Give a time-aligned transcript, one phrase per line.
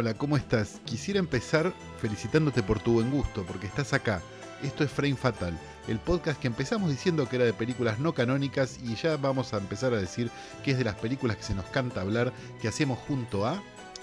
[0.00, 0.80] Hola, ¿cómo estás?
[0.84, 4.22] Quisiera empezar felicitándote por tu buen gusto, porque estás acá.
[4.62, 5.58] Esto es Frame Fatal,
[5.88, 9.58] el podcast que empezamos diciendo que era de películas no canónicas y ya vamos a
[9.58, 10.30] empezar a decir
[10.62, 12.32] que es de las películas que se nos canta hablar,
[12.62, 13.60] que hacemos junto a...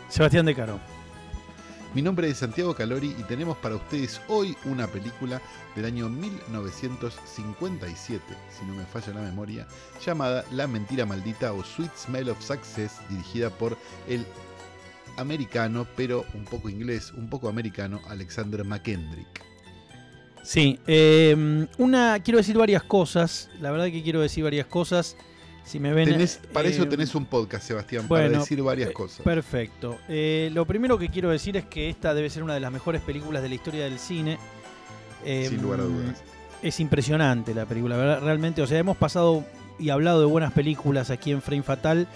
[0.10, 0.82] Sebastián De Caro.
[1.94, 5.42] Mi nombre es Santiago Calori y tenemos para ustedes hoy una película
[5.78, 9.66] del año 1957, si no me falla la memoria,
[10.06, 13.78] llamada La Mentira Maldita o Sweet Smell of Success, dirigida por
[14.10, 14.26] el
[15.18, 19.44] americano, pero un poco inglés, un poco americano, Alexander McKendrick.
[20.44, 25.18] Sí, eh, una, quiero decir varias cosas, la verdad que quiero decir varias cosas.
[25.64, 28.92] Si me ven, Tenés- para eso eh, tenés un podcast, Sebastián, bueno, para decir varias
[28.92, 29.22] eh, cosas.
[29.22, 29.98] Perfecto.
[30.08, 33.02] Eh, lo primero que quiero decir es que esta debe ser una de las mejores
[33.02, 34.38] películas de la historia del cine.
[35.26, 36.24] Eh, Sin lugar a dudas.
[36.62, 38.22] Es impresionante la película, ¿verdad?
[38.22, 38.62] realmente.
[38.62, 39.44] O sea, hemos pasado
[39.80, 42.08] y hablado de buenas películas aquí en Frame Fatal,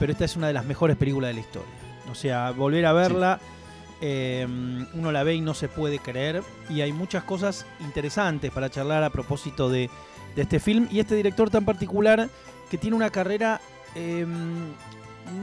[0.00, 1.70] pero esta es una de las mejores películas de la historia.
[2.10, 3.40] O sea, volver a verla,
[4.00, 4.46] eh,
[4.94, 6.42] uno la ve y no se puede creer.
[6.68, 9.90] Y hay muchas cosas interesantes para charlar a propósito de,
[10.34, 12.28] de este film y este director tan particular
[12.70, 13.60] que tiene una carrera
[13.94, 14.26] eh,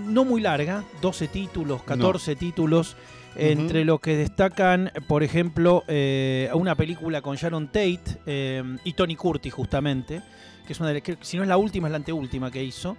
[0.08, 2.96] no muy larga, 12 títulos, 14 títulos.
[3.38, 9.18] Entre los que destacan, por ejemplo, eh, una película con Sharon Tate eh, y Tony
[9.18, 10.22] Curtis, justamente,
[10.66, 12.64] que es una de las que, si no es la última, es la anteúltima que
[12.64, 12.96] hizo.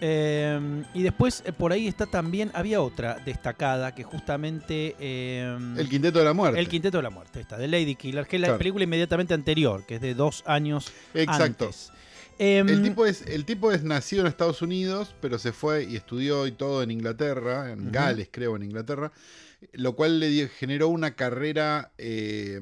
[0.00, 4.96] Eh, y después eh, por ahí está también, había otra destacada que justamente...
[4.98, 6.58] eh, El Quinteto de la Muerte.
[6.58, 8.58] el Quinteto de la Muerte, esta, de Lady Killer, que es la Claro.
[8.58, 11.66] película inmediatamente anterior, que es de dos años Exacto.
[11.66, 11.92] antes.
[12.38, 15.96] Em, El tipo, es, el tipo es nacido en Estados Unidos, pero se fue y
[15.96, 17.90] estudió y todo en Inglaterra, en Ujú.
[17.92, 19.12] Gales creo, en Inglaterra,
[19.74, 22.58] lo cual le generó una carrera eh,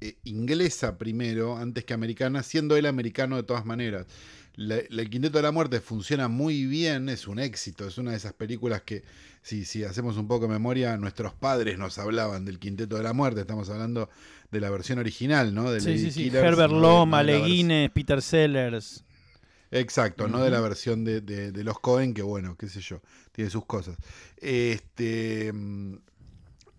[0.00, 4.06] eh, inglesa primero, antes que americana, siendo él americano de todas maneras.
[4.56, 8.12] La- la- el Quinteto de la Muerte funciona muy bien, es un éxito, es una
[8.12, 9.04] de esas películas que,
[9.42, 13.12] si, si hacemos un poco de memoria, nuestros padres nos hablaban del Quinteto de la
[13.12, 14.08] Muerte, estamos hablando
[14.50, 15.70] de la versión original, ¿no?
[15.70, 16.22] De sí, Lady sí, sí.
[16.24, 19.04] Killers, Herbert no Loma, no Leguines, Peter Sellers.
[19.70, 23.02] Exacto, no de la versión de, de- de los Cohen, que bueno, qué sé yo,
[23.32, 23.96] tiene sus cosas.
[24.38, 25.52] Este,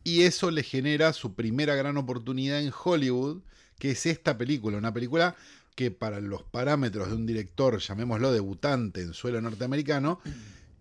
[0.04, 3.42] y eso le genera su primera gran oportunidad en Hollywood,
[3.78, 5.36] que es esta película, una película
[5.78, 10.20] que para los parámetros de un director, llamémoslo debutante en suelo norteamericano,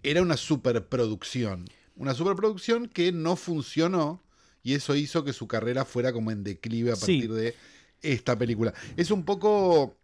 [0.03, 1.67] era una superproducción.
[1.97, 4.23] Una superproducción que no funcionó
[4.63, 7.19] y eso hizo que su carrera fuera como en declive a Sí.
[7.21, 7.55] partir de
[8.01, 8.73] esta película.
[8.97, 9.97] Es un poco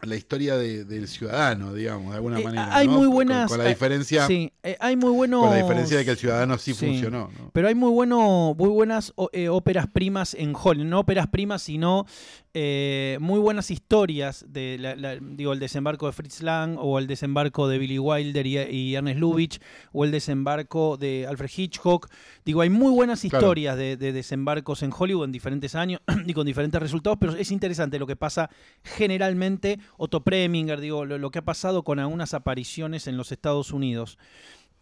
[0.00, 2.74] la historia de- del ciudadano, digamos, de alguna Eh, manera.
[2.76, 2.94] hay ¿no?
[2.94, 3.48] muy buenas.
[3.48, 5.42] Con, la eh, diferencia, Sí, eh, hay muy buenos.
[5.42, 6.86] con la diferencia de que el ciudadano sí, Sí.
[6.86, 7.30] funcionó.
[7.38, 7.50] ¿no?
[7.52, 10.88] Pero hay muy, bueno, muy buenas óperas primas en Hollywood.
[10.88, 12.06] No óperas primas, sino
[12.54, 14.44] eh, muy buenas historias.
[14.48, 18.46] de la- la- Digo, el desembarco de Fritz Lang, o el desembarco de Billy Wilder
[18.46, 19.58] y, y Ernest Lubitsch,
[19.92, 22.08] o el desembarco de Alfred Hitchcock.
[22.44, 23.38] Digo, hay muy buenas Claro.
[23.46, 27.50] historias de, de desembarcos en Hollywood en diferentes años y con diferentes resultados, pero es
[27.50, 28.50] interesante lo que pasa
[28.82, 29.78] generalmente.
[29.96, 34.18] Otto Preminger, digo, lo, lo que ha pasado con algunas apariciones en los Estados Unidos.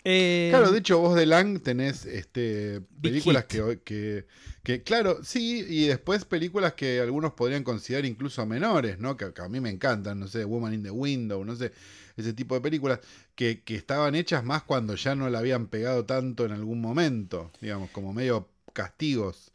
[0.05, 4.27] Eh, Claro, de hecho, vos de Lang tenés este, películas que, que,
[4.63, 9.17] que, claro, sí, y después películas que algunos podrían considerar incluso menores, ¿no?
[9.17, 11.73] Que, que a mí me encantan, no sé, Woman in the Window, no sé,
[12.17, 13.01] ese tipo de películas
[13.35, 17.51] que, que estaban hechas más cuando ya no la habían pegado tanto en algún momento,
[17.61, 19.53] digamos, como medio castigos,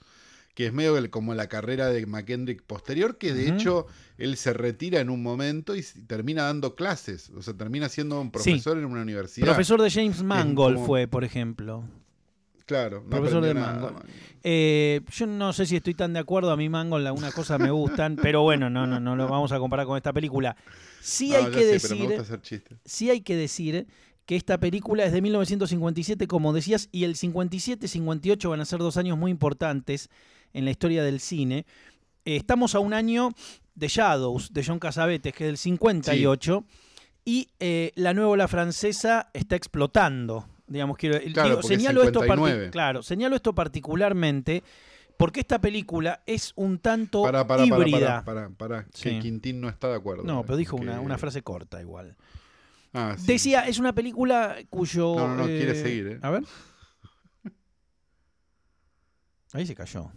[0.55, 3.85] que es medio como la carrera de McKendrick posterior, que de hecho
[4.17, 8.31] él se retira en un momento y termina dando clases, o sea, termina siendo un
[8.31, 9.45] profesor en una universidad.
[9.45, 11.83] Profesor de James Mangold como- fue, por ejemplo.
[12.65, 13.93] Claro, no Profesor de Mangold.
[13.93, 14.03] man.
[14.43, 17.69] Eh, yo no sé si estoy tan de acuerdo, a mí Mangold algunas cosas me
[17.69, 20.55] gustan, pero bueno, no, no, no lo vamos a comparar con esta película.
[21.01, 23.87] Sí No, hay que sé, decir, sí hay que decir
[24.25, 28.97] que esta película es de 1957, como decías, y el 57-58 van a ser dos
[28.97, 30.09] años muy importantes
[30.55, 31.65] en la historia del cine.
[32.25, 33.29] Eh, estamos a un año
[33.75, 36.63] de Shadows, de John Casavetes, que es del 58,
[37.25, 40.47] y eh, la nueva ola francesa está explotando.
[40.67, 42.59] Digamos, quiero, Claro, digo, porque es señalo, esto 59.
[42.65, 44.63] parti- claro, señalo esto particularmente
[45.17, 48.23] porque esta película es un tanto Para, para, para, híbrida.
[48.25, 49.11] para, para, para, Sí.
[49.11, 50.23] que Quintín no está de acuerdo.
[50.23, 52.15] No, pero dijo Que- una, una frase corta igual.
[52.93, 53.27] Ah, sí.
[53.27, 55.15] Decía, es una película cuyo...
[55.15, 56.19] No, no, no, quiere seguir, ¿eh?
[56.21, 56.43] A ver.
[59.53, 60.11] Ahí se cayó.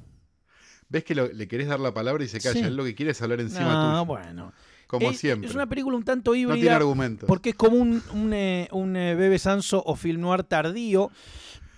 [0.88, 2.60] ¿Ves que lo- le querés dar la palabra y se calla?
[2.60, 2.66] Sí.
[2.66, 4.04] Él lo que quiere es hablar encima No, tuyo.
[4.06, 4.52] bueno.
[4.86, 5.48] Como es, siempre.
[5.48, 7.26] Es una película un tanto no tiene híbrida argumentos.
[7.26, 11.10] porque es como un, un, eh, un, eh, Bebe Sanso o film noir tardío.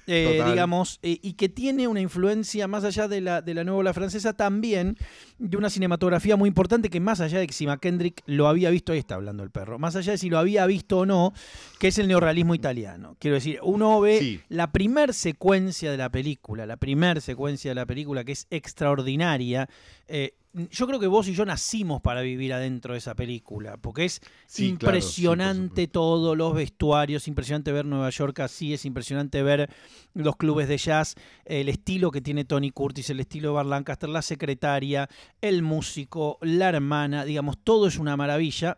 [0.07, 3.79] eh, digamos, eh, y que tiene una influencia más allá de la, de la nueva
[3.79, 4.97] ola francesa también
[5.41, 8.93] de una cinematografía muy importante que más allá de que si McKendrick lo había visto,
[8.93, 11.33] ahí está hablando el perro, más allá de si lo había visto o no,
[11.79, 13.17] que es el neorrealismo italiano.
[13.19, 17.87] Quiero decir, uno ve la primer secuencia de la película, la primer secuencia de la
[17.87, 19.67] película que es extraordinaria,
[20.09, 24.07] eh, yo creo que vos y yo nacimos para vivir adentro de esa película, porque
[24.07, 24.21] es
[24.59, 29.71] impresionante todo, los vestuarios, impresionante ver Nueva York así, es impresionante ver
[30.15, 31.15] los clubes de jazz,
[31.45, 35.09] el estilo que tiene Tony Curtis, el estilo de Bar Lancaster, la secretaria,
[35.41, 38.77] el músico, la hermana, digamos, todo es una maravilla.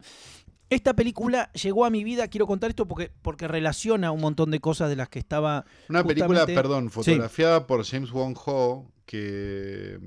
[0.70, 4.61] Esta película llegó a mi vida, quiero contar esto porque, porque relaciona un montón de
[4.61, 5.67] cosas de las que estaba.
[5.88, 9.99] Una película, perdón, fotografiada por James Wong Ho, que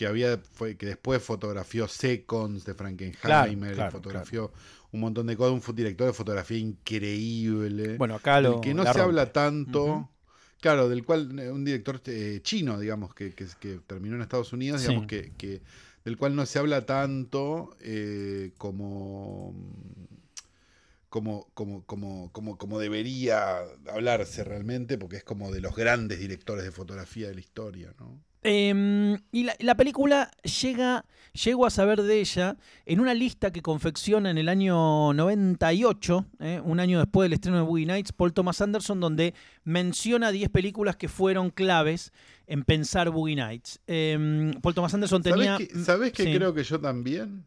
[0.00, 4.50] que había fue, que después fotografió Seconds de Frankenheimer, fotografió
[4.92, 7.98] un montón de cosas, un director de fotografía increíble.
[7.98, 10.08] Bueno, acá lo que no se habla tanto.
[10.60, 13.46] Claro, del cual eh, un director eh, chino, digamos, que, que,
[13.86, 15.62] terminó en Estados Unidos, digamos, que, que,
[16.04, 19.54] del cual no se habla tanto eh, como,
[21.08, 23.58] como, como, como, como, como debería
[23.90, 28.20] hablarse realmente, porque es como de los grandes directores de fotografía de la historia, ¿no?
[28.42, 30.30] Em, y la, película
[30.62, 32.56] llega, llego a saber de ella
[32.86, 37.58] en una lista que confecciona en el año 98, eh, un año después del estreno
[37.58, 39.34] de Boogie Nights, Paul Thomas Anderson, donde
[39.64, 42.12] menciona 10 películas que fueron claves
[42.46, 43.78] en pensar Boogie Nights.
[43.86, 45.58] Em, Paul Thomas Anderson tenía...
[45.84, 47.44] ¿Sabes que, creo que yo también?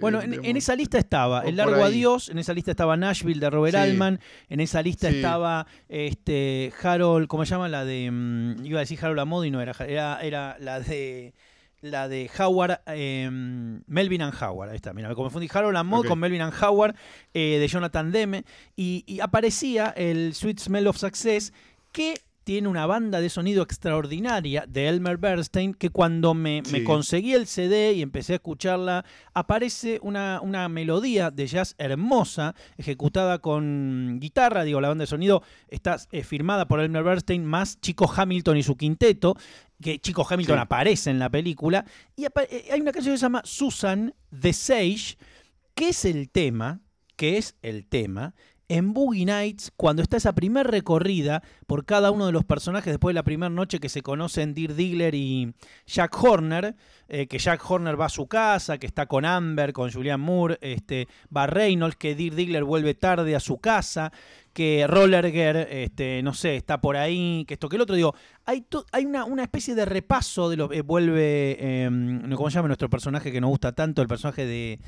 [0.00, 3.76] Bueno, en, esa lista estaba El Largo Adiós, en esa lista estaba Nashville de Robert
[3.76, 7.68] Altman, en esa lista estaba este Harold, ¿cómo se llama?
[7.68, 8.10] La de.
[8.10, 11.34] Mm, iba a decir Harold Amod y no era, era, era la de
[11.82, 16.18] la de Howard, em, Melvin and Howard, ahí está, mira, me confundí Harold Amod con
[16.18, 16.94] Melvin and Howard
[17.32, 18.44] eh, de Jonathan Demme,
[18.76, 21.52] y, y, aparecía el Sweet Smell of Success,
[21.92, 22.20] que
[22.50, 27.92] tiene una banda de sonido extraordinaria de Elmer Bernstein que cuando me, conseguí el CD
[27.92, 29.04] y empecé a escucharla,
[29.34, 35.44] aparece una, una, melodía de jazz hermosa, ejecutada con guitarra, digo, la banda de sonido
[35.68, 39.36] está eh, firmada por Elmer Bernstein más Chico Hamilton y su quinteto,
[39.80, 41.84] que Chico Hamilton aparece en la película,
[42.16, 42.30] y eh,
[42.72, 45.16] hay una canción que se llama Susan the Sage,
[45.76, 46.80] que es el tema,
[47.14, 48.34] que es el tema,
[48.70, 53.10] en Boogie Nights, cuando está esa primer recorrida por cada uno de los personajes después
[53.10, 55.52] de la primera noche que se conocen Dirk Diggler y
[55.88, 56.76] Jack Horner,
[57.12, 60.58] eh, que Jack Horner va a su casa, que está con Amber, con Julian Moore,
[60.60, 64.12] este, va Reynolds, que Dirk Diggler vuelve tarde a su casa,
[64.52, 67.94] que Rollerger, este, no sé, está por ahí, que esto que el otro.
[67.94, 68.14] Digo,
[68.44, 70.72] hay, hay una, una, especie de repaso de lo.
[70.72, 71.84] Eh, vuelve.
[71.84, 74.02] Em, ¿Cómo se llama nuestro personaje que nos gusta tanto?
[74.02, 74.80] El personaje de.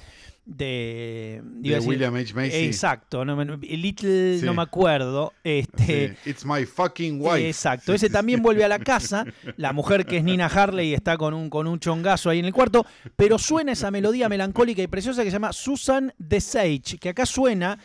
[0.45, 2.35] De, William H.
[2.35, 2.57] Macy.
[2.65, 5.33] Exacto, no, Little, no me acuerdo.
[5.45, 7.47] Este, It's my fucking wife.
[7.47, 9.25] Exacto, ese también vuelve a la casa.
[9.57, 12.53] La mujer que es Nina Harley está con un, con un chongazo ahí en el
[12.53, 12.87] cuarto.
[13.17, 17.27] Pero suena esa melodía melancólica y preciosa que se llama Susan the Sage, que acá
[17.27, 17.79] suena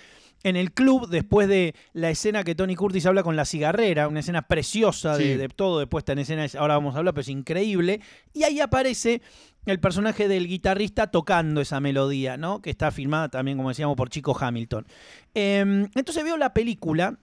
[0.43, 4.19] en el club después de la escena que Tony Curtis habla con la cigarrera, una
[4.19, 8.01] escena preciosa de, todo de puesta en escena, ahora vamos a hablar, pero es increíble.
[8.33, 9.21] Y ahí aparece
[9.65, 12.61] el personaje del guitarrista tocando esa melodía, ¿no?
[12.61, 14.85] Que está filmada también, como decíamos, por Chico Hamilton.
[15.33, 17.17] Em, entonces veo la película.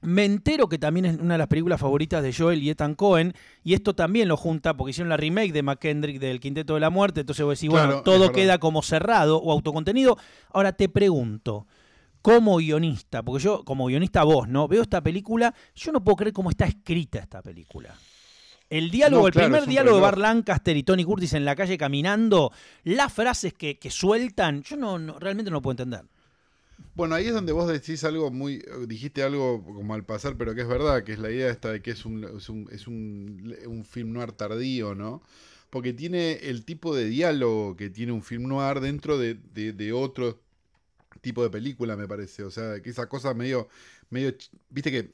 [0.00, 3.34] Me entero que también es una de las películas favoritas de Joel y Ethan Cohen,
[3.64, 6.90] y esto también lo junta porque hicieron la remake de McKendrick del Quinteto de la
[6.90, 10.16] Muerte, entonces voy a decir, bueno, todo queda como cerrado o autocontenido.
[10.52, 11.66] Ahora te pregunto,
[12.22, 14.68] como guionista, porque yo, como guionista vos, ¿no?
[14.68, 17.94] Veo esta película, yo no puedo creer cómo está escrita esta película.
[18.70, 22.52] El diálogo, el primer diálogo de Bar Lancaster y Tony Curtis en la calle caminando,
[22.84, 26.04] las frases que, sueltan, yo no, realmente no lo puedo entender.
[26.94, 30.62] Bueno, ahí es donde vos decís algo muy, dijiste algo como al pasar, pero que
[30.62, 32.86] es verdad, que es la idea esta de que es un, es un, es
[33.66, 35.22] un, film noir tardío, ¿no?
[35.70, 39.92] Porque tiene el tipo de diálogo que tiene un film noir dentro de, de, de
[39.92, 40.40] otro
[41.20, 42.44] tipo de película, me parece.
[42.44, 43.68] O sea, que esa cosa medio,
[44.10, 44.34] medio,
[44.70, 44.98] viste que...
[44.98, 45.12] Eh,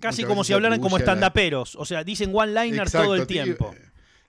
[0.00, 1.76] Casi como si hablaran como estandaperos.
[1.76, 3.74] O sea, dicen one-liners todo el tiempo.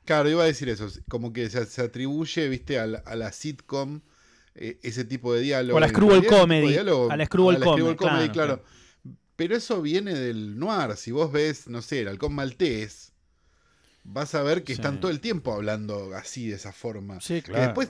[0.06, 0.88] Claro, iba a decir eso.
[1.10, 4.01] Como que se, atribuye, viste, a la, sitcom
[4.55, 5.77] eh, ese tipo de diálogo.
[5.77, 6.77] O la Screwball Comedy.
[6.77, 7.59] a la Screwball
[7.95, 8.63] Comedy, claro,
[9.35, 10.95] Pero eso viene del noir.
[10.95, 13.14] Si vos ves, no sé, el halcón maltés
[14.05, 17.19] vas a ver que están todo el tiempo hablando así, de esa forma.
[17.19, 17.63] Sí, claro.
[17.63, 17.89] después,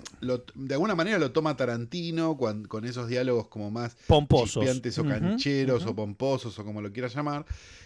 [0.55, 4.65] de alguna manera, lo toma Tarantino con, esos diálogos como más pomposos
[4.98, 7.45] o cancheros o pomposos o como lo quieras llamar.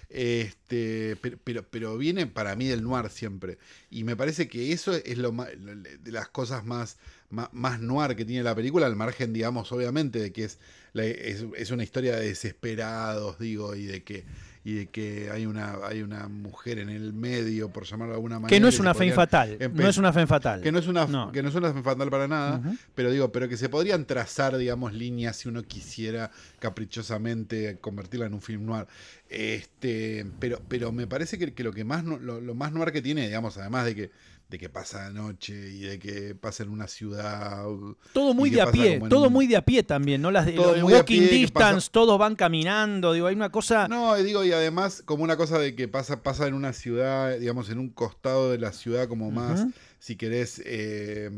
[0.10, 3.58] Este, pero, pero, viene para mí del noir siempre.
[3.90, 6.98] Y me parece que eso es lo de las cosas más,
[7.30, 10.60] más, noir que tiene la película, al margen, digamos, obviamente, de que es,
[10.94, 14.26] es, es una historia de desesperados, digo, y de que
[14.70, 18.36] y de que hay una, hay una mujer en el medio, por llamarlo de alguna
[18.40, 18.50] manera.
[18.56, 19.58] Que no es una fe fatal.
[19.74, 20.62] No es una fe fatal.
[20.62, 21.32] Que no es una, No.
[21.32, 22.62] que no es una fe fatal para nada,
[22.96, 28.34] pero digo, pero que se podrían trazar, digamos, líneas si uno quisiera caprichosamente convertirla en
[28.34, 28.86] un film noir.
[29.30, 32.92] Este, pero, pero me parece que, que lo que más no- lo, lo más noir
[32.92, 34.12] que tiene, digamos, además de que,
[34.50, 37.66] de que pasa de noche y de que pasa en una ciudad.
[38.14, 40.32] Todo muy y de a pie, en todo un- muy de a pie también, ¿no?
[40.32, 43.88] Las de, Todo walking pie, distance, todos van caminando, digo, hay una cosa.
[43.88, 47.38] No, y digo, y además, como una cosa de que pasa, pasa en una ciudad,
[47.38, 49.68] digamos, en un costado de la ciudad, como más,
[50.00, 51.30] si querés, eh,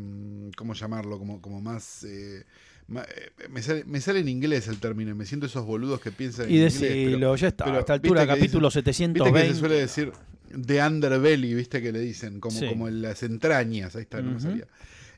[0.55, 1.19] ¿cómo llamarlo?
[1.19, 2.05] Como, como más.
[2.05, 2.45] eh,
[2.93, 6.45] eh, me, sale, me sale en inglés el término, me siento esos boludos que piensan
[6.45, 6.79] en Y inglés.
[6.79, 9.47] decilo, pero- ya está, pero a esta altura, capítulo dicen- Viste 720.
[9.47, 10.11] que se suele decir
[10.55, 12.67] de underbelly, viste que le dicen, como, Sí.
[12.67, 14.67] como en las entrañas, ahí está, no me salía.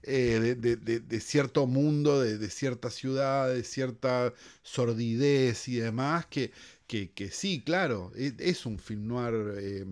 [0.05, 5.75] Eh, de, de- de- de cierto mundo, de, de cierta ciudad, de cierta sordidez y
[5.77, 6.51] demás, que,
[6.87, 9.85] que, que sí, claro, es, es un film noir eh,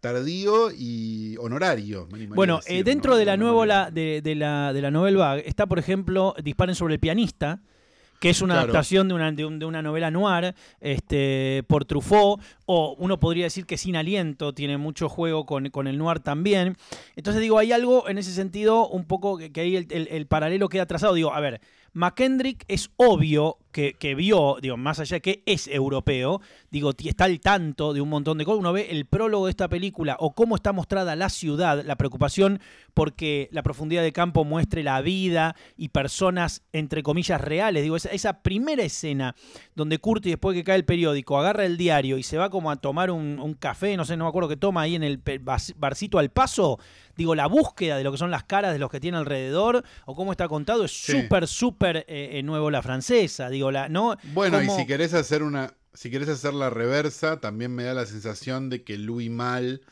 [0.00, 2.06] tardío y honorario.
[2.12, 3.16] me Bueno, decir, eh, dentro ¿no?
[3.18, 6.94] de la nueva de, de la, de la novela vague está, por ejemplo, Disparen sobre
[6.94, 7.60] el pianista,
[8.24, 8.70] que es una Claro.
[8.70, 13.44] adaptación de una, de, un- de una novela noir este, por Truffaut, o uno podría
[13.44, 16.74] decir que Sin Aliento tiene mucho juego con, con el noir también.
[17.16, 20.26] Entonces digo, hay algo en ese sentido un poco que, que ahí el, el- el
[20.26, 21.12] paralelo queda trazado.
[21.12, 21.60] Digo, a ver,
[21.94, 27.24] McKendrick es obvio que, que vio, digo, más allá de que es europeo, digo, está
[27.24, 28.60] al tanto de un montón de cosas.
[28.60, 32.60] Uno ve el prólogo de esta película o cómo está mostrada la ciudad, la preocupación
[32.94, 37.82] porque la profundidad de campo muestre la vida y personas, entre comillas, reales.
[37.82, 39.34] Digo, esa, esa primera escena
[39.74, 42.76] donde Curtis, después que cae el periódico, agarra el diario y se va como a
[42.76, 45.20] tomar un, un café, no sé, no me acuerdo qué toma ahí en el
[45.76, 46.78] barcito al paso.
[47.16, 50.14] Digo, la búsqueda de lo que son las caras de los que tiene alrededor o
[50.14, 51.12] cómo está contado es Sí.
[51.22, 53.48] súper, súper eh, eh, nuevo la francesa.
[53.50, 54.16] Digo, la, ¿no?
[54.32, 55.72] Bueno, Como- y si querés hacer una.
[55.92, 59.82] Si querés hacer la reversa, también me da la sensación de que Louis Mal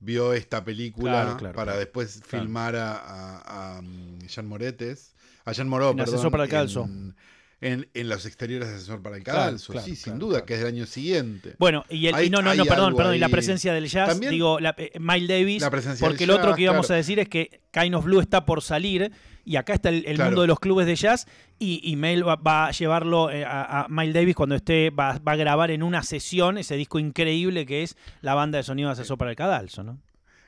[0.00, 1.78] vio esta película Claro, claro, para claro.
[1.80, 6.84] después filmar a, a- a, mm, Jean Moretes, a Jean En perdón, para el Calzo.
[6.84, 7.16] En,
[7.60, 10.54] en- en los exteriores de Ascensor para el Claro, claro, sí, sin claro, duda, que
[10.54, 11.56] es del año siguiente.
[11.58, 13.32] Bueno, y, el, y no, no, no, perdón, perdón, y la ahí.
[13.32, 16.50] presencia del jazz, También- digo, la, eh, Miles Davis, La presencia porque del el otro
[16.50, 19.10] jazz, que íbamos a decir es que Kind of Blue está por salir
[19.44, 21.26] y acá está el, mundo de los clubes de jazz
[21.58, 25.18] y, y Mel va, va a llevarlo eh, a, a Miles Davis cuando esté, va,
[25.18, 28.88] va a grabar en una sesión ese disco increíble que es la banda de sonido
[28.88, 29.98] de Asesor para el Cadalso, ¿no?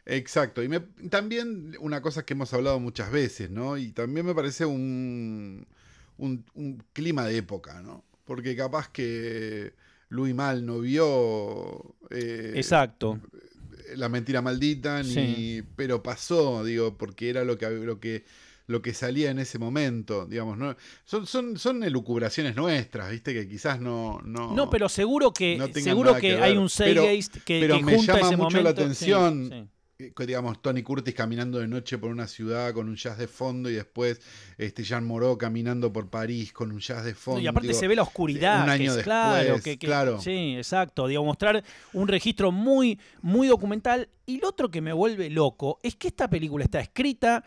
[0.06, 0.62] Exacto.
[0.62, 3.76] Y me- también una cosa que hemos hablado muchas veces, ¿no?
[3.78, 5.66] Y también me parece un,
[6.20, 8.04] un, un clima de época, ¿no?
[8.24, 9.72] Porque capaz que
[10.08, 13.18] Louis Mal no vio eh, Exacto.
[13.96, 15.62] la mentira maldita, ni, Sí.
[15.76, 18.24] pero pasó, digo, porque era lo que, lo que
[18.66, 20.76] lo que salía en ese momento, digamos, ¿no?
[21.04, 23.34] Son, son, son elucubraciones nuestras, ¿viste?
[23.34, 24.20] Que quizás no...
[24.24, 27.82] No, No, pero seguro que no seguro que, que hay un Zeitgeist que, pero que
[27.82, 28.82] me junta llama ese mucho la momento.
[28.82, 29.54] Atención sí.
[29.56, 29.66] eh,
[30.26, 33.74] digamos, Tony Curtis caminando de noche por una ciudad con un jazz de fondo y
[33.74, 34.20] después
[34.58, 37.40] este Jean Moreau caminando por París con un jazz de fondo.
[37.40, 38.60] Y aparte digo, se ve la oscuridad.
[38.60, 40.20] un que año es- después, claro, que, que- claro.
[40.20, 41.06] Sí, exacto.
[41.06, 44.08] Digo, mostrar un registro muy, muy documental.
[44.26, 47.44] Y lo otro que me vuelve loco es que esta película está escrita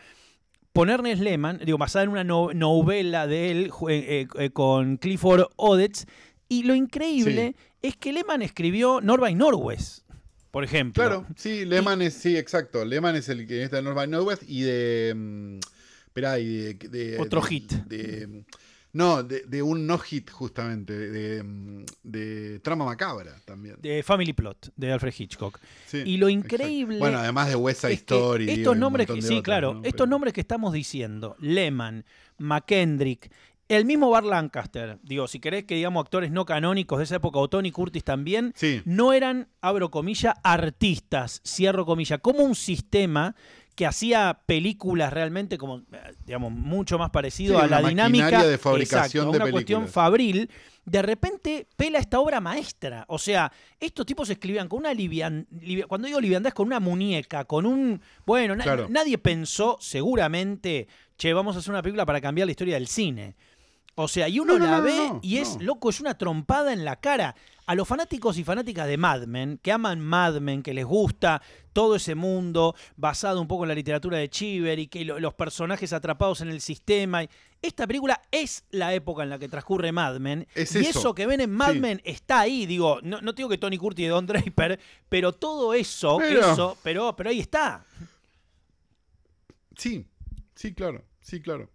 [0.72, 4.96] por Ernest Lehman, digo, basada en una no- novela de él eh, eh, eh, con
[4.96, 6.06] Clifford Odets.
[6.48, 10.03] Y lo increíble es que Lehman escribió Norby Norwest,
[10.54, 11.02] por ejemplo.
[11.04, 12.84] Claro, sí, Lehman es, sí, exacto.
[12.84, 15.12] Lehman es el que está en North by Northwest y de.
[15.14, 15.58] mm,
[16.06, 17.72] Esperá, y de, de- Otro de- hit.
[17.72, 18.44] de-
[18.92, 20.92] no, de, un no hit, justamente.
[20.96, 23.74] De, mm, de Trama Macabra también.
[23.82, 25.58] De Family Plot, de Alfred Hitchcock.
[25.86, 26.54] Sí, y lo exacto.
[26.54, 28.48] increíble Bueno, además de West Side es Story.
[28.48, 29.80] estos nombres que, sí, claro, ¿no?
[29.80, 32.04] estos Pero- nombres que estamos diciendo, Lehman,
[32.38, 33.32] McKendrick,
[33.68, 37.38] el mismo Bar Lancaster, digo, si querés que digamos actores no canónicos de esa época,
[37.38, 38.82] o Tony Curtis también, Sí.
[38.84, 43.34] no eran, abro comilla, artistas, cierro comilla, como un sistema
[43.74, 45.82] que hacía películas realmente como,
[46.26, 50.48] digamos, mucho más parecido Sí, a la dinámica de fabricación exacto, de una cuestión fabril,
[50.84, 53.04] de repente pela esta obra maestra.
[53.08, 56.78] O sea, estos tipos escribían con una livian, livia- cuando digo liviandad es con una
[56.78, 62.20] muñeca, con un, bueno, na- nadie pensó seguramente, che, vamos a hacer una película para
[62.20, 63.34] cambiar la historia del cine.
[63.96, 66.72] O sea, y uno No, no, la no, ve y es loco, es una trompada
[66.72, 67.34] en la cara.
[67.66, 71.40] A los fanáticos y fanáticas de Mad Men, que aman Mad Men, que les gusta
[71.72, 75.32] todo ese mundo basado un poco en la literatura de Chiver y que lo- los
[75.32, 77.22] personajes atrapados en el sistema.
[77.24, 77.28] y-
[77.62, 80.46] Esta película es la época en la que transcurre Mad Men.
[80.54, 80.98] Es y eso.
[80.98, 81.14] eso.
[81.14, 81.80] que ven en Mad Sí.
[81.80, 82.66] Men está ahí.
[82.66, 86.76] Digo, no, no digo que Tony Curtis y Don Draper, pero todo eso, Pero- eso,
[86.82, 87.82] pero, pero ahí está.
[89.76, 90.04] Sí,
[90.54, 91.70] sí, claro, sí, claro.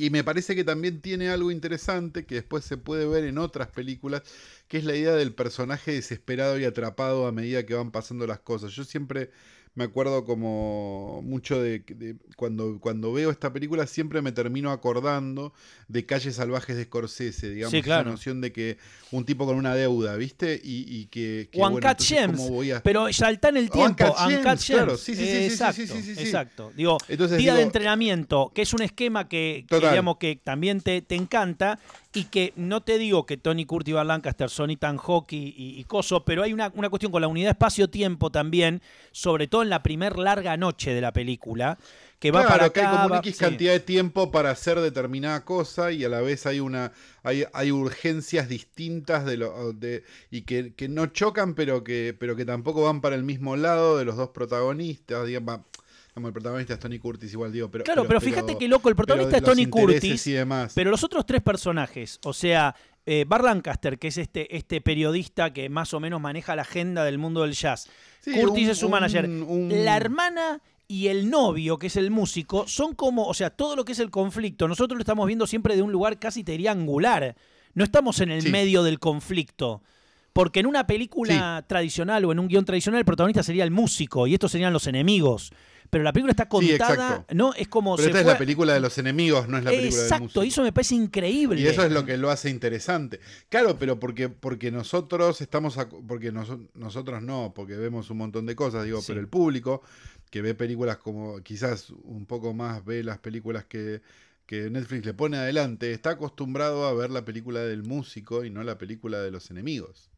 [0.00, 3.68] Y me parece que también tiene algo interesante que después se puede ver en otras
[3.68, 4.22] películas,
[4.66, 8.40] que es la idea del personaje desesperado y atrapado a medida que van pasando las
[8.40, 8.72] cosas.
[8.72, 9.30] Yo siempre
[9.80, 11.82] me acuerdo como mucho de,
[12.36, 15.54] cuando, cuando veo esta película siempre me termino acordando
[15.88, 18.02] de Calles Salvajes de Scorsese, digamos, Sí, claro.
[18.02, 18.76] esa noción de que
[19.10, 20.60] un tipo con una deuda, ¿viste?
[20.62, 24.04] Y, y que, que, bueno, entonces, Gems, ¿cómo voy a- pero salta en el tiempo.
[24.04, 24.66] Uncut Gems.
[24.66, 26.72] claro, sí, sí, sí, sí, sí, exacto, exacto.
[26.76, 31.00] Digo, Entonces, día de entrenamiento, que es un esquema que, que, digamos que también te,
[31.00, 31.78] te encanta
[32.12, 35.54] y que no te digo que Tony Curtis y Bar Lancaster son Ethan Hawke y,
[35.56, 39.62] y- y Coso, pero hay una, una cuestión con la unidad espacio-tiempo también, sobre todo
[39.62, 41.78] en la primer larga noche de la película,
[42.18, 42.90] que va Claro, para que hay acá.
[42.96, 43.44] como una va- X sí.
[43.44, 47.70] cantidad de tiempo para hacer determinada cosa y a la vez hay una hay, hay
[47.70, 52.82] urgencias distintas de lo de y que, que no chocan pero que pero que tampoco
[52.84, 55.60] van para el mismo lado de los dos protagonistas digamos,
[56.20, 58.96] digamos, el protagonista es Tony Curtis igual digo pero Claro, pero, fíjate que loco, el
[58.96, 60.26] protagonista es Tony Curtis.
[60.26, 62.74] y demás Pero los otros tres personajes, o sea,
[63.06, 67.04] eh, Bar Lancaster, que es este, este periodista que más o menos maneja la agenda
[67.04, 67.88] del mundo del jazz,
[68.20, 71.96] Sí, Curtis un- es su un- manager, un- la hermana y el novio, que es
[71.96, 75.26] el músico, son como, o sea, todo lo que es el conflicto, nosotros lo estamos
[75.26, 77.36] viendo siempre de un lugar casi te diría angular.
[77.74, 78.50] No estamos en el Sí.
[78.50, 79.82] medio del conflicto.
[80.32, 84.26] Porque en una película tradicional o en un guion tradicional el protagonista sería el músico
[84.26, 85.52] y estos serían los enemigos.
[85.90, 87.26] Pero la película está contada.
[87.34, 87.52] ¿no?
[87.54, 89.96] Es como pero se esta es la película de los enemigos no es la película
[89.96, 90.44] del Exacto, músico.
[90.44, 91.60] y eso me parece increíble.
[91.60, 93.18] Y eso es lo que lo hace interesante.
[93.48, 98.46] Claro, pero porque, porque nosotros estamos, acu- porque noso- nosotros no, porque vemos un montón
[98.46, 99.06] de cosas, digo, Sí.
[99.08, 99.82] pero el público
[100.30, 104.00] que ve películas como, quizás un poco más ve las películas que,
[104.46, 108.62] que Netflix le pone adelante, está acostumbrado a ver la película del músico y no
[108.62, 110.09] la película de los enemigos.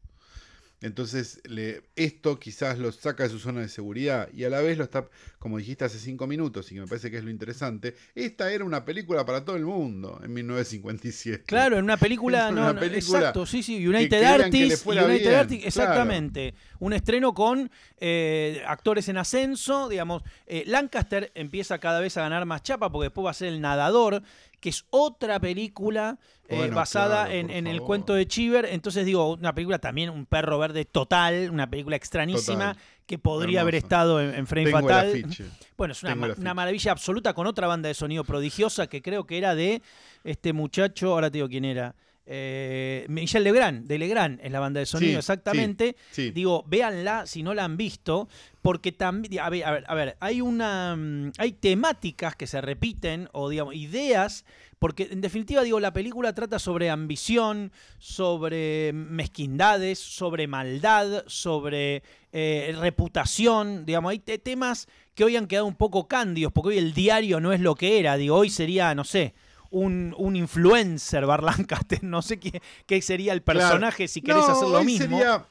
[0.83, 4.77] Entonces, le, esto quizás lo saca de su zona de seguridad y a la vez
[4.77, 5.07] lo está,
[5.39, 8.65] como dijiste hace cinco minutos, y que me parece que es lo interesante, esta era
[8.65, 11.45] una película para todo el mundo en 1957.
[11.45, 15.73] Claro, en una película, En una no, película exacto, sí, sí, United Artists, United Artists,
[15.73, 15.91] claro.
[15.93, 16.53] exactamente.
[16.79, 20.21] Un estreno con eh, actores en ascenso, digamos.
[20.45, 23.61] Eh, Lancaster empieza cada vez a ganar más chapa porque después va a ser El
[23.61, 24.21] Nadador,
[24.63, 28.65] que es otra película eh, Bueno, basada claro, en, el cuento de Chiver.
[28.71, 32.83] Entonces digo, una película también, un perro verde total, una película extrañísima Total.
[33.05, 35.25] que podría haber estado en, en Frame Tengo Fatal.
[35.77, 39.25] Bueno, es una, ma- una maravilla absoluta con otra banda de sonido prodigiosa que creo
[39.25, 39.81] que era de
[40.23, 41.93] este muchacho, ahora te digo quién era.
[42.25, 45.95] Eh, Michel Legrand, de Legrand es la banda de sonido, Sí, exactamente.
[46.11, 46.31] sí.
[46.31, 48.29] Digo, véanla si no la han visto,
[48.61, 52.61] porque también, a ver, a ver, a ver, hay una, mm, hay temáticas que se
[52.61, 54.45] repiten o digamos ideas,
[54.79, 62.73] porque en definitiva digo, la película trata sobre ambición, sobre mezquindades, sobre maldad, sobre eh,
[62.79, 66.93] reputación, digamos, hay te- temas que hoy han quedado un poco cándidos, porque hoy el
[66.93, 69.33] diario no es lo que era, digo, hoy sería, no sé,
[69.73, 73.59] un, un influencer, Bar Lancaster, no sé qué, qué sería el Claro.
[73.59, 75.17] personaje si querés No, hacer lo hoy mismo.
[75.17, 75.45] Sería,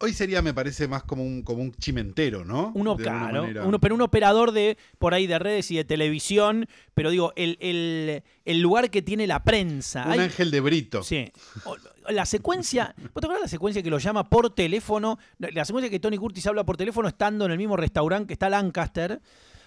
[0.00, 2.72] hoy sería, me parece, más como un, como un chimentero, ¿no?
[2.74, 6.66] Uno, De claro, uno, pero un operador de por ahí de redes y de televisión,
[6.94, 10.04] pero digo, el, el- el lugar que tiene la prensa.
[10.06, 11.02] Un Hay- ángel de brito.
[11.02, 11.30] Sí.
[11.64, 11.76] O-
[12.10, 15.18] La secuencia, ¿vos te acuerdas la secuencia que lo llama por teléfono?
[15.38, 18.50] La secuencia que Tony Curtis habla por teléfono estando en el mismo restaurante que está
[18.50, 19.20] Lancaster.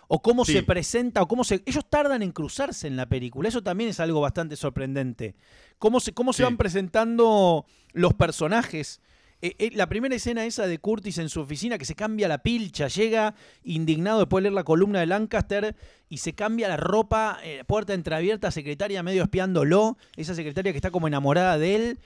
[0.07, 0.53] O cómo Sí.
[0.53, 1.61] se presenta, o cómo se.
[1.65, 3.49] Ellos tardan en cruzarse en la película.
[3.49, 5.35] Eso también es algo bastante sorprendente.
[5.79, 9.01] Cómo se, cómo se van presentando los personajes.
[9.41, 12.39] Eh, eh, la primera escena esa de Curtis en su oficina, que se cambia la
[12.41, 15.75] pilcha, llega indignado después de leer la columna de Lancaster
[16.09, 20.89] y se cambia la ropa, eh, puerta entreabierta, secretaria medio espiándolo, esa secretaria que está
[20.89, 21.99] como enamorada de él.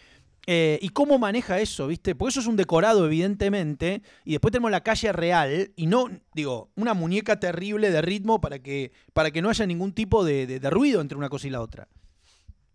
[0.48, 2.16] Eh, ¿Y cómo maneja eso, viste?
[2.16, 6.72] Porque eso es un decorado, evidentemente, y después tenemos la calle real, y no, digo,
[6.76, 10.70] una muñeca terrible de ritmo para que, para que no haya ningún tipo de, de-
[10.72, 11.88] ruido entre una cosa y la otra.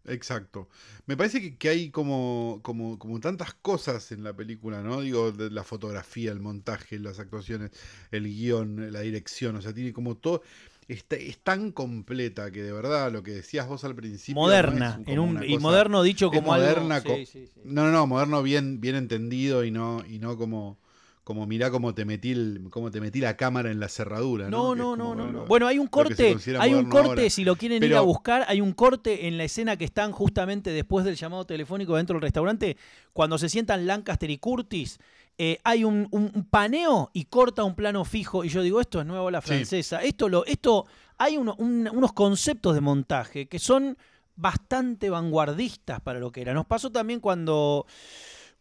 [0.08, 0.68] Exacto.
[1.06, 5.00] Me parece que, hay como, como, como tantas cosas en la película, ¿no?
[5.00, 7.72] Digo, la fotografía, el montaje, las actuaciones,
[8.12, 10.42] el guion, la dirección, o sea, tiene como todo.
[10.88, 14.36] Está, es tan completa que de verdad lo que decías vos al principio.
[14.36, 17.16] no Moderna, es en un, y cosa- moderno dicho como moderna algo...
[17.16, 17.60] Sí, sí, sí.
[17.64, 20.78] No, no, no, moderno bien, bien entendido y no, y no como,
[21.24, 24.48] como mirá cómo te metí el, cómo te metí la cámara en la cerradura.
[24.48, 25.46] No, No, no, como, no, no, bueno, no.
[25.46, 27.30] Bueno, hay un corte, hay un corte, ahora.
[27.30, 30.70] si lo quieren ir a buscar, hay un corte en la escena que están justamente
[30.70, 32.76] después del llamado telefónico dentro del restaurante,
[33.12, 35.00] cuando se sientan Lancaster y Curtis,
[35.38, 39.00] eh, hay un, un- un paneo y corta un plano fijo, y yo digo, esto
[39.00, 39.48] es nuevo la Sí.
[39.48, 40.86] francesa, esto lo, esto,
[41.18, 43.96] hay uno- un- unos conceptos de montaje que son
[44.34, 46.52] bastante vanguardistas para lo que era.
[46.54, 47.86] Nos pasó también cuando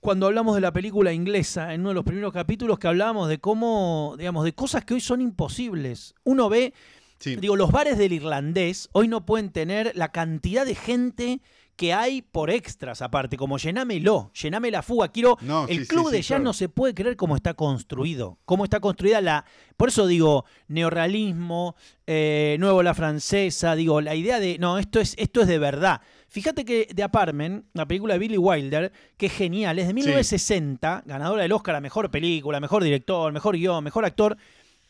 [0.01, 3.39] cuando hablamos de la película inglesa, en uno de los primeros capítulos que hablábamos de
[3.39, 6.13] cómo, digamos, de cosas que hoy son imposibles.
[6.23, 6.75] Uno ve,
[7.17, 7.37] Sí.
[7.37, 11.41] digo, los bares del irlandés hoy no pueden tener la cantidad de gente
[11.75, 15.09] que hay por extras aparte, como llenámelo, llename la fuga.
[15.09, 15.37] Quiero.
[15.41, 16.43] No, el sí, sí, club sí, de jazz claro.
[16.43, 18.39] no se puede creer cómo está construido.
[18.45, 19.45] Cómo está construida la.
[19.77, 21.75] Por eso digo, neorrealismo,
[22.07, 24.57] eh, nuevo la francesa, digo, la idea de.
[24.57, 26.01] No, esto es, esto es de verdad.
[26.29, 31.03] Fíjate que The Apartment, la película de Billy Wilder, que es genial, es de 1960,
[31.05, 34.37] ganadora del Oscar a mejor película, mejor director, mejor guion, mejor actor.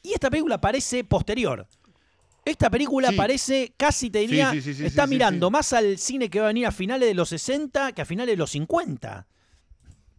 [0.02, 1.68] Y esta película parece posterior.
[2.46, 3.16] Esta película Sí.
[3.18, 6.50] parece, casi te diría, sí, sí, sí, está mirando más al cine que va a
[6.50, 9.26] venir a finales de los 60 que a finales de los 50.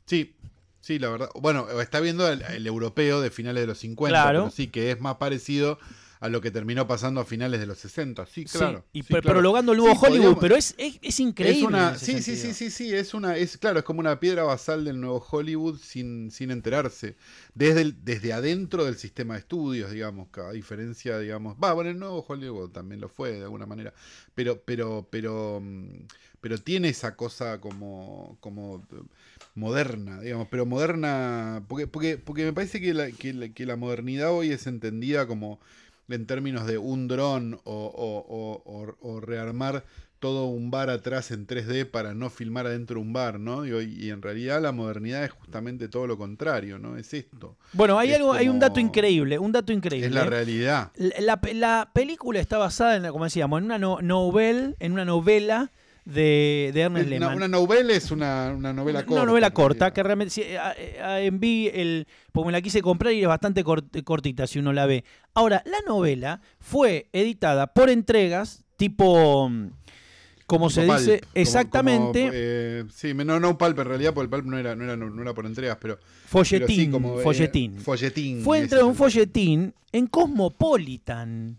[0.07, 0.35] Sí,
[0.81, 1.29] sí, la verdad.
[1.41, 4.41] Bueno, está viendo el, el europeo de finales de los 50, Claro.
[4.45, 5.79] pero sí, que es más parecido
[6.27, 8.27] a lo que terminó pasando a finales de los 60.
[8.27, 8.85] Sí, claro.
[8.93, 9.35] Sí, y sí, pro- claro.
[9.37, 11.59] prolongando el nuevo Sí, Hollywood, podríamos- pero es, es, es increíble.
[11.61, 14.43] Es una, sí, sí, sí, sí, sí, es una, es claro, es como una piedra
[14.43, 17.17] basal del nuevo Hollywood sin, sin enterarse.
[17.55, 21.99] Desde, el- desde adentro del sistema de estudios, digamos, a diferencia, digamos, va, bueno, el
[21.99, 23.95] nuevo Hollywood también lo fue de alguna manera,
[24.35, 26.07] pero, pero, pero, mm,
[26.41, 28.85] pero tiene esa cosa como, como
[29.55, 33.77] moderna, digamos, pero moderna, porque, porque, porque me parece que la, que la- que la
[33.77, 35.61] modernidad hoy es entendida como
[36.09, 39.85] en términos de un dron o, o- o- o- o rearmar
[40.19, 43.67] todo un bar atrás en 3D para no filmar adentro un bar, ¿no?
[43.67, 46.97] Y, y en realidad la modernidad es justamente todo lo contrario, ¿no?
[46.97, 47.57] Es esto.
[47.75, 50.07] Bueno, hay Es algo, hay un dato increíble, un dato increíble.
[50.09, 50.31] Es la ¿eh?
[50.31, 50.91] realidad.
[50.97, 55.05] La, la- la película está basada en, como decíamos, en una no- novel, en una
[55.05, 55.71] novela
[56.07, 57.37] de, de Ernest Una, Lehmann.
[57.37, 59.25] una novela es una, una novela Una corta.
[59.27, 60.43] novela en corta, que realmente sí,
[61.19, 62.07] enví el.
[62.33, 65.05] Porque me la quise comprar y es bastante cort- cortita si uno la ve.
[65.35, 69.49] Ahora, la novela fue editada por entregas, tipo.
[69.51, 69.71] mm,
[70.47, 74.31] Como se dice, como- exactamente, como, eh, sí, no, no pulp en realidad, porque el
[74.31, 75.99] pulp no era, no era, no era por entregas, pero.
[76.27, 76.67] folletín.
[76.69, 77.81] pero sí, como, eh, folletín.
[77.81, 78.43] folletín.
[78.43, 81.59] Fue entre un folletín en Cosmopolitan.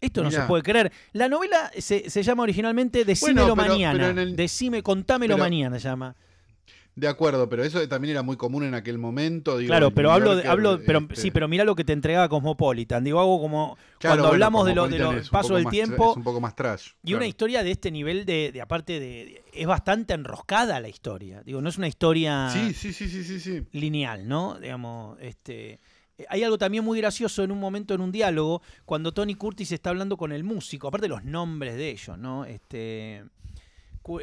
[0.00, 0.92] Esto no se puede creer.
[1.12, 4.08] La novela se, se llama originalmente Decímelo Bueno, pero- mañana.
[4.08, 6.14] pero el- Decime, contámelo pero- mañana se llama.
[6.94, 9.56] De acuerdo, pero eso también era muy común en aquel momento.
[9.56, 12.28] Digo, claro, pero hablo, de, hablo pero este, sí, pero mira lo que te entregaba
[12.28, 13.04] Cosmopolitan.
[13.04, 16.16] Digo, algo como claro, cuando bueno, hablamos de lo, de lo- paso del tiempo Es
[16.16, 16.88] un poco más trash.
[17.04, 21.40] y una historia de este nivel de, de aparte de, es bastante enroscada la historia.
[21.44, 23.62] Digo, no es una historia Sí, sí, sí, sí, sí, sí.
[23.70, 24.58] lineal, ¿no?
[24.58, 25.78] Digamos, este eh,
[26.28, 29.90] hay algo también muy gracioso en un momento en un diálogo cuando Tony Curtis está
[29.90, 32.44] hablando con el músico, aparte los nombres de ellos, ¿no?
[32.44, 33.24] Este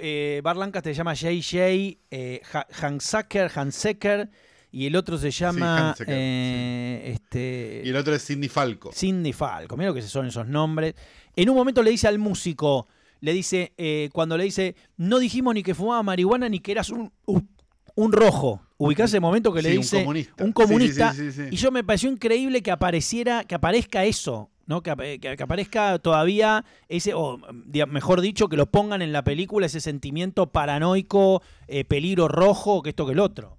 [0.02, 4.30] eh, Bart Lancaster se llama JJ eh, Ha- Hansacker, Hansecker
[4.72, 8.92] y el otro se llama Hansecker, eh, este Y el otro es Cindy Falco.
[8.92, 10.96] Cindy Falco, mira lo que son esos nombres.
[11.36, 12.88] En un momento le dice al músico,
[13.22, 16.90] le dice, eh, cuando le dice, no dijimos ni que fumaba marihuana ni que eras
[16.90, 17.48] un, un,
[17.96, 18.62] un rojo.
[18.78, 20.44] Ubicás ese momento que le Sí, dice un comunista.
[20.44, 21.14] un comunista.
[21.14, 21.50] sí, sí, sí, sí.
[21.52, 24.84] Y yo me pareció increíble que apareciera, que aparezca eso, ¿no?
[24.84, 27.40] Que, ap- que- que aparezca todavía ese, o
[27.88, 32.90] mejor dicho, que lo pongan en la película ese sentimiento paranoico, eh, peligro rojo, que
[32.90, 33.58] esto que el otro.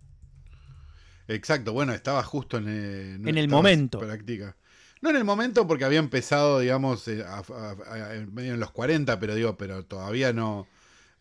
[1.29, 3.99] Exacto, bueno, estaba justo en, eh, no En el momento.
[3.99, 4.57] práctica.
[5.03, 8.61] No en el momento porque había empezado, digamos, eh, a- a- a- en medio en
[8.61, 10.67] los 40, pero digo, pero todavía no,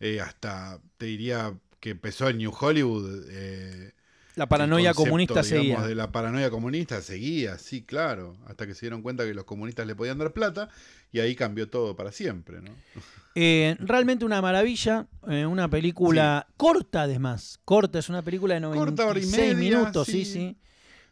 [0.00, 1.54] eh, hasta te diría
[1.86, 3.26] que empezó en New Hollywood.
[3.30, 3.92] eh,
[4.34, 5.82] La paranoia concepto, comunista digamos, seguía.
[5.86, 9.86] De la paranoia comunista seguía, sí, claro, hasta que se dieron cuenta que los comunistas
[9.86, 10.68] le podían dar plata
[11.12, 12.82] y ahí cambió todo para siempre, ¿no?
[13.34, 19.06] Eh, realmente una maravilla, eh, una película corta además, corta, es una película de Corta,
[19.06, 20.24] hora y 96 media, minutos, sí, sí.
[20.24, 20.56] sí.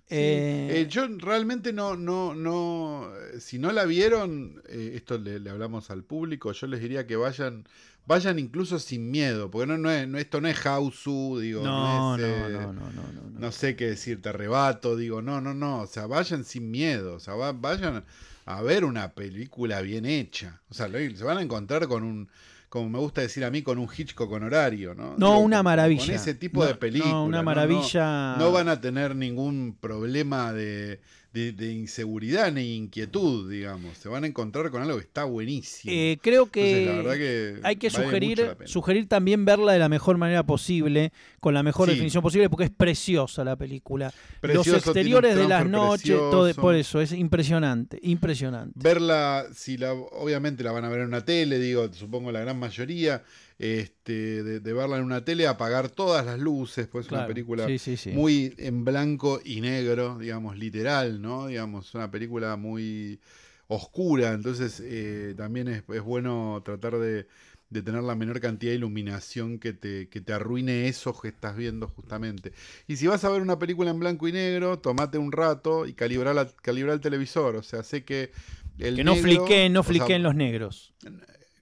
[0.06, 5.50] Sí, Eh, yo realmente no, no, no, si no la vieron, eh, esto le, le
[5.50, 7.64] hablamos al público, yo les diría que vayan,
[8.06, 12.16] vayan incluso sin miedo, porque no, no es, no- esto no es Hausu, digo, no,
[12.16, 13.38] no, no, es, eh, no, no, no, no, no.
[13.40, 17.20] no sé qué decirte, arrebato, digo, no, no, no, o sea, vayan sin miedo, o
[17.20, 18.04] sea, va- vayan
[18.46, 22.28] a ver una película bien hecha, o sea, se van a encontrar con un,
[22.68, 25.14] como me gusta decir a mí, con un Hitchcock con horario, ¿no?
[25.16, 26.04] No, Digo, una con- maravilla.
[26.06, 27.12] Con ese tipo No, de película.
[27.12, 28.36] No, una no, no, maravilla.
[28.36, 31.00] no van a tener ningún problema de,
[31.34, 33.98] de- de inseguridad ni inquietud, digamos.
[33.98, 35.92] Se van a encontrar con algo que está buenísimo.
[35.92, 39.80] Eh, creo Entonces, que, la verdad que hay que vale sugerir, sugerir también verla de
[39.80, 41.94] la mejor manera posible, con la mejor Sí.
[41.94, 44.12] definición posible, porque es preciosa la película.
[44.40, 48.78] Precioso, Los exteriores de las noches, todo, por eso, es impresionante, impresionante.
[48.80, 52.58] Verla, si la, obviamente la van a ver en una tele, digo, supongo la gran
[52.58, 53.22] mayoría,
[53.58, 57.66] este, de, de verla en una tele, apagar todas las luces, pues es una película
[57.66, 58.10] sí, sí, sí.
[58.10, 61.46] muy en blanco y negro, digamos, literal, ¿no?
[61.46, 63.20] Digamos, una película muy
[63.68, 67.26] oscura, entonces eh, también es, es bueno tratar de,
[67.70, 71.56] de tener la menor cantidad de iluminación que te, que te arruine eso que estás
[71.56, 72.52] viendo justamente.
[72.86, 75.94] Y si vas a ver una película en blanco y negro, tomate un rato y
[75.94, 78.30] calibrar, la, el televisor, o sea, sé que
[78.78, 80.94] el que no fliqueen, no o sea, los negros.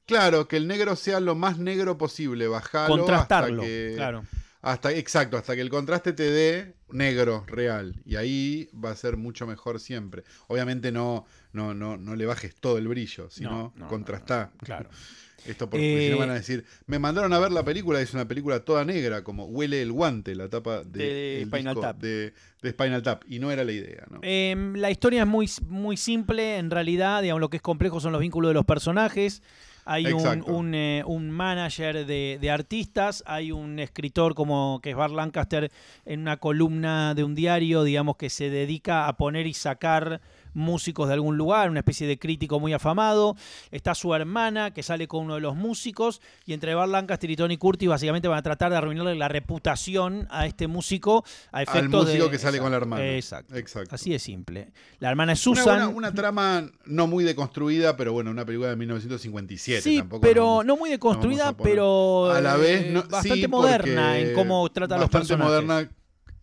[0.06, 4.24] Claro, que el negro sea lo más negro posible, bajarlo Contrastarlo, hasta que, claro.
[4.60, 9.16] hasta exacto, hasta que el contraste te dé negro real y ahí va a ser
[9.16, 10.24] mucho mejor siempre.
[10.48, 14.50] Obviamente no no no no le bajes todo el brillo, sino No, no, contrastá.
[14.54, 14.90] no, claro.
[15.44, 18.14] Esto porque si no Eh, van a decir, me mandaron a ver la película, es
[18.14, 21.98] una película toda negra, como huele el guante, la tapa de, De Spinal Tap.
[21.98, 24.20] De, de Spinal Tap, y no era la idea, ¿no?
[24.22, 28.12] Em, la historia es muy, muy simple, en realidad, digamos, lo que es complejo son
[28.12, 29.42] los vínculos de los personajes.
[29.84, 34.96] Hay un, un, eh, un manager de, de artistas, hay un escritor como que es
[34.96, 35.70] Bart Lancaster
[36.04, 40.20] en una columna de un diario, digamos, que se dedica a poner y sacar
[40.54, 43.36] músicos de algún lugar, una especie de crítico muy afamado.
[43.70, 47.36] Está su hermana que sale con uno de los músicos y entre Bart Lancaster y
[47.36, 51.82] Tony Curtis básicamente van a tratar de arruinarle la reputación a este músico a efectos
[51.82, 53.04] Al músico de- que sale con la hermana.
[53.06, 53.56] Exacto.
[53.56, 53.94] Exacto.
[53.94, 54.72] Así de simple.
[54.98, 55.74] La hermana es Una, Susan.
[55.78, 59.82] buena- una trama no muy deconstruida, pero bueno, una película de 1957.
[59.82, 63.40] sí, tampoco pero vamos- no muy deconstruida, a pero a la eh, vez no- bastante
[63.42, 65.64] sí, moderna en cómo trata a los bastante personajes.
[65.66, 65.90] moderna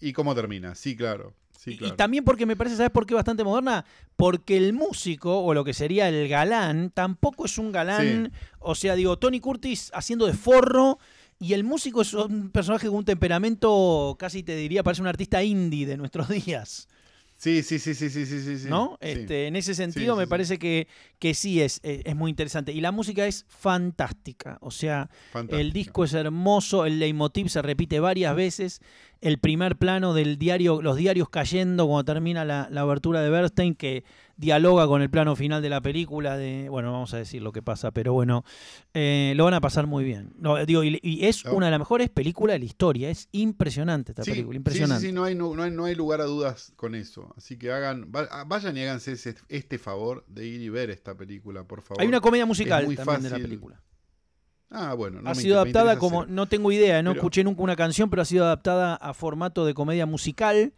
[0.02, 1.34] y cómo termina, sí, claro.
[1.60, 1.94] Sí, Y- claro.
[1.94, 3.84] Y también porque me parece, ¿sabes por qué bastante moderna?
[4.16, 8.32] Porque el músico, o lo que sería el galán, tampoco es un galán.
[8.60, 11.00] O sea, digo, Tony Curtis haciendo de forro.
[11.42, 15.42] Y el músico es un personaje con un temperamento, casi te diría, parece un artista
[15.44, 16.88] indie de nuestros días.
[17.40, 18.68] Sí, sí, sí, sí, sí, sí, sí.
[18.68, 18.98] ¿No?
[19.02, 19.08] Sí.
[19.12, 22.74] Este, en ese sentido, sí, me parece que, que sí es, es, es muy interesante.
[22.74, 24.58] Y la música es fantástica.
[24.60, 25.10] O sea,
[25.48, 28.82] el disco es hermoso, el leitmotiv se repite varias veces.
[29.22, 33.74] El primer plano del diario, los diarios cayendo cuando termina la, la abertura de Bernstein,
[33.74, 34.04] que
[34.40, 36.38] dialoga con el plano final de la película.
[36.38, 38.44] De, bueno, vamos a decir lo que pasa, pero bueno,
[38.94, 40.32] eh, lo van a pasar muy bien.
[40.38, 41.54] No, digo, y, y es Oh.
[41.56, 43.10] una de las mejores películas de la historia.
[43.10, 45.02] Es impresionante esta Sí, película, impresionante.
[45.02, 47.34] Sí, sí, no hay, no, no hay, no hay lugar a dudas con eso.
[47.38, 51.16] Así que hagan, va- vayan y háganse ese- este favor de ir y ver esta
[51.16, 52.02] película, por favor.
[52.02, 53.46] Hay una comedia musical muy también de la fácil.
[53.46, 53.82] película.
[54.72, 55.22] Ah, bueno.
[55.22, 58.10] no ha me sido adaptada como, no tengo idea, no Pero- escuché nunca una canción,
[58.10, 60.74] pero ha sido adaptada a formato de comedia musical.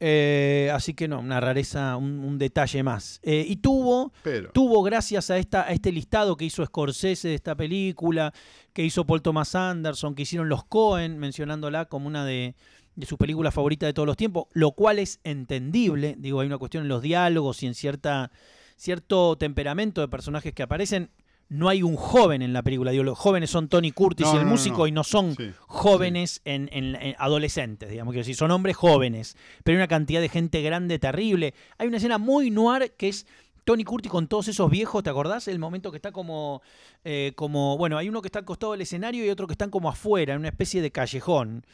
[0.00, 3.18] Eh, así que no, una rareza, un, un detalle más.
[3.22, 7.34] Eh, y tuvo, Pero, tuvo gracias a, esta, a este listado que hizo Scorsese de
[7.34, 8.32] esta película,
[8.72, 12.54] que hizo Paul Thomas Anderson, que hicieron los Cohen, mencionándola como una de,
[12.94, 16.14] de sus películas favoritas de todos los tiempos, lo cual es entendible.
[16.18, 18.30] Digo, hay una cuestión en los diálogos y en cierta,
[18.76, 21.10] cierto temperamento de personajes que aparecen.
[21.50, 22.90] No hay un joven en la película.
[22.90, 24.86] Digo, los jóvenes son Tony Curtis No, y el no, músico no.
[24.86, 29.36] y no son sí, jóvenes En, en- en adolescentes, digamos que decir, son hombres jóvenes,
[29.64, 31.54] pero hay una cantidad de gente grande terrible.
[31.78, 33.26] Hay una escena muy noir que es
[33.64, 35.46] Tony Curtis con todos esos viejos, ¿te acordás?
[35.48, 36.62] El momento que está como,
[37.04, 39.70] eh, como, bueno, hay uno que está al costado del escenario y otro que están
[39.70, 41.64] como afuera, en una especie de callejón.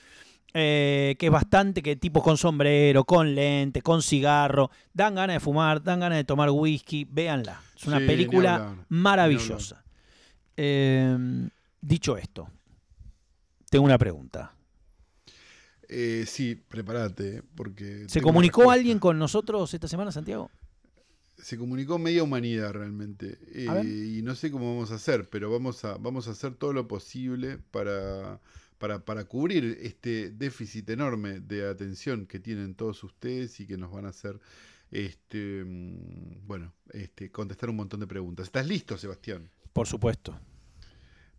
[0.55, 5.41] Eh, que es bastante que tipos con sombrero, con lente, con cigarro, dan ganas de
[5.41, 7.67] fumar, dan ganas de tomar whisky, véanla.
[7.77, 9.85] Es una Sí, película hablar, maravillosa.
[10.57, 11.17] Eh,
[11.81, 12.49] dicho esto,
[13.71, 14.55] tengo una pregunta.
[15.89, 18.09] eh, sí, prepárate, porque...
[18.09, 20.51] ¿Se comunicó alguien con nosotros esta semana, Santiago?
[21.37, 23.39] Se comunicó media humanidad realmente.
[23.53, 26.73] Eh, y no sé cómo vamos a hacer, pero vamos a, vamos a hacer todo
[26.73, 28.41] lo posible para,
[28.79, 33.91] para, para cubrir este déficit enorme de atención que tienen todos ustedes y que nos
[33.91, 34.41] van a hacer
[34.91, 38.47] este mm, bueno, este, contestar un montón de preguntas.
[38.47, 39.51] ¿Estás listo, Sebastián?
[39.73, 40.39] Por supuesto.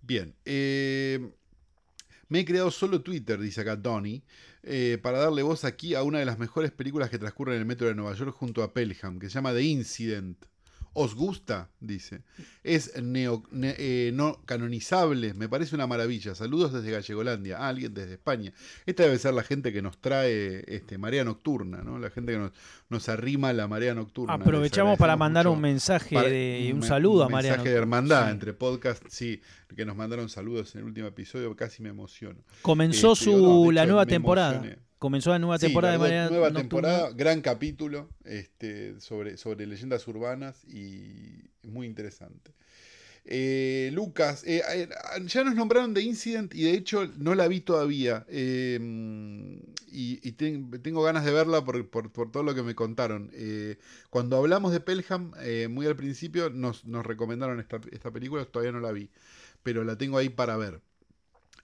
[0.01, 0.35] Bien.
[0.45, 1.31] eh,
[2.27, 4.23] me he creado solo Twitter, dice acá Donny,
[4.63, 7.67] eh, para darle voz aquí a una de las mejores películas que transcurren en el
[7.67, 10.45] metro de Nueva York junto a Pelham, que se llama The Incident.
[10.97, 11.69] ¿Os gusta?
[11.81, 12.21] Dice.
[12.63, 16.33] Es neo- ne- eh, no canonizable, me parece una maravilla.
[16.35, 17.57] Saludos desde Gallegolandia.
[17.59, 18.53] Ah, alguien desde España.
[18.85, 21.99] Esta debe ser la gente que nos trae este, marea nocturna, ¿no?
[21.99, 22.51] La gente que nos,
[22.89, 24.35] nos arrima la marea nocturna.
[24.35, 27.57] Aprovechamos para mandar mucho un mensaje para- de, y un saludo a un Mariano.
[27.57, 28.31] mensaje de hermandad Sí.
[28.31, 29.41] entre podcast, sí,
[29.75, 32.39] que nos mandaron saludos en el último episodio, casi me emociono.
[32.61, 34.53] Comenzó Este, su no, la nueva temporada.
[34.55, 34.79] emocioné.
[35.05, 36.89] Comenzó la nueva Sí, temporada de la Mariano nueva Nocturna.
[36.89, 42.51] temporada, gran capítulo este, sobre, sobre leyendas urbanas y muy interesante.
[43.23, 44.89] Eh, Lucas, eh, eh,
[45.27, 48.25] ya nos nombraron The Incident y de hecho no la vi todavía.
[48.29, 48.79] eh,
[49.91, 53.29] y y ten- tengo ganas de verla por, por- por todo lo que me contaron.
[53.33, 53.77] Eh,
[54.09, 55.33] cuando hablamos de Pelham,
[55.69, 59.09] muy al principio nos, nos recomendaron esta, esta película, todavía no la vi,
[59.63, 60.81] pero la tengo ahí para ver.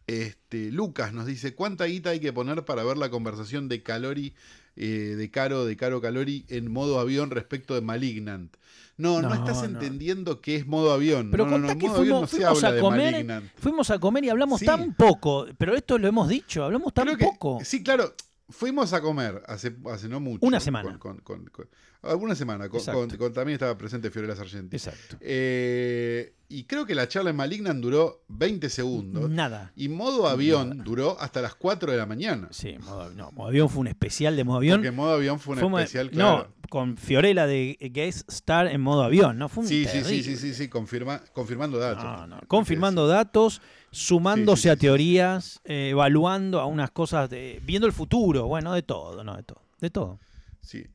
[0.08, 4.34] Este, Lucas nos dice, ¿cuánta guita hay que poner para ver la conversación de Calori,
[4.76, 4.88] eh,
[5.18, 8.56] de Caro, de Caro Calori en modo avión respecto de Malignant?
[8.98, 9.66] No, no, No, estás no.
[9.66, 11.32] entendiendo qué es modo avión.
[11.32, 13.46] Pero no, no, que modo avión fuimos- no se fuimos habla a de comer, Malignant.
[13.58, 14.66] Fuimos a comer y hablamos Sí.
[14.66, 17.60] tan poco, pero esto lo hemos dicho, hablamos tan que- poco.
[17.64, 18.14] Sí, claro.
[18.50, 20.46] Fuimos a comer hace, hace no mucho.
[20.46, 21.00] Una semana.
[21.00, 21.70] con- con- con- con-
[22.04, 22.68] Alguna semana.
[22.68, 23.08] Con, Exacto.
[23.08, 24.76] con- con- también estaba presente Fiorella Sargenti.
[24.76, 25.18] Exacto.
[25.22, 29.30] Eh, y creo que la charla en Malignan duró 20 segundos.
[29.30, 29.72] Nada.
[29.76, 32.48] Y modo avión duró hasta las 4 de la mañana.
[32.52, 34.80] Sí, modo, no, modo avión fue un especial de modo avión.
[34.80, 36.48] Porque modo avión fue un Fue mo- especial, claro.
[36.60, 39.48] No, con Fiorella de guest star en modo avión, ¿no?
[39.48, 42.04] Fue un sí, sí, sí, sí, sí, sí, confirma, confirmando datos.
[42.04, 43.62] No, no, Confirmando datos,
[43.92, 48.74] sumándose Sí, sí, a teorías, eh, evaluando a unas cosas, de, viendo el futuro, bueno,
[48.74, 49.36] de todo, ¿no?
[49.38, 49.62] De todo.
[49.80, 50.20] De todo.
[50.62, 50.86] Sí.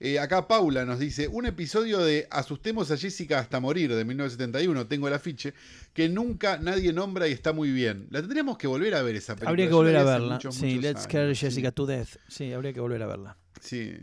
[0.00, 4.86] Eh, acá Paula nos dice, un episodio de Asustemos a Jessica hasta morir de 1971,
[4.86, 5.54] tengo el afiche,
[5.92, 8.06] que nunca nadie nombra y está muy bien.
[8.10, 9.50] La tendríamos que volver a ver esa película.
[9.50, 10.34] habría que volver a verla.
[10.34, 11.46] muchos, sí, muchos Let's Scare sí.
[11.46, 12.16] Jessica to Death.
[12.28, 13.36] Sí, habría que volver a verla.
[13.60, 13.94] Sí.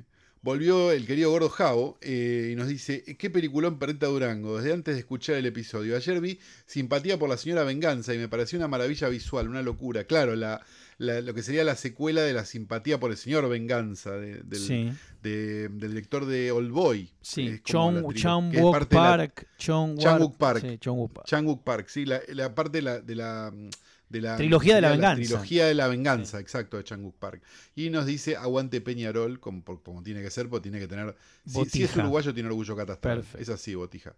[0.43, 4.95] Volvió el querido Gordo Javo eh, y nos dice, qué peliculón Perrita Durango, desde antes
[4.95, 5.95] de escuchar el episodio.
[5.95, 10.05] Ayer vi Simpatía por la señora Venganza y me pareció una maravilla visual, una locura.
[10.05, 10.65] Claro, la,
[11.01, 14.59] la- lo que sería la secuela de la Simpatía por el señor Venganza, de- del,
[14.59, 14.91] sí,
[15.23, 17.09] de- del director de Old Boy.
[17.21, 17.59] sí.
[17.63, 18.03] Chong,
[18.55, 19.47] Wook Park.
[19.57, 19.97] Chong
[20.37, 20.61] Park.
[20.61, 20.77] Sí,
[21.63, 21.87] Park.
[21.89, 23.51] Sí, la, la parte de la, de la,
[24.09, 25.15] de la Trilogía de la venganza.
[25.23, 27.41] Trilogía de la venganza, exacto, de Chang-wook Park.
[27.75, 31.15] Y nos dice aguante Peñarol, como, como tiene que ser, porque tiene que tener.
[31.45, 33.19] Si, si es uruguayo, tiene orgullo catastral.
[33.39, 34.13] Es así, botija.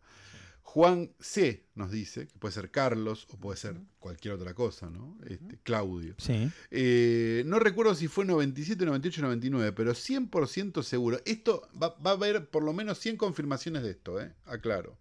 [0.63, 1.65] Juan C.
[1.75, 5.17] nos dice, que puede ser Carlos o puede ser cualquier otra cosa, ¿no?
[5.27, 6.15] Este, Claudio.
[6.17, 6.49] Sí.
[6.71, 11.19] Eh, no recuerdo si fue 97, 98, 99, pero 100% seguro.
[11.25, 14.33] Esto va, va a haber por lo menos 100 confirmaciones de esto, ¿eh?
[14.45, 14.97] Aclaro.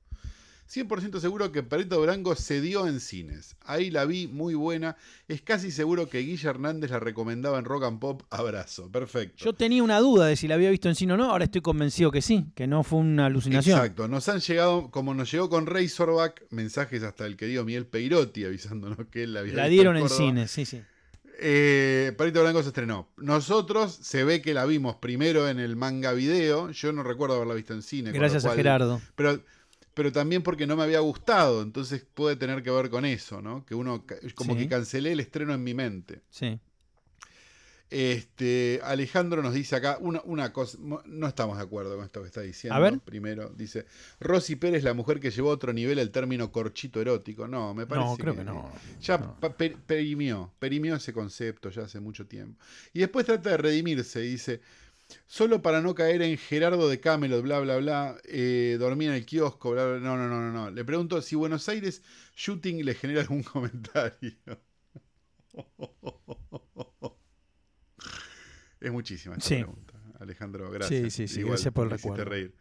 [0.71, 3.57] 100% seguro que Perito Durango se dio en cines.
[3.61, 4.97] Ahí la vi, muy buena.
[5.29, 8.23] Es casi seguro que Guilla Hernández la recomendaba en Rock and Pop.
[8.31, 8.91] Abrazo.
[8.91, 9.45] Perfecto.
[9.45, 11.61] Yo tenía una duda de si la había visto en cine o no, ahora estoy
[11.61, 13.79] convencido que sí, que no fue una alucinación.
[13.79, 14.09] Exacto.
[14.09, 19.07] Nos han llegado, como nos llegó con Razorback, mensajes hasta el querido Miguel Peirotti avisándonos
[19.11, 20.21] que él la había La visto dieron en Córdoba.
[20.21, 20.81] cine, sí, sí.
[21.45, 23.09] Eh, Perito Blanco se estrenó.
[23.17, 26.71] Nosotros se ve que la vimos primero en el manga video.
[26.71, 28.13] Yo no recuerdo haberla visto en cine.
[28.13, 29.01] Gracias a Gerardo.
[29.17, 29.43] Pero,
[29.95, 31.63] pero también porque no me había gustado.
[31.63, 33.65] Entonces puede tener que ver con eso, ¿no?
[33.67, 34.61] Que uno como Sí.
[34.61, 36.23] que cancelé el estreno en mi mente.
[36.31, 36.59] Sí.
[37.91, 42.29] Este, Alejandro nos dice acá una, una cosa, no estamos de acuerdo con esto que
[42.29, 42.75] está diciendo.
[42.75, 42.99] A ver.
[43.01, 43.85] Primero, dice,
[44.19, 47.47] Rosy Pérez, la mujer que llevó a otro nivel el término corchito erótico.
[47.47, 48.73] No, me parece No, creo que no.
[49.03, 49.39] Ya No.
[49.39, 52.59] pa- per- perimió, perimió ese concepto ya hace mucho tiempo.
[52.95, 54.63] Y después trata de redimirse y dice,
[55.27, 59.27] solo para no caer en Gerardo de Camelot, bla, bla, bla, eh, dormía en el
[59.27, 60.71] kiosco, bla, bla, no, no, no, no, no.
[60.71, 62.03] Le pregunto si Buenos Aires
[62.37, 64.33] Shooting le genera algún comentario.
[68.81, 69.57] Es muchísima esta Sí.
[69.57, 69.95] pregunta.
[70.19, 71.13] Alejandro, gracias.
[71.13, 72.25] sí, sí, Igual, gracias por el recuerdo.
[72.25, 72.55] reír.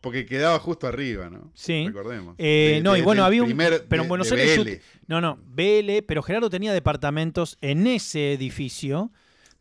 [0.00, 1.50] Porque quedaba justo arriba, ¿no?
[1.54, 1.86] Sí.
[1.86, 2.34] Recordemos.
[2.38, 3.56] Eh, De- no, y bueno, había un.
[3.88, 4.58] pero en Buenos Aires.
[4.62, 4.80] BL.
[5.06, 9.10] No, no, BL, pero Gerardo tenía departamentos en ese edificio,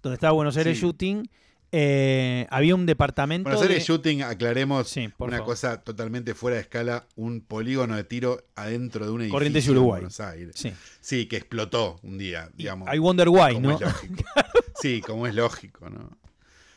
[0.01, 0.81] donde estaba Buenos Aires Sí.
[0.83, 1.29] Shooting.
[1.75, 3.49] Eh, había un departamento.
[3.49, 5.45] Buenos Aires de- Shooting, aclaremos, Sí, una favor.
[5.53, 10.01] cosa totalmente fuera de escala, un polígono de tiro adentro de un edificio Corrientes Uruguay.
[10.01, 10.55] Buenos Aires.
[10.55, 10.71] Sí.
[11.01, 12.87] Sí, que explotó un día, digamos.
[12.93, 13.77] I wonder why, ¿no?
[14.81, 16.17] Sí, como es lógico, ¿no?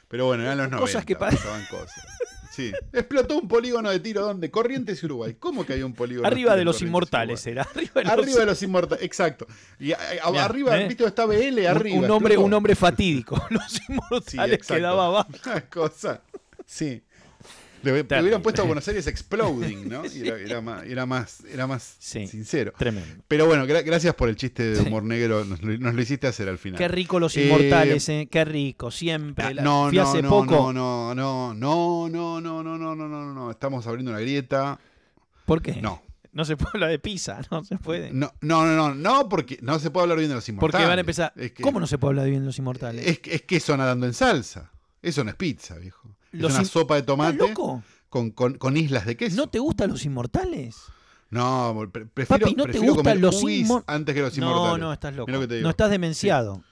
[0.09, 2.05] Pero bueno, eran los 90, Cosas que pa- pasaban cosas.
[2.57, 2.73] Sí.
[2.93, 4.51] Explotó un polígono de tiro ¿dónde?
[4.51, 5.37] Corrientes y Uruguay.
[5.39, 7.63] ¿Cómo que hay un polígono Arriba tiro de los inmortales era.
[7.63, 9.47] Arriba de los, Arriba de los inmortales, exacto.
[9.79, 10.89] Y a- a- Mirá, arriba, ¿eh?
[10.89, 11.05] ¿viste?
[11.05, 11.97] Está BL un- arriba.
[12.01, 12.45] un, nombre, explotó.
[12.47, 13.47] un nombre fatídico.
[13.51, 14.75] Los Sí, inmortales exacto.
[14.75, 15.29] quedaba abajo.
[15.45, 16.23] Una cosa.
[16.65, 17.03] Sí.
[17.83, 20.05] Le, hubieran puesto a Buenos Aires Exploding, ¿no?
[20.07, 22.27] Y era, era más, era más, era más Sí.
[22.27, 22.73] sincero.
[22.77, 23.23] Tremendo.
[23.29, 24.87] Pero bueno, gra- gracias por el chiste de Sí.
[24.87, 25.45] humor negro.
[25.45, 26.79] Nos, lo- nos lo hiciste hacer al final.
[26.79, 28.29] Qué rico los Eh, inmortales, eh.
[28.31, 29.45] Qué rico, siempre.
[29.45, 30.73] Ah, La- no, no, hace no, poco.
[30.73, 33.51] no, no, no, no, no, no, no, no, no, no, no.
[33.51, 34.81] Estamos abriendo una grieta.
[35.45, 35.81] ¿Por qué?
[35.81, 36.03] No.
[36.33, 38.11] No se puede hablar de pizza, no se puede.
[38.13, 40.73] No, no, no, no, no, porque no se puede hablar bien de los inmortales.
[40.73, 41.33] Porque van a empezar.
[41.37, 43.07] Es que, ¿Cómo no se puede hablar bien de los inmortales?
[43.07, 44.71] Es, es queso nadando en salsa.
[45.01, 46.16] Eso no es pizza, viejo.
[46.39, 47.37] Los una sopa de tomate.
[47.39, 47.83] loco?
[48.09, 49.37] Con, islas de queso.
[49.37, 50.77] ¿No te gustan los inmortales?
[51.29, 53.45] No, pre prefiero, Papi, ¿no prefiero te gustan los
[53.87, 54.69] antes que los inmortales.
[54.69, 55.31] No, no, estás loco.
[55.31, 56.63] No estás demenciado.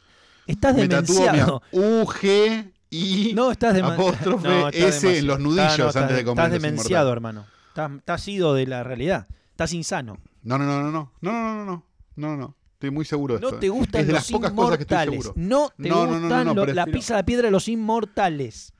[0.46, 1.62] Estás Me demenciado.
[1.72, 6.44] UG y no, estás apóstrofe S los nudillos antes de comer.
[6.44, 7.46] Estás demenciado, hermano.
[7.68, 9.26] Estás, estás ido de la realidad.
[9.50, 10.18] Estás insano.
[10.42, 11.12] No, no, no, no, no.
[11.20, 11.84] No, no, no,
[12.16, 12.36] no.
[12.36, 12.56] No.
[12.74, 13.52] Estoy muy seguro de esto.
[13.52, 13.70] No te ¿eh?
[13.70, 15.24] gustan es de los inmortales.
[15.24, 15.32] Seguro.
[15.36, 18.73] No te gustan lo, la pizza de piedra de los inmortales.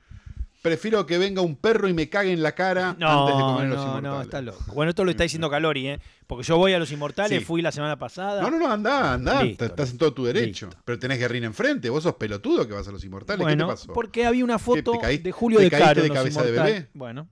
[0.65, 3.67] Prefiero que venga un perro y me cague en la cara No, antes de comer
[3.69, 4.03] los no, inmortales.
[4.11, 4.73] no, está loco.
[4.73, 5.99] Bueno, esto lo está diciendo Calori, ¿eh?
[6.25, 7.45] Porque yo voy a los inmortales, Sí.
[7.45, 8.41] fui la semana pasada.
[8.41, 9.43] No, no, no, anda, anda.
[9.43, 10.65] Listo, estás en todo tu derecho.
[10.65, 10.81] listo.
[10.83, 11.87] Pero tenés guerrina enfrente.
[11.91, 13.43] Vos sos pelotudo que vas a los inmortales.
[13.43, 13.93] bueno, ¿Qué te pasó?
[13.93, 16.01] porque había una foto de Julio te de Caro.
[16.01, 16.87] de Los cabeza de bebé?
[16.95, 17.27] Bueno,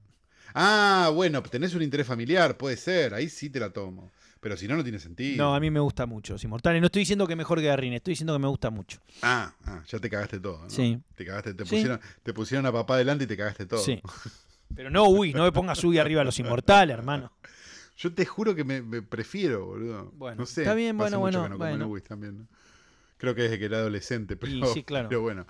[0.54, 3.16] Ah, bueno, tenés un interés familiar, puede ser.
[3.16, 4.12] Ahí sí te la tomo.
[4.44, 5.42] Pero si no, no tiene sentido.
[5.42, 6.82] no, a mí me gusta mucho Los Inmortales.
[6.82, 9.00] No estoy diciendo que mejor que Garrine, estoy diciendo que me gusta mucho.
[9.22, 10.64] Ah, ah, ya te cagaste todo.
[10.64, 10.70] ¿no?
[10.70, 11.00] Sí.
[11.16, 11.70] Te cagaste, te Sí.
[11.70, 13.80] pusieron, te pusieron a papá adelante y te cagaste todo.
[13.80, 14.02] Sí.
[14.76, 17.32] Pero no Uy, no me pongas Uy arriba a los inmortales, hermano.
[17.96, 20.12] Yo te juro que me, me prefiero, boludo.
[20.18, 20.64] Bueno, no sé.
[20.64, 22.04] está bien, bueno, mucho bueno, que no bueno.
[22.06, 22.40] También.
[22.40, 22.48] ¿no?
[23.18, 25.08] Creo que desde que era adolescente, pero, sí, claro.
[25.08, 25.46] pero bueno.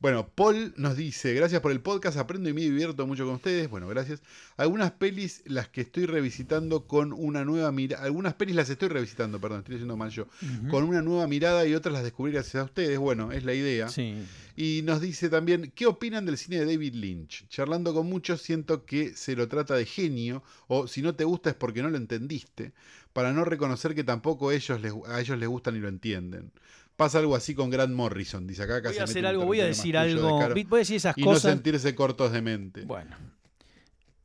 [0.00, 3.68] Bueno, Paul nos dice, gracias por el podcast, aprendo y me divierto mucho con ustedes.
[3.68, 4.22] Bueno, gracias.
[4.56, 9.40] Algunas pelis las que estoy revisitando con una nueva mirada, algunas pelis las estoy revisitando,
[9.40, 10.28] perdón, estoy diciendo mal yo,
[10.70, 12.96] con una nueva mirada y otras las descubrí gracias a ustedes.
[12.96, 13.88] Bueno, es la idea.
[13.88, 14.14] Sí.
[14.54, 17.48] Y nos dice también, ¿qué opinan del cine de David Lynch?
[17.48, 21.50] Charlando con muchos siento que se lo trata de genio, o si no te gusta
[21.50, 22.72] es porque no lo entendiste,
[23.12, 26.52] para no reconocer que tampoco ellos les, a ellos les gustan y lo entienden.
[26.98, 28.80] Pasa algo así con Grant Morrison, dice acá.
[28.84, 30.40] Voy a hacer algo, voy a decir de algo.
[30.40, 31.52] Caro, Voy a decir esas Y no cosas.
[31.52, 32.82] sentirse cortos de mente.
[32.82, 33.14] Bueno.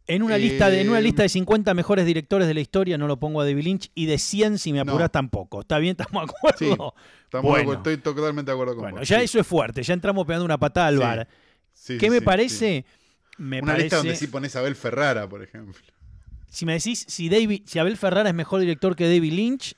[0.07, 2.97] En una, lista de, en una Eh, lista de 50 mejores directores de la historia
[2.97, 5.09] no lo pongo a David Lynch y de 100 si me apuras No.
[5.11, 5.61] tampoco.
[5.61, 5.95] ¿Está bien?
[5.99, 6.57] ¿Estamos de acuerdo?
[6.57, 6.95] Sí, Estamos
[7.31, 7.61] de Bueno.
[7.61, 9.07] acuerdo, estoy totalmente de acuerdo con Bueno, vos.
[9.07, 9.25] ya sí.
[9.25, 9.83] eso es fuerte.
[9.83, 11.27] Ya entramos pegando una patada al Sí, bar.
[11.99, 12.85] ¿Qué me parece?
[13.37, 13.59] Me.
[13.61, 15.79] Una parece lista donde sí pones a Abel Ferrara, por ejemplo.
[16.49, 19.75] si me decís si David, si Abel Ferrara es mejor director que David Lynch,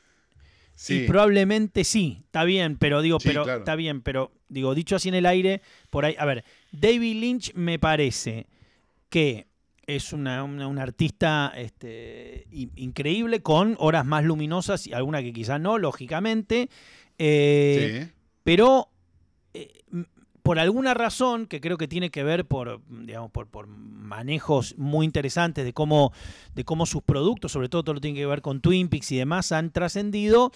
[0.76, 1.04] Sí.
[1.04, 3.60] y probablemente sí, está bien, pero digo, Sí, pero claro.
[3.60, 7.54] está bien, pero digo, dicho así en el aire, por ahí, a ver, David Lynch
[7.56, 8.48] me parece
[9.10, 9.48] que
[9.88, 15.32] es una, una- un artista este, in- increíble con horas más luminosas y alguna que
[15.32, 16.70] quizás no, lógicamente,
[17.18, 18.12] eh, Sí.
[18.44, 18.90] pero
[19.54, 19.72] eh,
[20.46, 25.66] por alguna razón que creo que tiene que ver por, digamos, por, manejos muy interesantes
[25.66, 26.14] de cómo,
[26.54, 29.12] de cómo sus productos, sobre todo todo lo que tiene que ver con Twin Peaks
[29.12, 30.52] y demás, han trascendido,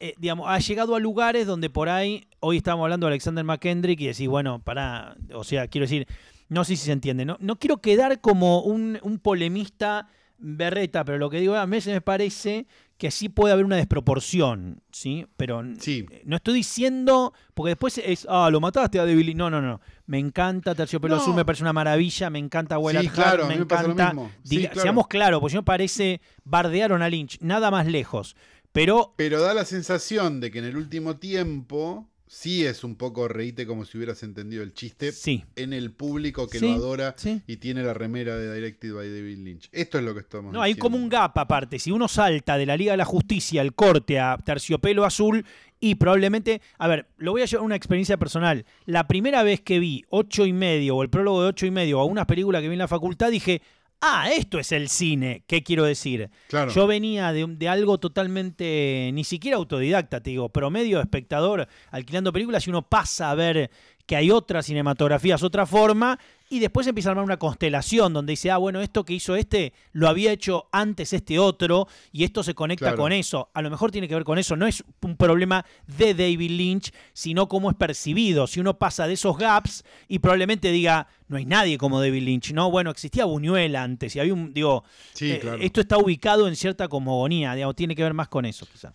[0.00, 4.00] eh, digamos, ha llegado a lugares donde por ahí, hoy estamos hablando de Alexander McKendrick
[4.00, 6.08] y decís, bueno, para, o sea, quiero decir,
[6.48, 10.08] no sé si se entiende, no, no quiero quedar como un polemista
[10.38, 12.66] berreta, pero lo que digo a veces me parece
[12.98, 15.26] que sí puede haber una desproporción, ¿sí?
[15.36, 16.06] Pero Sí.
[16.24, 19.34] no estoy diciendo, porque después es, ah, lo mataste a Lynch.
[19.34, 19.80] No, no, no.
[20.06, 21.22] Me encanta Terciopelo No.
[21.22, 24.06] Azul, me parece una maravilla, me encanta Will Sí, claro, me me encanta.
[24.12, 24.30] mismo.
[24.44, 24.80] Sí, Diga- claro.
[24.82, 28.36] Seamos claros, porque si no parece bardearon a Lynch, nada más lejos.
[28.72, 33.28] Pero Pero da la sensación de que en el último tiempo sí es un poco
[33.28, 37.14] reíte como si hubieras entendido el chiste sí, en el público que Sí, lo adora
[37.16, 37.40] sí.
[37.46, 39.68] y tiene la remera de Directed by David Lynch.
[39.70, 41.78] Esto es lo que estamos No, hay como un gap aparte.
[41.78, 45.44] Si uno salta de la Liga de la Justicia al corte a Terciopelo Azul
[45.78, 48.64] y probablemente, a ver, lo voy a llevar a una experiencia personal.
[48.84, 52.00] La primera vez que vi ocho y medio o el prólogo de ocho y medio
[52.00, 53.62] a una película que vi en la facultad dije,
[54.00, 55.44] ah, esto es el cine.
[55.46, 56.30] ¿Qué quiero decir?
[56.48, 56.72] Claro.
[56.72, 62.66] Yo venía de, de algo totalmente, ni siquiera autodidacta, te digo, promedio espectador alquilando películas
[62.66, 63.70] y uno pasa a ver
[64.06, 66.18] que hay otras cinematografías, otra forma,
[66.50, 69.72] y después empieza a armar una constelación donde dice, ah, bueno, esto que hizo este
[69.92, 72.98] lo había hecho antes este otro, y esto se conecta Claro.
[72.98, 73.50] con eso.
[73.54, 76.92] A lo mejor tiene que ver con eso, no es un problema de David Lynch,
[77.14, 78.46] sino cómo es percibido.
[78.46, 82.52] Si uno pasa de esos gaps y probablemente diga, no hay nadie como David Lynch,
[82.52, 84.84] no, bueno, existía Buñuel antes, y había un, digo,
[85.14, 85.62] Sí, eh, claro.
[85.62, 88.92] esto está ubicado en cierta cosmogonía, digamos, tiene que ver más con eso, quizá.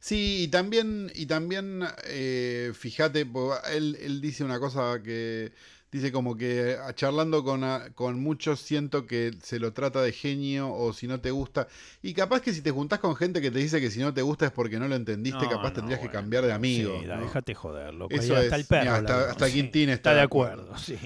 [0.00, 3.26] Sí, y también, y también eh, fíjate,
[3.74, 5.52] él, él dice una cosa que
[5.92, 10.12] dice como que ah, charlando con, ah, con muchos siento que se lo trata de
[10.12, 11.68] genio o si no te gusta.
[12.02, 14.22] Y capaz que si te juntás con gente que te dice que si no te
[14.22, 16.98] gusta es porque no lo entendiste, No, capaz no, tendrías que cambiar de amigo.
[17.00, 17.20] Sí, ¿no?
[17.20, 18.14] déjate joder, loco.
[18.14, 18.82] Eso hasta es, el perro.
[18.84, 19.52] mira, hasta- hasta sí.
[19.52, 20.62] Quintín está de de acuerdo.
[20.74, 20.78] acuerdo.
[20.78, 20.96] sí.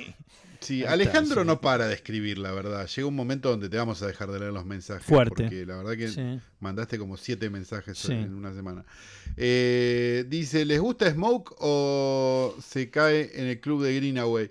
[0.65, 1.47] Sí, Ahí está, Alejandro sí.
[1.47, 2.87] no para de escribir, la verdad.
[2.89, 5.05] Llega un momento donde te vamos a dejar de leer los mensajes.
[5.07, 5.43] Fuerte.
[5.45, 6.41] Porque la verdad que Sí.
[6.61, 8.13] mandaste como siete mensajes Sí.
[8.13, 8.85] en una semana.
[9.37, 14.51] Eh, dice, ¿les gusta Smoke o se cae en el club de Greenaway?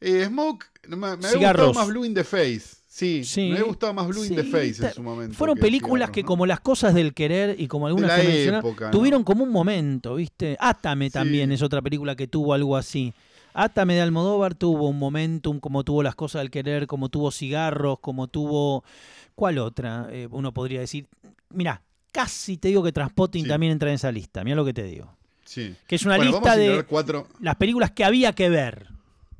[0.00, 2.76] Eh, Smoke, me, me había gustado más Blue in the Face.
[2.86, 3.42] Sí, Sí.
[3.48, 5.34] me había gustado más Blue in the Face en su momento.
[5.36, 6.26] Fueron que películas Cigarros, que ¿no?
[6.28, 8.90] como las cosas del querer y como algunas que época, ¿no?
[8.90, 10.56] tuvieron como un momento, ¿viste?
[10.60, 11.12] Átame Sí.
[11.12, 13.14] también es otra película que tuvo algo así.
[13.60, 17.98] Átame de Almodóvar tuvo un momentum, como tuvo las cosas del querer, como tuvo cigarros,
[17.98, 18.84] como tuvo...
[19.34, 20.08] ¿Cuál otra?
[20.12, 21.08] Eh, uno podría decir...
[21.50, 21.82] Mira,
[22.12, 23.48] casi te digo que Transpotting Sí.
[23.48, 24.44] también entra en esa lista.
[24.44, 25.12] Mira lo que te digo.
[25.44, 25.74] Sí.
[25.88, 27.26] Que es una Bueno, lista de cuatro.
[27.40, 28.88] las películas que había que ver.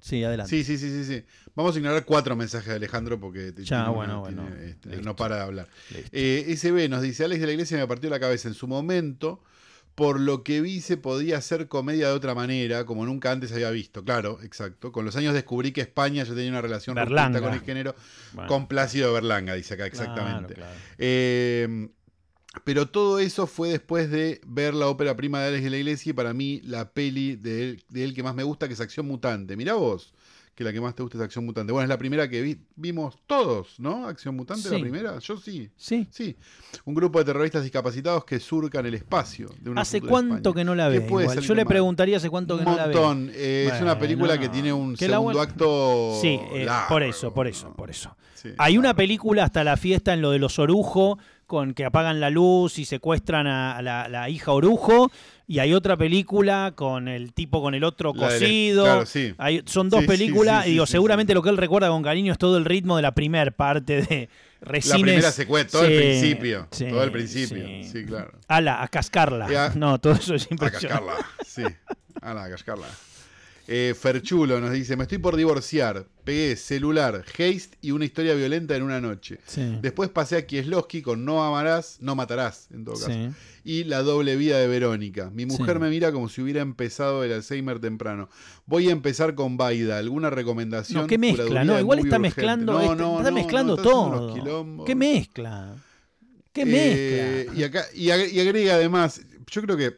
[0.00, 0.50] Sí, adelante.
[0.50, 1.24] Sí, sí, sí, sí, sí.
[1.54, 4.46] Vamos a ignorar cuatro mensajes de Alejandro porque te- Ya, bueno, una- bueno.
[4.46, 5.68] tiene, este, no para de hablar.
[6.12, 9.42] Eh, SB nos dice, Alex de la Iglesia me partió la cabeza en su momento,
[9.98, 13.68] por lo que vi se podía hacer comedia de otra manera, como nunca antes había
[13.72, 14.04] visto.
[14.04, 14.92] Claro, exacto.
[14.92, 17.96] Con los años descubrí que España ya tenía una relación rupturista con el género,
[18.32, 20.54] Bueno, con Plácido Berlanga, dice acá claro, exactamente.
[20.54, 20.72] claro.
[20.98, 21.88] Eh,
[22.62, 26.10] pero todo eso fue después de ver la ópera prima de Alex de la Iglesia
[26.10, 28.80] y para mí la peli de él, de él que más me gusta, que es
[28.80, 29.56] Acción Mutante.
[29.56, 30.14] Mirá vos,
[30.58, 31.72] que la que más te gusta es Acción Mutante.
[31.72, 34.08] Bueno, es la primera que vi- vimos todos, ¿no?
[34.08, 34.82] Acción Mutante, la Sí.
[34.82, 35.16] primera.
[35.20, 35.70] Yo sí.
[35.76, 36.08] Sí.
[36.10, 36.36] Sí.
[36.84, 39.48] Un grupo de terroristas discapacitados que surcan el espacio.
[39.60, 41.06] De una ¿Hace cuánto que no la ¿Qué ve?
[41.06, 41.36] puede igual?
[41.36, 41.68] salir Yo le mal?
[41.68, 42.94] preguntaría hace cuánto que un no la ve.
[42.96, 43.30] montón.
[43.34, 44.52] Eh, es una Bueno, película que no.
[44.52, 46.18] tiene un Que la segundo vuel- acto.
[46.20, 48.16] Sí, eh, largo, por eso, por eso, por eso.
[48.34, 48.96] Sí, Hay una largo.
[48.96, 52.84] película hasta la fiesta en lo de los Orujo, con que apagan la luz y
[52.84, 55.12] secuestran a, a la, la hija Orujo.
[55.50, 58.84] Y hay otra película con el tipo con el otro La cocido.
[58.84, 59.34] claro, sí.
[59.38, 60.64] Hay- son dos Sí, películas.
[60.64, 63.02] sí, y digo, seguramente lo que él recuerda con cariño es todo el ritmo de
[63.02, 64.28] la primer parte de
[64.60, 65.00] La Resines.
[65.02, 66.68] primera secuencia, todo el principio.
[66.70, 67.64] sí, todo el principio.
[67.82, 68.04] sí.
[68.04, 68.32] Claro.
[68.46, 69.46] Ala, a cascarla.
[69.46, 71.06] A- No, todo eso es A impresionante.
[71.06, 71.26] cascarla.
[71.46, 71.62] Sí.
[72.20, 72.86] A la cascarla.
[73.70, 76.06] Eh, Ferchulo nos dice: Me estoy por divorciar.
[76.24, 79.38] Pegué celular, haste y una historia violenta en una noche.
[79.46, 79.78] Sí.
[79.82, 83.08] Después pasé a Kieslowski con No amarás, no matarás, en todo caso.
[83.12, 83.28] Sí.
[83.64, 85.28] Y La doble vida de Verónica.
[85.30, 85.80] Mi mujer Sí.
[85.82, 88.30] me mira como si hubiera empezado el Alzheimer temprano.
[88.64, 89.98] Voy a empezar con Baida.
[89.98, 91.02] ¿Alguna recomendación?
[91.02, 91.62] No, ¿qué mezcla?
[91.64, 92.18] No, igual está urgente.
[92.20, 94.84] mezclando, No, este- no, está no, mezclando está haciendo todo.
[94.86, 95.76] ¿Qué mezcla?
[96.54, 97.54] ¿Qué Eh, mezcla?
[97.60, 99.96] y, acá, y, ag- y agrega además, yo creo que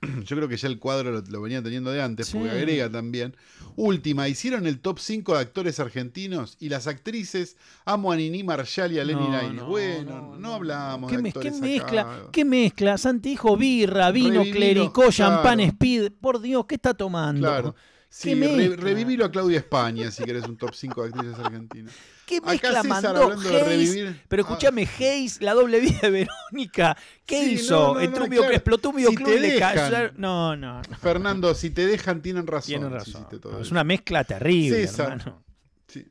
[0.24, 2.56] yo creo que ya el cuadro lo, lo venía teniendo de antes, porque Sí.
[2.56, 3.36] agrega también.
[3.76, 8.92] Última, hicieron el top 5 de actores argentinos y las actrices amo a Nini Marshall
[8.92, 12.00] y a Lenny No, bueno, no, no, hablamos ¿Qué, de mez- qué actores mezcla?
[12.00, 12.28] acá.
[12.32, 12.96] ¿Qué mezcla?
[12.98, 15.70] Santi dijo birra, vino, clericó, champán, claro.
[15.72, 16.12] speed.
[16.20, 17.46] Por Dios, ¿qué está tomando?
[17.46, 17.74] Claro.
[18.08, 21.92] Sí, ¿Qué re- revivilo a Claudia España si querés un top 5 de actrices argentinas.
[22.24, 23.94] ¿Qué Acá mezcla César, mandó hablando de Hayes?
[23.94, 24.46] revivir- Pero Ah.
[24.48, 26.96] escúchame, Hayes, la doble vida de Verónica.
[27.26, 27.74] ¿Qué Sí, hizo?
[27.88, 28.50] no, no, el no, trubio claro.
[28.50, 30.12] que explotó un Si videoclub le cayó.
[30.16, 30.82] No, no.
[31.00, 32.66] Fernando, si te dejan, tienen razón.
[32.80, 33.40] Tiene si razón.
[33.40, 35.12] todo es una mezcla terrible, César.
[35.20, 35.44] hermano.
[35.88, 36.06] Sí.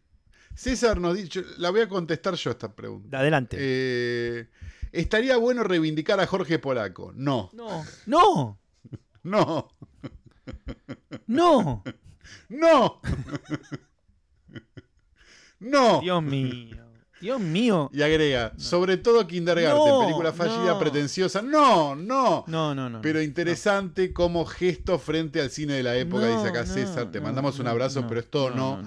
[0.54, 3.20] César nos dice, la voy a contestar yo esta pregunta.
[3.20, 3.58] Adelante.
[3.60, 4.48] Eh,
[4.91, 7.12] ¿Estaría bueno reivindicar a Jorge Polaco?
[7.16, 8.60] No, No, no,
[9.24, 9.70] no,
[11.28, 11.84] no.
[12.49, 13.01] no.
[15.59, 16.01] no.
[16.01, 16.78] Dios mío.
[17.22, 17.89] Dios mío.
[17.93, 20.80] Y agrega, sobre todo Kindergarten, No, película fallida, no.
[20.80, 21.41] pretenciosa.
[21.41, 22.43] No, no.
[22.47, 23.01] No, no, no.
[23.01, 27.11] Pero interesante como gesto frente al cine de la época, dice acá César.
[27.11, 28.84] Te mandamos un abrazo, pero esto no.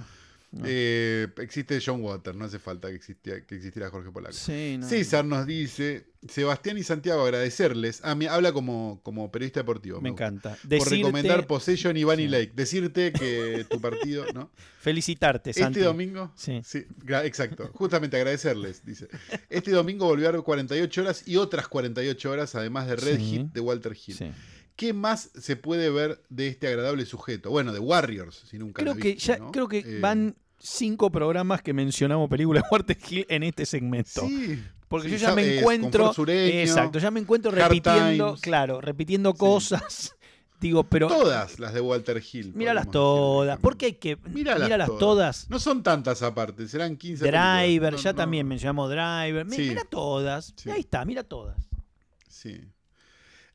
[0.51, 0.65] No.
[0.67, 4.33] Eh, existe John Water, no hace falta que, existía, que existiera Jorge Polaco.
[4.35, 4.89] Sí, no.
[4.89, 8.03] César nos dice, Sebastián y Santiago, agradecerles.
[8.03, 10.01] A mí, habla como, como periodista deportivo.
[10.01, 10.57] Me encanta.
[10.61, 12.29] Por Decirte, recomendar Possession y Bunny Sí.
[12.29, 12.53] Lake.
[12.55, 14.51] Decirte que tu partido, ¿no?
[14.81, 15.81] felicitarte, Santi.
[15.81, 16.33] Este domingo.
[16.35, 16.63] Sí.
[17.05, 17.71] gra- exacto.
[17.75, 19.09] Justamente agradecerles, dice.
[19.51, 23.25] Este domingo volvió a ver 48 horas y otras 48 horas, además de Red Sí.
[23.25, 24.33] Hit de Walter Hill.
[24.79, 27.51] ¿Qué más se puede ver de este agradable sujeto?
[27.51, 29.51] Bueno, de Warriors, si nunca Creo la que ya, ¿no?
[29.51, 34.25] creo que Eh, van cinco programas que mencionamos películas de Walter Hill en este segmento.
[34.25, 34.63] Sí.
[34.87, 36.13] Porque Sí, yo ya me encuentro.
[36.15, 38.41] Sureño, exacto, ya me encuentro repitiendo, Times.
[38.41, 40.15] claro, repitiendo cosas.
[40.61, 41.09] Digo, pero.
[41.09, 42.55] Todas las de Walter Hill.
[42.55, 43.49] Míralas todas.
[43.57, 43.63] decir.
[43.63, 44.17] ¿Por qué hay que.?
[44.29, 45.01] Míralas Míralas, todas.
[45.01, 45.51] todas.
[45.51, 49.45] No son tantas aparte, serán 15 Driver, ya No, también mencionamos Driver.
[49.45, 50.55] Mira todas.
[50.73, 51.57] Ahí está, mira todas.
[52.29, 52.61] Sí.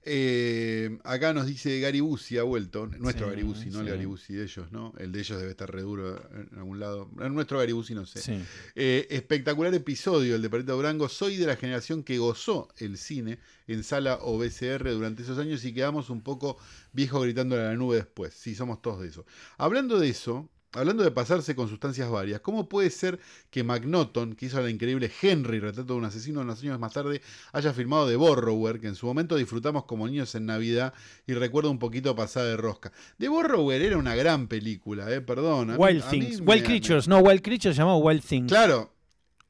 [0.06, 2.88] Eh, acá nos dice Gary Bussi, ha vuelto.
[2.88, 3.88] Nuestro Sí, Gary Bussi, no el.
[3.88, 4.93] Gary Bussi de ellos, ¿no?
[4.97, 7.10] El de ellos debe estar re duro en algún lado.
[7.22, 8.22] El nuestro Gary Bussi no sé.
[8.22, 8.43] Sí.
[8.76, 11.08] Eh, espectacular episodio, el de Perito Durango.
[11.10, 15.64] Soy de la generación que gozó el cine en sala o VCR durante esos años
[15.64, 16.58] y quedamos un poco
[16.91, 18.34] viejos gritando a la nube después.
[18.34, 19.26] Sí, somos todos de eso.
[19.58, 23.19] Hablando de eso, hablando de pasarse con sustancias varias, ¿cómo puede ser
[23.49, 27.21] que McNaughton, que hizo la increíble Henry, retrato de un asesino unos años más tarde,
[27.51, 30.93] haya filmado The Borrower, que en su momento disfrutamos como niños en Navidad
[31.28, 32.91] y recuerdo un poquito pasada de rosca?
[33.19, 35.76] The Borrower era una gran película, eh, perdón.
[35.78, 36.41] Wild mí Things.
[36.41, 37.07] me- Wild Creatures.
[37.07, 38.51] No, Wild Creatures se llamaba Wild Things.
[38.51, 38.93] Claro.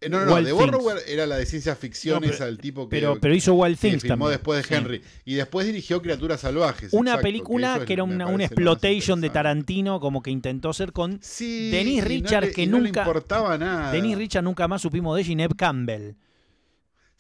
[0.05, 0.33] Eh, No, no, no.
[0.35, 0.71] Wild The Things.
[0.71, 3.53] Borrower era la de ciencia ficción, No, pero- esa, el tipo que, Pero, pero hizo
[3.53, 4.31] Wild que Things filmó también.
[4.31, 4.73] después de Sí.
[4.73, 5.01] Henry.
[5.25, 6.93] Y después dirigió Criaturas Salvajes.
[6.93, 9.29] Una exacto, película que, es- era una, una exploitation de.
[9.29, 12.83] Tarantino, como que intentó ser con Sí, Denise y no le- que y no le
[12.85, 13.91] nunca- importaba nada.
[13.91, 16.11] Dennis Richard nunca más supimos de ella y Neb Campbell.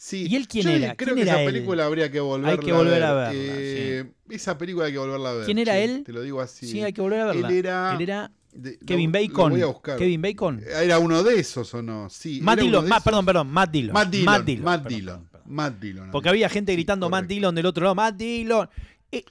[0.05, 0.27] Sí.
[0.29, 0.95] ¿Y él quién Yo era?
[0.95, 1.53] Creo ¿Quién que era esa él?
[1.53, 3.33] película habría que volverla Hay que volver a ver.
[3.33, 5.45] verla, Eh, Esa película hay que volverla a ver.
[5.45, 6.03] ¿Quién era él?
[6.05, 6.67] Te lo digo así.
[6.67, 7.47] Sí, hay que volver a verla.
[7.47, 9.51] Él era- Él era de- Kevin lo- lo Bacon.
[9.53, 9.97] voy a buscar.
[9.97, 10.61] Kevin Bacon.
[10.67, 12.09] ¿Era uno de esos o no?
[12.09, 12.41] Sí.
[12.41, 13.93] Matt Dillon, perdón, perdón, Matt Dillon.
[13.93, 14.25] Matt Dillon.
[14.25, 14.65] Matt Dillon.
[14.65, 15.05] Matt Dillon.
[15.05, 15.55] perdón, perdón.
[15.55, 16.11] Matt Dillon.
[16.11, 17.25] Porque había gente Sí, gritando Matt.
[17.27, 18.69] Dillon del otro lado, Matt Dillon.
[19.09, 19.23] Eh,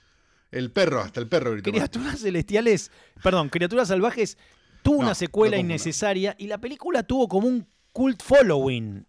[0.51, 1.69] El perro, hasta el perro gritó.
[1.71, 1.91] Matt.
[1.91, 2.91] Criaturas celestiales,
[3.23, 4.39] perdón, Criaturas salvajes
[4.83, 9.05] tuvo No, una secuela no innecesaria y la película tuvo como un cult following.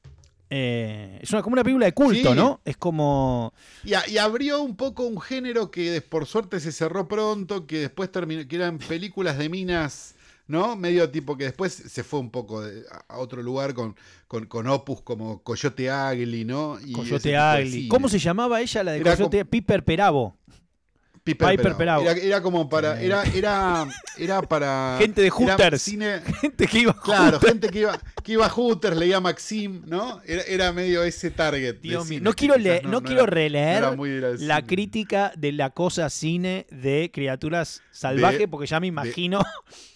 [0.55, 2.35] Eh, es una, como una película de culto, Sí.
[2.35, 2.61] ¿no?
[2.63, 3.53] Es como.
[3.83, 7.79] Y, a- y abrió un poco un género que por suerte se cerró pronto, que
[7.79, 10.13] después terminó, que eran películas de minas,
[10.45, 10.75] ¿no?
[10.75, 13.95] Medio tipo que después se fue un poco de- a, otro lugar con,
[14.27, 16.77] con, con opus como Coyote Ugly, ¿no?
[16.85, 17.35] Y Coyote
[17.65, 17.87] cine.
[17.87, 19.45] ¿Cómo se llamaba ella, la de Era Coyote?
[19.45, 20.37] Piper Perabo.
[21.23, 21.87] Piper, Piper.
[21.87, 22.99] Era, era como para.
[23.01, 24.97] Era, era, era para.
[24.99, 25.81] Gente de Hooters.
[25.87, 30.19] cine- Gente que iba claro, gente que iba, que iba a Hooters, leía Maxim, ¿no?
[30.25, 31.77] Era, era medio ese target.
[31.81, 33.83] Dios mío, no quiero, leer, no, quiero era- releer
[34.39, 34.67] la cine.
[34.67, 39.41] crítica de la cosa cine de criaturas salvajes, De- porque ya me imagino.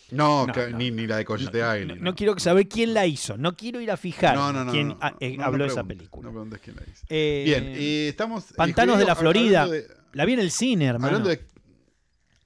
[0.09, 0.77] No, No, que- no.
[0.77, 1.99] Ni, ni la de Coyote no, Island.
[2.01, 3.35] no quiero saber quién la hizo.
[3.37, 5.83] No quiero ir a fijar No, no, no, quién eh, no, habló no de esa
[5.83, 6.27] película.
[6.27, 7.03] No preguntes quién la hizo.
[7.09, 8.51] Eh, Bien, eh, estamos.
[8.51, 9.67] eh, Pantanos de la Florida.
[9.67, 9.85] de-
[10.17, 11.05] La vi en el cine, hermano.
[11.17, 11.39] Hablando de,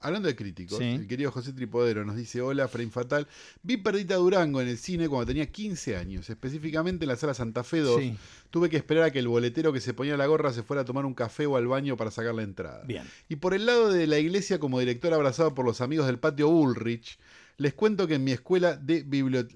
[0.00, 0.84] hablando de críticos, Sí.
[0.84, 3.26] el querido José Tripodero nos dice: Hola, Frame Fatal.
[3.62, 7.64] Vi Perdita Durango en el cine cuando tenía 15 años, específicamente en la sala Santa
[7.64, 7.98] Fe 2.
[8.00, 8.14] Sí,
[8.50, 10.84] Tuve que esperar a que el boletero que se ponía la gorra se fuera a
[10.84, 12.84] tomar un café o al baño para sacar la entrada.
[12.84, 13.04] bien.
[13.30, 16.48] Y por el lado de la iglesia, como director abrazado por los amigos del patio
[16.50, 17.18] Ulrich,
[17.56, 18.98] les cuento que en mi escuela, de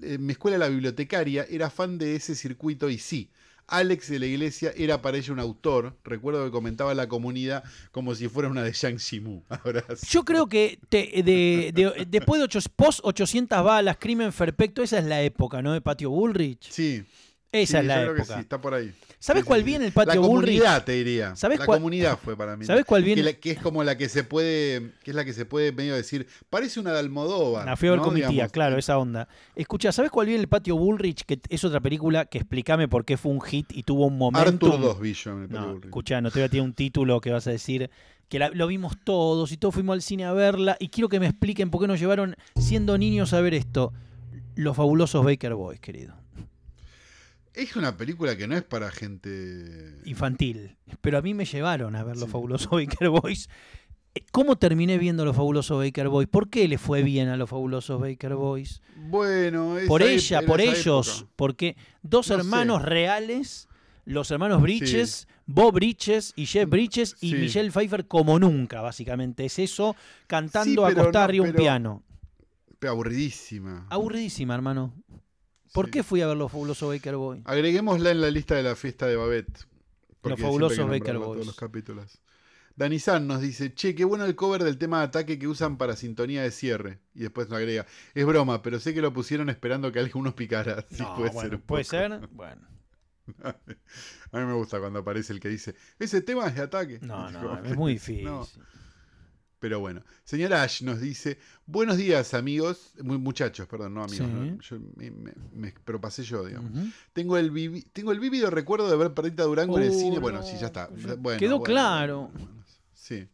[0.02, 3.28] en mi escuela la bibliotecaria era fan de ese circuito y sí.
[3.68, 5.96] Alex de la iglesia era para ella un autor.
[6.04, 9.42] Recuerdo que comentaba la comunidad como si fuera una de Yang Shimu.
[10.08, 14.98] Yo creo que te- de- de- después de ocho, post 800 balas, crimen perfecto, esa
[14.98, 15.72] es la época, ¿no?
[15.72, 16.70] De Patio Bullrich.
[16.70, 17.04] Sí.
[17.62, 18.92] Esa sí, es la yo creo que sí, está por ahí.
[19.18, 20.59] ¿Sabes Sí, cuál vi en el Patio La Bullrich?
[20.61, 21.34] comunidad, te diría.
[21.36, 22.64] ¿Sabes la cuál- comunidad fue para mí.
[22.66, 25.24] ¿Sabes cuál vi Que, la- que es como la que se puede, que es la
[25.24, 27.64] que se puede medio decir, parece una de Almodóvar.
[27.66, 28.02] La a ver ¿no?
[28.02, 28.52] con mi tía, Digamos.
[28.52, 29.26] claro, esa onda.
[29.54, 31.24] Escucha, ¿sabes cuál vi en el Patio Bullrich?
[31.24, 34.66] Que es otra película que explícame por qué fue un hit y tuvo un momento.
[34.66, 35.84] Arthur 2 vi yo en el Patio No, Bullrich.
[35.86, 37.90] escucha, no te voy a tirar un título que vas a decir
[38.28, 41.20] que la- lo vimos todos y todos fuimos al cine a verla y quiero que
[41.20, 43.92] me expliquen por qué nos llevaron siendo niños a ver esto.
[44.57, 46.14] Los fabulosos Baker Boys, querido.
[47.57, 49.98] Es una película que no es para gente.
[50.04, 50.76] Infantil.
[51.00, 52.30] Pero a mí me llevaron a ver Los Sí.
[52.32, 53.48] fabulosos Baker Boys.
[54.14, 56.28] Eh, ¿Cómo terminé viendo Los fabulosos Baker Boys?
[56.28, 58.82] ¿Por qué le fue bien a Los fabulosos Baker Boys?
[58.96, 61.32] Bueno, por ella, por ellos, época.
[61.36, 62.40] porque dos No sé.
[62.40, 63.68] hermanos reales,
[64.04, 67.36] los hermanos Bridges, Bob Bridges y Jeff Bridges y Sí.
[67.36, 69.46] Michelle Pfeiffer como nunca, básicamente.
[69.46, 69.96] Es eso,
[70.26, 72.02] cantando no, arriba de un piano.
[72.78, 73.86] Pero aburridísima.
[73.88, 74.92] Aburridísima, hermano.
[75.76, 75.92] ¿Por Sí.
[75.92, 77.42] qué fui a ver los fabulosos Baker Boys?
[77.44, 79.66] Agreguémosla en la lista de la fiesta de Babette.
[80.20, 81.32] porque fabulosos Baker Boys.
[81.34, 82.20] Todos los capítulos.
[82.74, 85.78] Dani San nos dice, che, qué bueno el cover del tema de ataque que usan
[85.78, 86.98] para sintonía de cierre.
[87.14, 90.84] Y después nos agrega, es broma, pero sé que lo pusieron esperando que alguno picara.
[90.90, 91.60] Sí, No, puede bueno, ser.
[91.60, 92.28] puede ser.
[92.32, 92.66] Bueno,
[93.44, 96.98] A mí me gusta cuando aparece el que dice, ese tema es de ataque.
[97.02, 98.24] no, no, es muy difícil.
[98.24, 98.46] No,
[99.59, 100.02] pero bueno.
[100.24, 104.32] Señor Ash nos dice, buenos días amigos, mu- muchachos, perdón, no amigos, Sí.
[104.34, 106.70] no, yo me, me- me- pero pasé yo, digamos.
[107.12, 110.18] Tengo el, vivi- tengo el vívido recuerdo de ver Perdita Durango en el Oh, cine.
[110.18, 110.44] Bueno, no.
[110.46, 110.88] sí, ya está.
[111.18, 112.30] Bueno, quedó bueno, claro.
[112.34, 113.26] bueno, sí.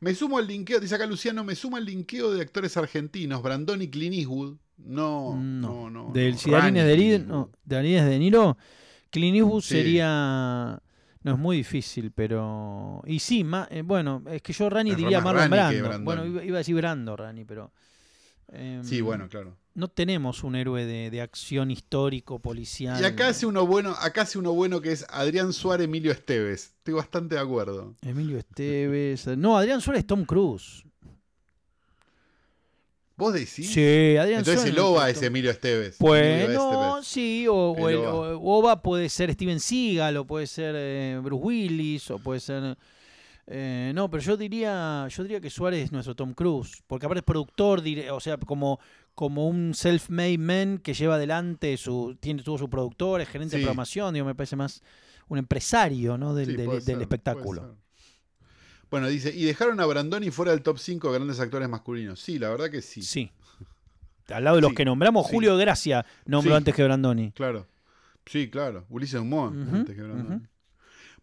[0.00, 3.80] Me sumo al linkeo, dice acá Luciano, me sumo al linkeo de actores argentinos, Brandon
[3.80, 4.56] y Clint Eastwood.
[4.78, 6.10] No, no, no.
[6.12, 6.38] Del no.
[6.38, 8.58] si Darines Rani de, no, Darines de Niro,
[9.08, 9.68] Clint Eastwood Sí.
[9.68, 10.82] sería.
[11.26, 13.02] No es muy difícil, pero.
[13.06, 15.78] Y sí, ma- eh, bueno, es que yo Rani Es diría Marlon Brando.
[15.82, 16.04] Brandon.
[16.04, 17.72] Bueno, iba, iba a decir Brando, Rani, pero.
[18.48, 19.56] em, Sí, bueno, claro.
[19.74, 22.98] No tenemos un héroe de, de acción histórico, policial.
[23.00, 26.74] Y acá hace uno bueno, acá hace uno bueno que es Adrián Suárez Emilio Esteves.
[26.78, 27.94] Estoy bastante de acuerdo.
[28.00, 29.26] Emilio Esteves.
[29.36, 30.82] No, Adrián Suárez es Tom Cruise.
[33.16, 33.72] ¿Vos decís?
[33.72, 34.74] Sí, Adrián Entonces Suárez.
[34.74, 35.96] el OVA es Emilio Esteves.
[35.98, 37.06] Pues Emilio no, Esteves.
[37.06, 38.82] sí, o, o El Ova.
[38.82, 42.76] puede ser Steven Seagal, o puede ser eh, Bruce Willis, o puede ser.
[43.46, 47.20] eh, no, pero yo diría, yo diría que Suárez es nuestro Tom Cruise, porque aparte
[47.20, 48.80] es productor, dire- o sea, como,
[49.14, 53.62] como un self-made man que lleva adelante su, tiene tuvo su productor, es gerente de
[53.62, 54.82] programación, digo, me parece más
[55.28, 56.34] un empresario, ¿no?
[56.34, 57.76] Del, Sí, del- del espectáculo.
[58.90, 62.20] Bueno, dice, y dejaron a Brandoni fuera del top 5 de grandes actores masculinos.
[62.20, 63.02] Sí, la verdad que sí.
[63.02, 63.30] Sí.
[64.28, 65.32] Al lado de los Sí, que nombramos, sí.
[65.34, 66.56] Julio Gracia nombró Sí.
[66.56, 67.32] antes que Brandoni.
[67.32, 67.66] Claro.
[68.26, 68.84] Sí, claro.
[68.88, 69.56] Ulises Dumont.
[69.68, 70.40] Ujú, antes que Brandoni.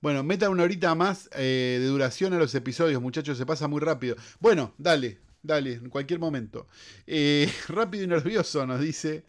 [0.02, 3.80] Bueno, metan una horita más eh, de duración a los episodios, muchachos, se pasa muy
[3.80, 4.18] rápido.
[4.42, 6.68] Bueno, dale, dale, en cualquier momento.
[7.08, 9.24] Eh, rápido y nervioso nos dice.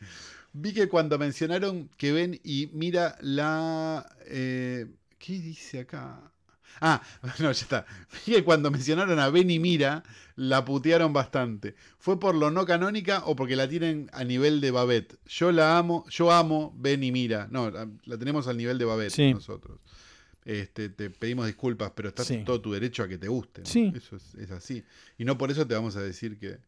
[0.52, 4.06] Vi que cuando mencionaron que ven y mira la...
[4.26, 4.86] eh,
[5.18, 6.20] ¿Qué dice acá?
[6.80, 7.02] Ah,
[7.38, 7.86] no, ya está.
[8.24, 10.02] Que cuando mencionaron a Ben y Mira,
[10.36, 11.74] la putearon bastante.
[11.98, 15.16] ¿Fue por lo no canónica o porque la tienen a nivel de Babette?
[15.26, 17.48] Yo la amo, yo amo Ben y Mira.
[17.50, 19.32] No, la, tenemos al nivel de Babette Sí.
[19.34, 19.80] nosotros.
[20.44, 22.42] Este, te pedimos disculpas, pero está Sí.
[22.44, 23.62] todo tu derecho a que te guste.
[23.62, 23.66] ¿no?
[23.66, 23.92] Sí.
[23.96, 24.84] Eso es, es así.
[25.16, 26.58] Y no por eso te vamos a decir que,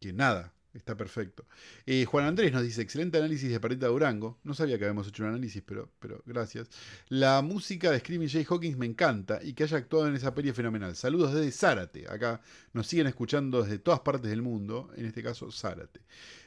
[0.00, 0.52] que nada.
[0.74, 1.46] Está perfecto.
[1.86, 4.38] Eh, Juan Andrés nos dice, excelente análisis de Parita Durango.
[4.42, 6.68] No sabía que habíamos hecho un análisis, pero, pero gracias.
[7.08, 10.48] La música de Screaming Jay Hawkins me encanta y que haya actuado en esa peli
[10.48, 10.96] es fenomenal.
[10.96, 12.06] Saludos desde Zárate.
[12.08, 12.40] Acá
[12.72, 16.00] nos siguen escuchando desde todas partes del mundo, en este caso Zárate.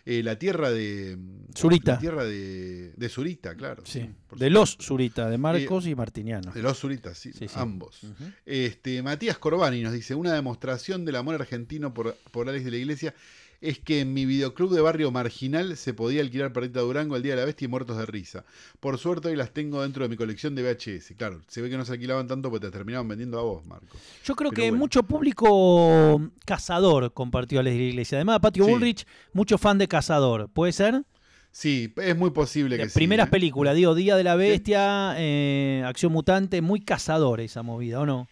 [0.06, 1.18] Eh, la tierra de...
[1.56, 1.94] Zurita.
[1.94, 3.84] La tierra de, de Zurita, claro.
[3.86, 4.10] Sí.
[4.36, 6.52] de los Zurita, de Marcos y Martiniano.
[6.52, 7.54] De los Zuritas, sí, Sí, sí.
[7.58, 8.02] ambos.
[8.46, 12.78] Este, Matías Corbani nos dice, una demostración del amor argentino por, por Alex de la
[12.78, 13.14] Iglesia
[13.60, 17.34] es que en mi videoclub de barrio marginal se podía alquilar Perrita Durango el Día
[17.34, 18.46] de la Bestia y Muertos de Risa.
[18.80, 21.14] Por suerte hoy las tengo dentro de mi colección de VHS.
[21.18, 23.98] Claro, se ve que no se alquilaban tanto porque te terminaban vendiendo a vos, Marco.
[24.24, 24.78] Yo creo Pero que bueno.
[24.78, 28.18] mucho público cazador compartió a la iglesia.
[28.18, 28.72] Además, Patio Sí.
[28.72, 30.50] Bullrich, mucho fan de cazador.
[30.50, 31.04] ¿Puede ser?
[31.52, 33.00] Sí, es muy posible que Las sí.
[33.00, 33.32] primeras ¿eh?
[33.32, 38.28] películas, digo, Día de la Bestia, eh, Acción Mutante, muy cazador esa movida, ¿o no?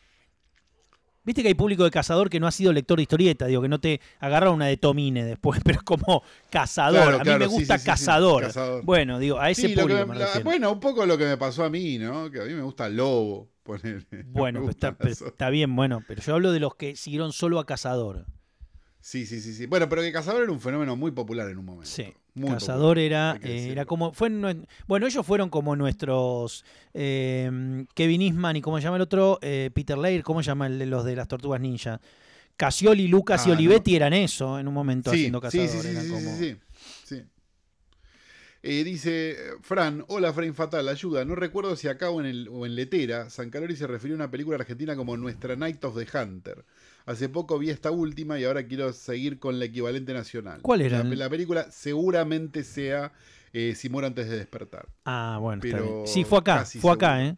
[1.26, 3.68] Viste que hay público de cazador que no ha sido lector de historieta, digo, que
[3.68, 7.02] no te agarra una de Tomine después, pero es como cazador.
[7.02, 8.84] Claro, a mí claro, me gusta sí, sí, sí, cazador.
[8.84, 11.64] Bueno, digo, a ese público me me- la- bueno, un poco lo que me pasó
[11.64, 12.30] a mí, ¿no?
[12.30, 13.50] Que a mí me gusta Lobo.
[13.64, 14.06] ponele.
[14.28, 14.96] Bueno, Me pues está,
[15.28, 18.26] está bien, bueno, pero yo hablo de los que siguieron solo a cazador.
[19.02, 19.66] Sí, sí, sí, sí.
[19.68, 21.86] Bueno, pero que Cazador era un fenómeno muy popular en un momento.
[21.90, 24.30] Sí, Muy Cazador popular, era, eh, era como, fue
[24.88, 29.72] bueno, ellos fueron como nuestros eh, Kevin Eastman y cómo se llama el otro, Eh,
[29.74, 32.00] Peter Laird, cómo se llama el de los de las Tortugas Ninja.
[32.58, 35.68] Casioli, Lucas y Ah, Olivetti eran eso en un momento Sí, haciendo Cazador.
[35.70, 36.56] sí, sí, eran sí, como- sí,
[37.06, 37.24] sí.
[38.64, 41.24] Eh, dice Fran, hola Frame Fatal, ayuda.
[41.24, 44.18] No recuerdo si acá o en, el, o en Letera, San Calori se refirió a
[44.18, 46.66] una película argentina como Nuestra Night of the Hunter.
[47.06, 50.62] Hace poco vi esta última y ahora quiero seguir con la equivalente nacional.
[50.62, 51.04] ¿Cuál era?
[51.04, 53.14] La, la película seguramente sea
[53.54, 54.88] eh, Si muero antes de despertar.
[55.06, 56.08] Ah, bueno, está Pero bien.
[56.08, 57.30] Sí, fue acá, fue acá, seguro.
[57.30, 57.38] ¿eh?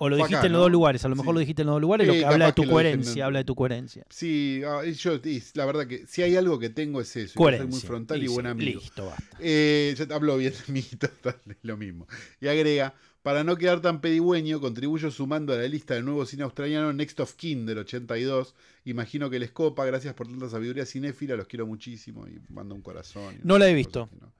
[0.00, 0.62] O lo Fue dijiste acá, en los ¿no?
[0.64, 1.34] dos lugares, a lo mejor Sí.
[1.34, 3.54] lo dijiste en los dos lugares, lo que habla de tu coherencia, habla de tu
[3.56, 4.04] coherencia.
[4.10, 7.22] Sí, ah, y yo, y la verdad que si hay algo que tengo es eso.
[7.22, 7.68] y que soy Coherencia.
[7.68, 8.80] muy frontal y, sí, buen amigo.
[8.80, 9.36] Listo, basta.
[9.40, 12.06] Eh, yo te hablo bien de mí, total, es lo mismo.
[12.40, 12.94] Y agrega,
[13.28, 17.20] para no quedar tan pedigüeño, contribuyo sumando a la lista del nuevo cine australiano Next
[17.20, 18.54] of Kin del 82.
[18.86, 22.80] Imagino que les copa, gracias por tanta sabiduría cinéfila, los quiero muchísimo y mando un
[22.80, 23.34] corazón.
[23.44, 24.08] No la he visto.
[24.18, 24.32] No,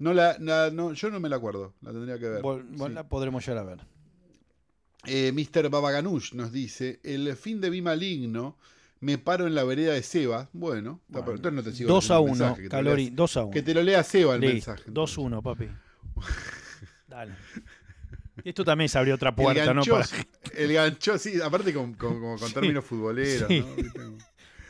[0.00, 2.42] No la, la- no, yo no me la acuerdo, la tendría que ver.
[2.42, 2.94] Vol- vol- sí.
[2.94, 3.78] la podremos llegar a ver.
[5.06, 5.68] Eh, Mr.
[5.70, 8.58] Babaganush nos dice, el fin de Vi Maligno,
[8.98, 10.48] me paro en la vereda de Seba.
[10.52, 12.82] Bueno, Bueno, entonces no te sigo 2 a leyendo el 1, mensaje, que te lo
[12.82, 13.50] Calori, leas- 2 a 1.
[13.52, 14.82] Que te lo lea Seba el mensaje.
[14.88, 15.68] 2 1, papi.
[17.06, 17.32] Dale.
[18.42, 19.82] Esto también se abrió otra puerta, el ¿no?
[19.84, 20.06] Para-
[20.56, 23.60] el gancho, sí, aparte con, con- con términos futboleros, Sí.
[23.60, 24.18] ¿no?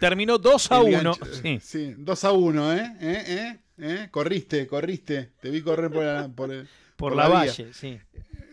[0.01, 1.15] Terminó 2 a El 1.
[1.15, 1.59] gancho, Sí.
[1.63, 2.97] sí, 2 a 1, ¿eh?
[3.01, 3.25] ¿Eh?
[3.27, 3.59] ¿Eh?
[3.79, 4.09] ¿Eh?
[4.11, 5.31] Corriste, corriste.
[5.41, 7.99] Te vi correr por, la- por el- Por, por la, la valle, sí.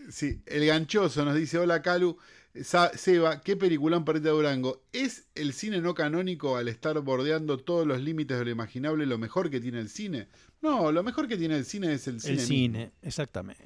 [0.10, 2.18] Sí, el ganchoso nos dice, hola Calu.
[2.64, 4.82] Sa- Seba, qué peliculón Perrita Durango.
[4.92, 9.18] ¿Es el cine no canónico al estar bordeando todos los límites de lo imaginable lo
[9.18, 10.28] mejor que tiene el cine?
[10.62, 12.34] No, lo mejor que tiene el cine es el cine.
[12.34, 12.48] El mismo.
[12.54, 13.64] cine, exactamente.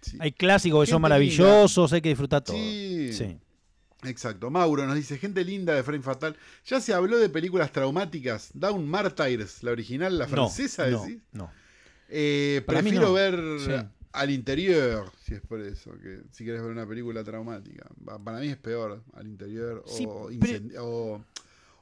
[0.00, 0.16] Sí.
[0.20, 2.56] Hay clásicos que son maravillosos, hay que disfrutar todo.
[2.56, 3.10] Sí.
[3.12, 3.38] Sí.
[4.04, 4.48] Exacto.
[4.50, 6.36] Mauro nos dice, gente linda de Frame Fatal.
[6.66, 8.50] Ya se habló de películas traumáticas.
[8.54, 11.18] Down Martyrs, la original, la francesa, no, decís.
[11.32, 11.50] no.
[12.08, 13.12] Eh, mí prefiero no.
[13.12, 13.72] ver Sí.
[14.12, 17.86] al interior, si es por eso, que si quieres ver una película traumática.
[18.04, 20.30] Pa- Para mí es peor al interior o,
[20.80, 21.24] o,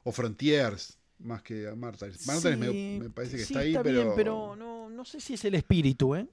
[0.03, 2.25] o Frontiers más que Martyrs.
[2.27, 4.15] Martyrs me, Sí, me parece que sí, está ahí, bien, pero...
[4.15, 6.27] pero no, no sé si es el espíritu, ¿eh?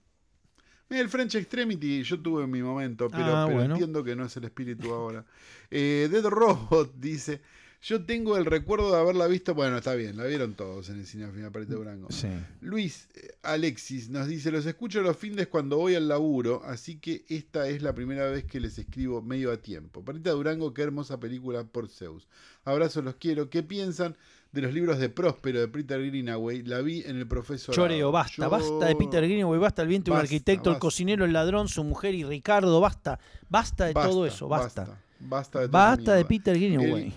[0.91, 3.75] Mira, el French Extremity yo tuve en mi momento, pero, Ah, pero bueno.
[3.75, 5.25] entiendo que no es el espíritu ahora.
[5.71, 7.41] Eh, Dead Robot dice,
[7.83, 11.07] yo tengo el recuerdo de haberla visto, bueno, está bien, la vieron todos en el
[11.07, 12.09] cine al final Parita Durango.
[12.11, 12.29] Sí.
[12.61, 17.25] Luis eh, Alexis nos dice, los escucho los fines cuando voy al laburo, así que
[17.29, 20.05] esta es la primera vez que les escribo medio a tiempo.
[20.05, 22.29] Parita Durango, qué hermosa película por Zeus.
[22.65, 23.51] Abrazos, los quiero.
[23.51, 24.17] ¿Qué piensan
[24.55, 26.63] de los libros de Próspero de Peter Greenaway?
[26.63, 27.75] La vi en el profesor.
[27.75, 30.81] Choreo, basta, basta de Peter Greenaway, basta el viento y un Basta, arquitecto, el basta.
[30.81, 34.83] cocinero, el ladrón, su mujer y Ricardo, basta, basta de todo eso, basta.
[34.85, 36.25] Basta, basta de, esa Basta de.
[36.25, 37.13] Peter Greenaway.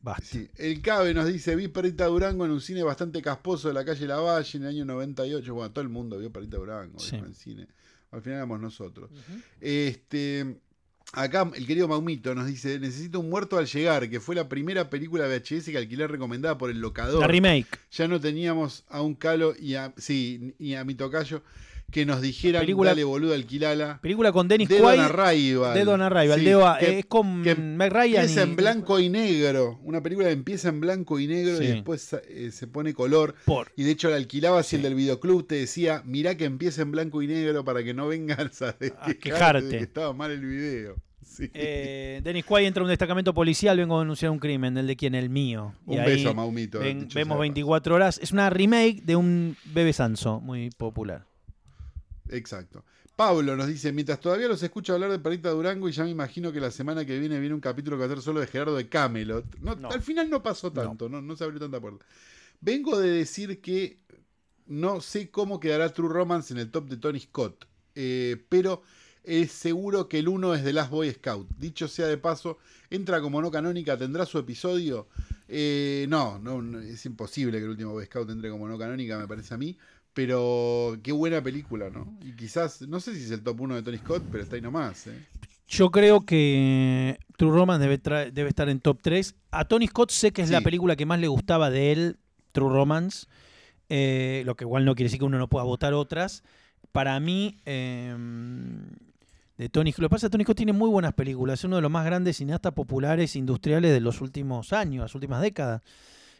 [0.00, 0.24] Basta.
[0.24, 3.84] Sí, el Cabe nos dice, vi Perita Durango en un cine bastante casposo de la
[3.84, 5.54] calle Lavalle en el año 98.
[5.54, 7.16] Bueno, todo el mundo vio Perita Durango Sí.
[7.16, 7.68] en cine.
[8.10, 9.10] Al final éramos nosotros.
[9.60, 10.58] Este,
[11.12, 14.90] acá el querido Maumito nos dice, necesito un muerto al llegar, que fue la primera
[14.90, 17.20] película VHS que alquilé recomendada por el locador.
[17.20, 17.78] La remake.
[17.90, 21.42] ya no teníamos a un Calo y a, sí, y a mi tocayo
[21.92, 24.00] que nos dijeran, Película- dale boludo, alquilala.
[24.02, 24.98] Película con Dennis Quaid.
[25.74, 26.38] De Don Arrival.
[26.40, 28.22] Sí, de Oa- que- eh, es con que Ryan.
[28.22, 29.78] Empieza y- en blanco y negro.
[29.84, 31.64] Una película que empieza en blanco y negro Sí.
[31.64, 33.34] y después eh, se pone color.
[33.44, 33.70] Por.
[33.76, 34.84] Y de hecho la alquilabas y el Sí.
[34.88, 38.62] del videoclub te decía, mirá que empieza en blanco y negro para que no vengas
[38.62, 38.76] a,
[39.20, 40.96] quejarte de que estaba mal el video.
[41.24, 41.50] Sí.
[41.54, 44.96] Eh, Dennis Quaid entra a un destacamento policial, vengo a denunciar un crimen, el de
[44.96, 45.74] quién, el mío.
[45.86, 46.78] Un ahí beso a Maumito.
[46.80, 48.18] ven- vemos de 24 horas.
[48.22, 51.24] Es una remake de un Bebe Sanso, muy popular.
[52.32, 52.84] Exacto.
[53.14, 56.50] Pablo nos dice, mientras todavía los escucho hablar de Perita Durango y ya me imagino
[56.50, 58.74] que la semana que viene viene un capítulo que va a ser solo de Gerardo
[58.74, 59.58] de Camelot.
[59.60, 59.90] No, No.
[59.90, 61.20] Al final no pasó tanto, no.
[61.20, 62.04] No, se abrió tanta puerta.
[62.60, 63.98] Vengo de decir que
[64.66, 68.82] no sé cómo quedará True Romance en el top de Tony Scott, eh, pero
[69.24, 71.48] es seguro que el 1 es de Last Boy Scout.
[71.58, 72.58] Dicho sea de paso,
[72.90, 75.08] entra como no canónica, tendrá su episodio.
[75.48, 79.18] Eh, no, no, no, es imposible que el último Boy Scout entre como no canónica,
[79.18, 79.76] me parece a mí.
[80.14, 82.18] Pero qué buena película, ¿no?
[82.22, 84.62] Y quizás, no sé si es el top 1 de Tony Scott, pero está ahí
[84.62, 85.06] nomás.
[85.06, 85.26] ¿eh?
[85.68, 89.34] Yo creo que True Romance debe, debe estar en top 3.
[89.50, 92.18] A Tony Scott sé que es la película que más le gustaba de él,
[92.52, 93.26] True Romance.
[93.88, 96.42] eh, lo que igual no quiere decir que uno no pueda votar otras.
[96.92, 98.14] Para mí, eh,
[99.56, 101.60] de Tony Lo que pasa es que Tony Scott tiene muy buenas películas.
[101.60, 105.40] Es uno de los más grandes cineastas populares industriales de los últimos años, las últimas
[105.40, 105.82] décadas.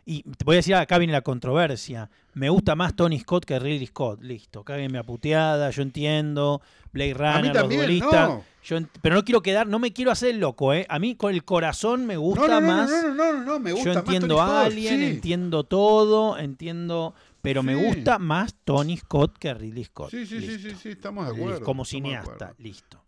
[0.05, 2.11] Y te voy a decir, acá viene la controversia.
[2.35, 4.21] Me gusta más Tony Scott que Ridley Scott.
[4.23, 6.61] Listo, cáguenme a puteada, yo entiendo.
[6.93, 8.45] Blade Runner, a mí los también, no.
[8.65, 10.87] Yo pero no quiero quedar, no me quiero hacer loco, ¿eh?
[10.89, 12.91] A mí con el corazón me gusta No, no, más.
[12.91, 15.05] no, no, no, no, no, me gusta yo más entiendo Tony a Alien, sí.
[15.07, 17.15] entiendo todo, entiendo.
[17.41, 20.11] Pero me gusta más Tony Scott que Ridley Scott.
[20.11, 20.69] Sí, sí, sí, Listo.
[20.71, 21.65] sí, sí, estamos de acuerdo.
[21.65, 22.55] Como de cineasta, acuerdo.
[22.59, 23.02] listo.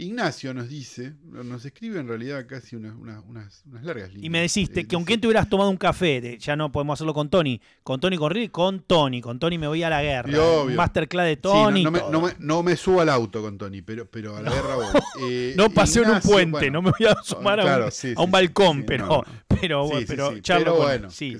[0.00, 4.24] Ignacio nos dice, nos escribe en realidad casi unas, unas, unas, unas largas líneas.
[4.24, 6.94] Y me deciste Eh, que quién te hubieras tomado un café, de- ya no podemos
[6.96, 7.60] hacerlo con Tony.
[7.82, 9.20] Con Tony con Ridley, con Tony.
[9.20, 10.30] Con Tony me voy a la guerra.
[10.40, 10.76] Obvio.
[10.76, 11.82] Masterclass de Sí, Tony.
[11.82, 14.40] no, no me, no, me, no me subo al auto con Tony, pero, pero a
[14.42, 14.86] la guerra voy.
[15.28, 18.14] Eh, No paseo en un puente, bueno, no me voy a sumar a un, sí,
[18.16, 19.88] a un sí, balcón, pero, pero,
[20.46, 21.36] pero bueno, sí.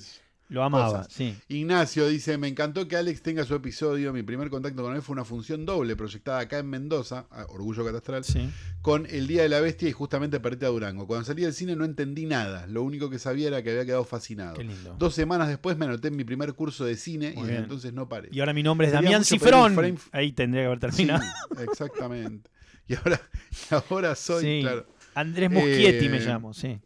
[0.49, 1.13] Lo amaba, cosas.
[1.13, 1.37] sí.
[1.49, 4.13] Ignacio dice, me encantó que Alex tenga su episodio.
[4.13, 7.85] Mi primer contacto con él fue una función doble proyectada acá en Mendoza, a Orgullo
[7.85, 8.49] Catastral, sí.
[8.83, 11.07] con El Día de la Bestia y justamente Perita Durango.
[11.07, 12.67] Cuando salí del cine no entendí nada.
[12.67, 14.55] Lo único que sabía era que había quedado fascinado.
[14.55, 14.97] Qué lindo.
[14.99, 17.63] Dos semanas después me anoté en mi primer curso de cine Muy y desde bien.
[17.65, 18.29] entonces no paré.
[18.33, 19.75] Y ahora mi nombre es Sería Damián Cifrón.
[19.75, 21.25] frame- Ahí tendría que haber Sí, terminado.
[21.73, 22.51] exactamente.
[22.89, 23.21] Y ahora,
[23.71, 24.59] y ahora soy, Sí.
[24.63, 26.79] claro, Andrés Muschietti Eh, me llamo, sí.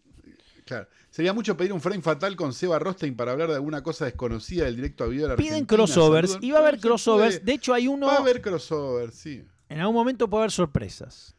[0.65, 0.89] claro.
[1.13, 4.65] Sería mucho pedir un frame fatal con Seba Rostein para hablar de alguna cosa desconocida
[4.65, 5.77] del directo a video de la Piden Argentina.
[5.77, 6.39] crossovers.
[6.41, 7.35] Y va a haber crossovers.
[7.37, 7.45] puede.
[7.45, 8.07] De hecho, hay uno.
[8.07, 9.45] Va a haber crossovers, sí.
[9.69, 11.37] En algún momento puede haber sorpresas.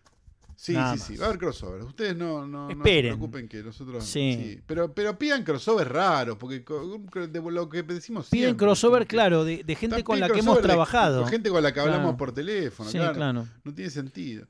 [0.55, 1.07] Sí, Nada sí, más.
[1.07, 1.85] sí, va a haber crossovers.
[1.85, 4.05] Ustedes no, no, no se preocupen que nosotros.
[4.05, 4.37] Sí.
[4.39, 4.61] Sí.
[4.65, 6.63] Pero, pero pidan crossovers raros, porque
[7.27, 10.57] de lo que decimos Piden siempre, crossover, claro, de, de gente con la que hemos
[10.57, 11.25] de- trabajado.
[11.25, 12.17] gente con la que hablamos Claro.
[12.17, 13.13] por teléfono, Sí, claro.
[13.15, 13.47] claro.
[13.63, 14.45] No tiene sentido.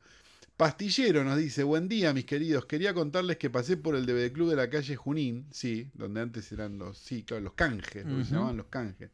[0.64, 4.50] Pastillero nos dice, buen día mis queridos, quería contarles que pasé por el DVD Club
[4.50, 8.24] de la calle Junín, sí, donde antes eran los, sí, claro, los canjes, lo que
[8.24, 9.12] se llamaban los canjes.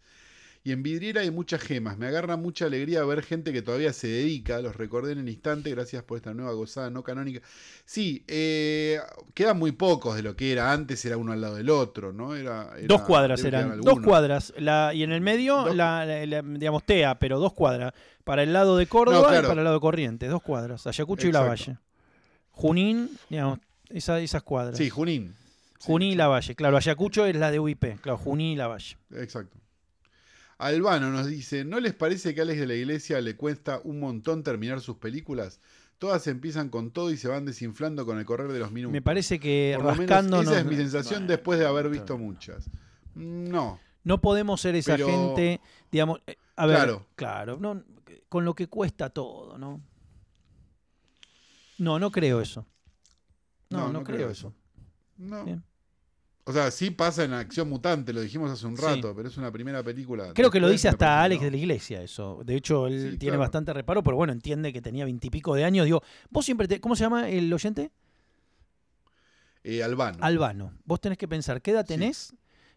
[0.62, 4.07] Y en vidriera hay muchas gemas, me agarra mucha alegría ver gente que todavía se
[4.07, 7.39] dedica, los recordé en el instante, gracias por esta nueva gozada no canónica.
[7.86, 8.99] Sí, eh,
[9.34, 12.36] quedan muy pocos de lo que era, antes era uno al lado del otro, ¿no?
[12.36, 14.53] Era, era- Dos cuadras eran, dos cuadras.
[14.57, 17.93] La, y en el medio, la, la- la- digamos, TEA, pero dos cuadras.
[18.26, 19.39] Para el lado de Córdoba No, claro.
[19.47, 20.86] y para el lado de Corrientes, dos cuadras.
[20.86, 21.45] Ayacucho y Exacto.
[21.45, 21.78] Lavalle.
[22.51, 24.78] Junín, digamos, esa- esas cuadras.
[24.78, 25.34] Sí, Junín.
[25.80, 26.24] Sí, Junín y exacto.
[26.30, 26.55] Lavalle.
[26.55, 28.01] Claro, Ayacucho es la de UIP.
[28.01, 28.97] Claro, Junín y Lavalle.
[29.16, 29.57] Exacto.
[30.60, 33.99] Albano nos dice, ¿no les parece que a Alex de la Iglesia le cuesta un
[33.99, 35.60] montón terminar sus películas?
[35.97, 38.93] Todas empiezan con todo y se van desinflando con el correr de los minutos.
[38.93, 40.41] Me parece que Por lo menos rascando.
[40.41, 42.70] esa es mi sensación después de haber visto muchas.
[43.16, 43.80] No.
[44.03, 45.60] No podemos ser esa Pero- gente,
[45.91, 47.05] digamos, eh, a ver, Claro.
[47.16, 47.84] claro, no,
[48.30, 49.82] con lo que cuesta todo, ¿no?
[51.78, 52.66] No, no creo eso.
[53.70, 54.53] No, no, creo, eso.
[55.18, 55.43] No.
[55.45, 55.64] Bien.
[56.46, 58.84] O sea, sí pasa en Acción Mutante, lo dijimos hace un Sí.
[58.84, 60.34] rato, pero es una primera película.
[60.34, 61.46] Creo que lo dice hasta parece Alex no.
[61.46, 62.42] de la Iglesia eso.
[62.44, 63.40] De hecho, él Sí, tiene claro.
[63.42, 65.86] bastante reparo, pero bueno, entiende que tenía veintipico de años.
[65.86, 67.92] Digo, vos siempre te, ¿cómo se llama el oyente?
[69.64, 70.18] Eh, Albano.
[70.22, 70.74] Albano.
[70.86, 71.94] Vos tenés que pensar qué edad Sí.
[71.94, 72.34] tenés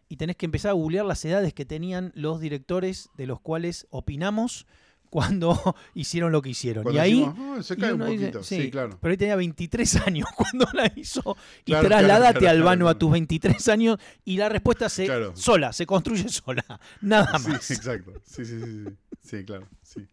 [0.09, 3.87] y tenés que empezar a googlear las edades que tenían los directores de los cuales
[3.89, 4.67] opinamos
[5.13, 6.81] cuando hicieron lo que hicieron.
[6.81, 8.43] Cuando y ahí decimos, "Ah, se y cae un dice, poquito.
[8.43, 8.97] Sí, claro.
[8.99, 11.37] Pero él tenía 23 años cuando la hizo.
[11.65, 15.33] Y Claro, trasladate, claro, Albano, a tus 23 años y la respuesta se Claro.
[15.35, 16.65] sola, se construye sola.
[17.01, 17.69] Nada Sí, más.
[17.69, 18.13] exacto.
[18.25, 18.93] Sí, sí, sí, sí.
[19.21, 19.67] Sí, claro.
[19.83, 20.07] Sí.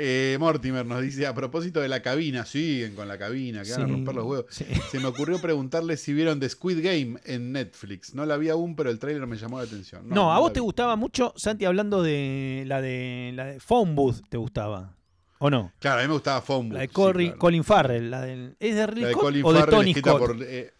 [0.00, 3.82] Eh, Mortimer nos dice, a propósito de la cabina, siguen con la cabina, que van
[3.82, 4.46] a romper los huevos.
[4.50, 4.64] sí.
[4.90, 8.14] Se me ocurrió preguntarles si vieron The Squid Game en Netflix.
[8.14, 10.08] No la vi aún, pero el tráiler me llamó la atención.
[10.08, 13.94] No, a la vos te gustaba mucho, Santi, hablando de la de la de Phone
[13.94, 14.94] Booth, ¿te gustaba?
[15.40, 15.72] ¿O no?
[15.78, 17.38] Claro, a mí me gustaba Phone La de Booth, sí, Corri- claro.
[17.38, 19.90] Colin Farrell, la del, ¿es de La Ridley de Scott Colin o de Farrell, Tony
[19.90, 20.20] escrita Scott?
[20.20, 20.72] por, eh,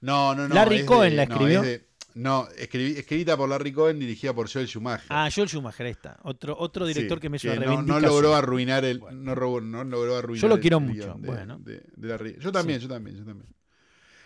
[0.00, 0.54] no, no, no.
[0.54, 1.60] Larry es de- Cohen la escribió.
[1.62, 1.86] es de-
[2.16, 5.06] No, escribi- escrita por Larry Cohen, dirigida por Joel Schumacher.
[5.10, 6.18] Ah, Joel Schumacher está.
[6.22, 8.98] Otro, otro director Sí, que me hizo una no, no logró arruinar el.
[9.00, 9.20] Bueno.
[9.22, 11.58] No, robó- no logró arruinar Yo lo el quiero mucho, de- bueno.
[11.58, 13.54] de- de Larry- Yo también, yo también, yo también.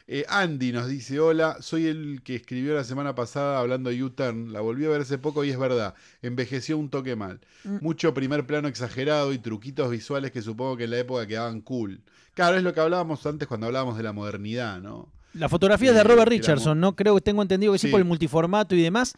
[0.07, 4.53] Eh, Andy nos dice: Hola, soy el que escribió la semana pasada hablando de U-Turn.
[4.53, 5.95] La volví a ver hace poco y es verdad.
[6.23, 7.41] Envejeció un toque mal.
[7.65, 7.79] Mm.
[7.81, 12.03] Mucho primer plano exagerado y truquitos visuales que supongo que en la época quedaban cool.
[12.35, 15.13] Claro, es lo que hablábamos antes cuando hablábamos de la modernidad, ¿no?
[15.35, 16.97] La fotografía es de Robert Richardson, ¿no?
[16.97, 17.91] Creo que tengo entendido que sí, Sí.
[17.91, 19.15] por el multiformato y demás.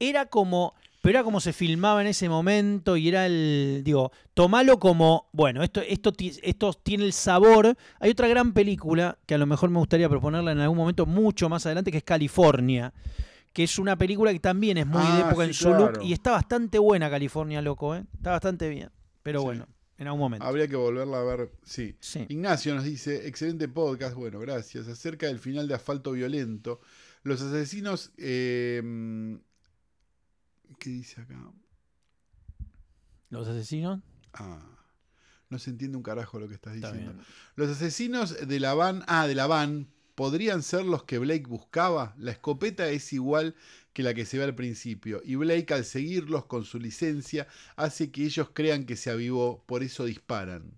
[0.00, 0.74] Era como.
[1.00, 3.82] Pero era como se filmaba en ese momento y era el.
[3.84, 5.28] Digo, tomalo como.
[5.32, 7.76] Bueno, esto, esto, esto tiene el sabor.
[8.00, 11.48] Hay otra gran película que a lo mejor me gustaría proponerla en algún momento mucho
[11.48, 12.92] más adelante, que es California.
[13.52, 16.00] Que es una película que también es muy de Ah, época sí, en su look.
[16.02, 18.02] Y está bastante buena California, loco, ¿eh?
[18.14, 18.90] Está bastante bien.
[19.22, 19.44] Pero Sí.
[19.44, 19.66] bueno,
[19.98, 20.44] en algún momento.
[20.46, 21.52] Habría que volverla a ver.
[21.64, 21.96] Sí.
[22.00, 22.26] Sí.
[22.28, 24.88] Ignacio nos dice, excelente podcast, bueno, gracias.
[24.88, 26.80] Acerca del final de Asfalto Violento,
[27.22, 28.12] los asesinos...
[28.16, 29.38] eh,
[30.78, 31.52] ¿Qué dice acá?
[33.30, 34.00] Los asesinos.
[34.32, 34.60] Ah,
[35.50, 37.14] no se entiende un carajo lo que estás Está diciendo.
[37.14, 37.26] bien.
[37.56, 42.14] Los asesinos de la van, ah, de la van, podrían ser los que Blake buscaba.
[42.18, 43.54] La escopeta es igual
[43.94, 45.22] que la que se ve al principio.
[45.24, 49.82] Y Blake, al seguirlos con su licencia, hace que ellos crean que se avivó, por
[49.82, 50.72] eso disparan.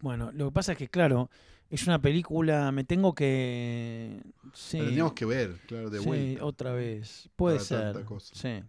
[0.00, 1.30] Bueno, lo que pasa es que, claro,
[1.70, 4.20] es una película, me tengo que...
[4.52, 6.44] Sí, La tendríamos que ver, claro, de sí, vuelta.
[6.44, 7.30] otra vez.
[7.36, 8.04] Puede ser.
[8.32, 8.62] Sí.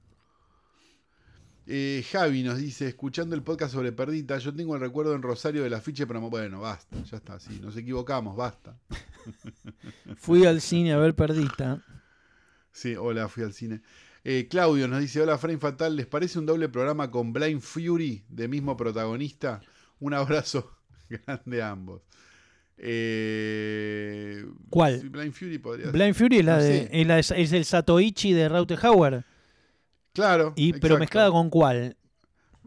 [1.66, 5.64] Eh, Javi nos dice, escuchando el podcast sobre Perdita, yo tengo el recuerdo en Rosario
[5.64, 8.78] del afiche, pero bueno, basta, ya está, sí, nos equivocamos, basta.
[10.18, 11.84] Fui al cine a ver Perdita.
[12.72, 13.82] Sí, hola, fui al cine.
[14.24, 18.24] Eh, Claudio nos dice, hola Frame Fatal, ¿les parece un doble programa con Blind Fury
[18.30, 19.62] de mismo protagonista?
[20.00, 20.72] Un abrazo
[21.10, 22.02] grande a ambos.
[22.84, 25.10] Eh, ¿Cuál?
[25.10, 25.94] Blind Fury podría ser.
[25.94, 26.90] Blind Fury es, la No de, sé.
[27.02, 29.24] es, la de- es el Satoichi de Rautenhauer.
[30.14, 30.54] Claro.
[30.56, 31.96] Y, pero mezclada con cuál?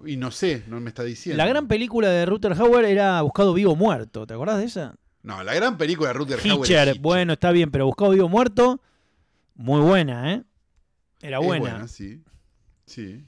[0.04, 1.36] Y no sé, no me está diciendo.
[1.42, 4.26] La gran película de Rautenhauer era Buscado Vivo Muerto.
[4.26, 4.94] ¿Te acordás de esa?
[5.22, 6.98] No, la gran película de Rutger Hauer Hitcher.
[7.00, 8.80] Bueno, está bien, pero Buscado Vivo Muerto,
[9.54, 10.42] muy buena, ¿eh?
[11.20, 11.88] Era Es buena.
[11.88, 12.22] sí.
[12.86, 13.24] Sí.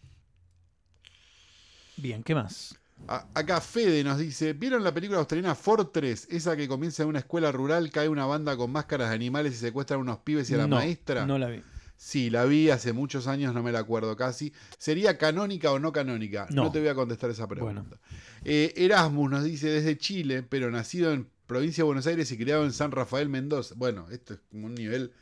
[1.96, 2.78] Bien, ¿qué más?
[3.08, 6.26] A- acá Fede nos dice, ¿vieron la película australiana Fortress?
[6.30, 9.56] Esa que comienza en una escuela rural, cae una banda con máscaras de animales y
[9.56, 11.24] secuestran a unos pibes y a la no, maestra.
[11.26, 11.62] No la vi.
[11.98, 14.52] Sí, la vi hace muchos años, no me la acuerdo casi.
[14.78, 16.46] ¿Sería canónica o no canónica?
[16.50, 16.72] No, No.
[16.72, 17.82] te voy a contestar esa pregunta.
[17.82, 17.98] Bueno.
[18.44, 22.64] Eh, Erasmus nos dice desde Chile, pero nacido en provincia de Buenos Aires y criado
[22.64, 23.74] en San Rafael Mendoza.
[23.78, 25.12] Bueno, esto es como un nivel...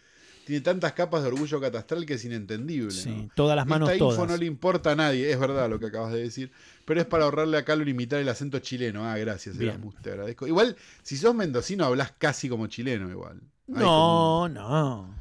[0.45, 2.91] Tiene tantas capas de orgullo catastral que es inentendible.
[2.91, 3.31] Sí, ¿no?
[3.35, 4.31] todas las manos Esta info todas.
[4.31, 6.53] no le importa a nadie, es verdad lo que acabas de decir,
[6.85, 9.09] pero es para ahorrarle a Calor imitar el acento chileno.
[9.09, 9.59] Ah, gracias.
[9.59, 10.47] Erasmus, te agradezco.
[10.47, 13.41] Igual, si sos mendocino, hablas casi como chileno, igual.
[13.69, 15.15] Hay No, no.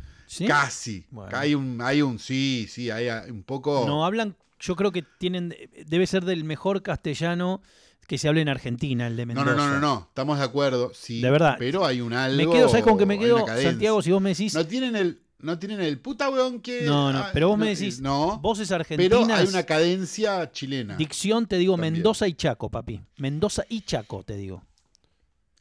[0.47, 1.05] Casi.
[1.11, 1.37] Bueno.
[1.37, 3.83] Hay un, hay un, sí, sí, hay un poco.
[3.85, 5.55] No, hablan, yo creo que tienen,
[5.85, 7.61] debe ser del mejor castellano
[8.07, 9.55] que se habla en Argentina, el de no, Mendoza.
[9.55, 11.21] no, no, no, no, estamos de acuerdo, sí.
[11.21, 11.55] De verdad.
[11.59, 12.37] Pero hay un algo.
[12.37, 13.45] Me quedo, ¿sabes con qué me quedo?
[13.47, 16.83] Santiago, si vos me decís, No tienen el, no tienen el puta weón que.
[16.83, 20.51] No, no, ah, pero vos me no, decís, No, voces pero argentinas, hay una cadencia
[20.51, 20.95] chilena.
[20.97, 21.93] dicción, te digo También.
[21.93, 23.01] Mendoza y Chaco, papi.
[23.17, 24.63] Mendoza y Chaco, te digo.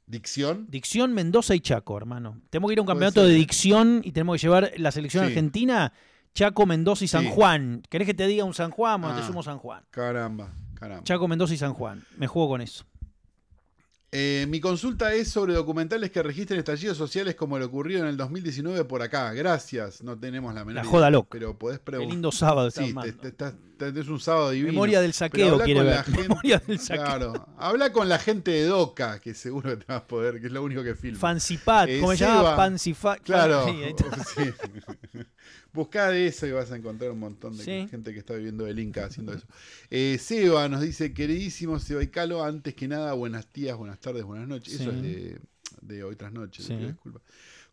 [0.07, 0.66] Dicción.
[0.68, 2.40] Dicción, Mendoza y Chaco, hermano.
[2.51, 5.28] Tenemos que ir a un campeonato de dicción y tenemos que llevar la selección Sí.
[5.28, 5.93] argentina,
[6.34, 7.30] Chaco, Mendoza y San Sí.
[7.32, 7.82] Juan.
[7.88, 9.01] ¿Querés que te diga un San Juan?
[9.01, 9.26] Bueno, te Ah.
[9.26, 9.84] sumo San Juan.
[9.90, 10.53] Caramba,
[10.83, 11.05] caramba.
[11.05, 12.05] Chaco, Mendoza y San Juan.
[12.16, 12.85] Me juego con eso.
[14.14, 18.18] Eh, mi consulta es sobre documentales que registren estallidos sociales como lo ocurrido en el
[18.18, 19.33] 2019 por acá.
[19.33, 21.28] Gracias, no tenemos la menor La joda loca.
[21.33, 22.12] Pero podés Qué preguntar.
[22.12, 23.14] lindo sábado Sí, te, armando.
[23.16, 24.70] te- estás- te- es un sábado divino.
[24.74, 25.97] Memoria del saqueo habla quiere con ver.
[25.97, 27.05] la gente- Memoria del saqueo.
[27.07, 30.49] Claro, habla con la gente de Doca, que seguro que te vas a poder, que
[30.49, 31.18] es lo único que filma.
[31.18, 32.55] Fancipat, Eh, ¿cómo se llama?
[32.55, 33.22] Fancipat.
[33.22, 33.64] Claro,
[34.37, 34.53] sí.
[35.72, 37.86] Buscá de eso y vas a encontrar un montón de Sí.
[37.90, 39.46] gente que está viviendo del Inca haciendo eso.
[39.90, 44.22] Eh, Seba nos dice, queridísimo Seba y Calo, antes que nada, buenas días, buenas tardes,
[44.24, 44.80] buenas noches.
[44.80, 45.38] Eso es de,
[45.80, 46.74] de hoy tras noches, Sí.
[46.76, 47.22] pido disculpas.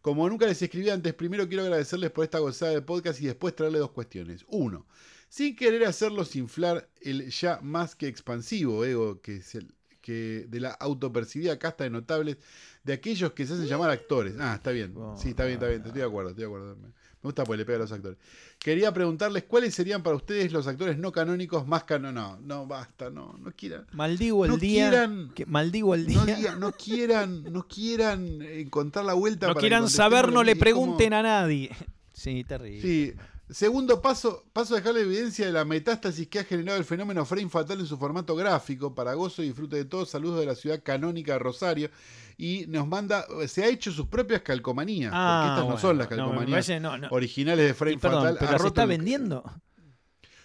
[0.01, 3.53] Como nunca les escribí antes, primero quiero agradecerles por esta gozada de podcast y después
[3.55, 4.45] traerle dos cuestiones.
[4.47, 4.86] Uno,
[5.27, 10.59] sin querer hacerlos inflar el ya más que expansivo ego que es el que de
[10.61, 12.38] la autopercibida casta de notables
[12.86, 14.36] de aquellos que se hacen llamar actores.
[14.39, 14.95] Ah, está bien.
[15.17, 15.82] Sí, está bien, está bien.
[15.86, 16.77] Estoy de acuerdo, estoy de acuerdo.
[17.22, 18.17] Me gusta porque le pega a los actores.
[18.57, 22.39] Quería preguntarles cuáles serían para ustedes los actores no canónicos más canónicos.
[22.39, 23.86] No, no, basta, no, no quieran.
[23.91, 24.89] Maldigo el No día.
[24.89, 26.17] quieran- que- maldigo el día.
[26.26, 30.53] No, No, no quieran, no quieran encontrar la vuelta para que quieran saber, no le
[30.53, 31.70] como- pregunten a nadie.
[32.13, 32.82] Sí, terrible.
[32.82, 33.13] Sí,
[33.50, 37.26] Segundo paso, paso a dejar la evidencia de la metástasis que ha generado el fenómeno
[37.26, 40.10] frame fatal en su formato gráfico, para gozo y disfrute de todos.
[40.10, 41.89] Saludos de la ciudad canónica de Rosario.
[42.38, 46.10] Y nos manda, se ha hecho sus propias calcomanías, Ah, porque estas no son las
[46.12, 47.08] no, calcomanías parece- no, no.
[47.10, 48.38] originales de frame Y perdón, fatal.
[48.39, 49.43] ¿pero se está el- vendiendo?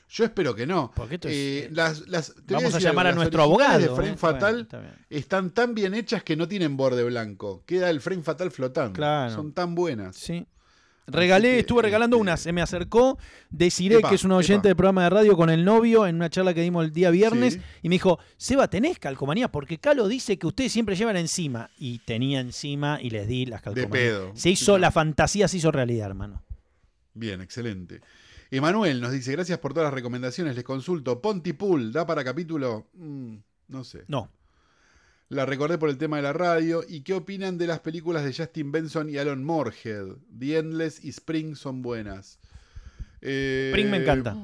[0.08, 0.90] Yo espero que no.
[0.94, 3.78] Porque esto es, Eh, eh, las, las- Vamos a llamar a algo, nuestro abogado.
[3.80, 4.16] de frame ¿eh?
[4.16, 4.94] fatal Bueno, está bien.
[5.10, 7.64] están tan bien hechas que no tienen borde blanco.
[7.66, 8.92] Queda el frame fatal flotando.
[8.94, 9.34] Claro.
[9.34, 10.16] Son tan buenas.
[10.16, 10.46] Sí.
[11.06, 12.40] Regalé, estuve regalando este, unas.
[12.40, 13.18] Se me acercó
[13.50, 14.68] Desiré, Epa, que es un oyente epa.
[14.68, 17.54] del programa de radio con el novio, en una charla que dimos el día viernes,
[17.54, 17.60] Sí.
[17.82, 19.48] y me dijo, Seba, ¿tenés calcomanía?
[19.52, 21.68] Porque Calo dice que ustedes siempre llevan encima.
[21.76, 23.90] Y tenía encima y les di las De calcomanías.
[23.90, 24.32] pedo.
[24.34, 26.42] Se hizo, Sí, la fantasía se hizo realidad, hermano.
[27.12, 28.00] Bien, excelente.
[28.50, 31.20] Emanuel nos dice, gracias por todas las recomendaciones, les consulto.
[31.20, 32.86] Pontypool, ¿da para capítulo?
[32.94, 33.36] Mm,
[33.68, 34.04] no sé.
[34.08, 34.30] No.
[35.28, 36.82] La recordé por el tema de la radio.
[36.86, 40.16] ¿Y qué opinan de las películas de Justin Benson y Alan Moorhead?
[40.38, 42.38] The Endless y Spring son buenas.
[43.20, 44.36] Eh, Spring me encanta.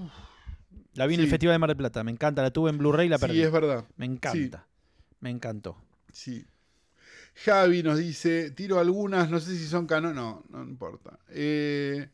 [0.95, 1.29] La vi en el.
[1.29, 2.03] Festival de Mar del Plata.
[2.03, 2.43] Me encanta.
[2.43, 3.37] La tuve en Blu-ray y la perdí.
[3.37, 3.85] Sí, es verdad.
[3.97, 4.67] Me encanta.
[5.21, 5.77] Me encantó.
[6.13, 6.47] Sí.
[7.35, 11.19] Javi nos dice, tiro algunas, no sé si son canon, no, no importa.
[11.29, 12.09] Eh,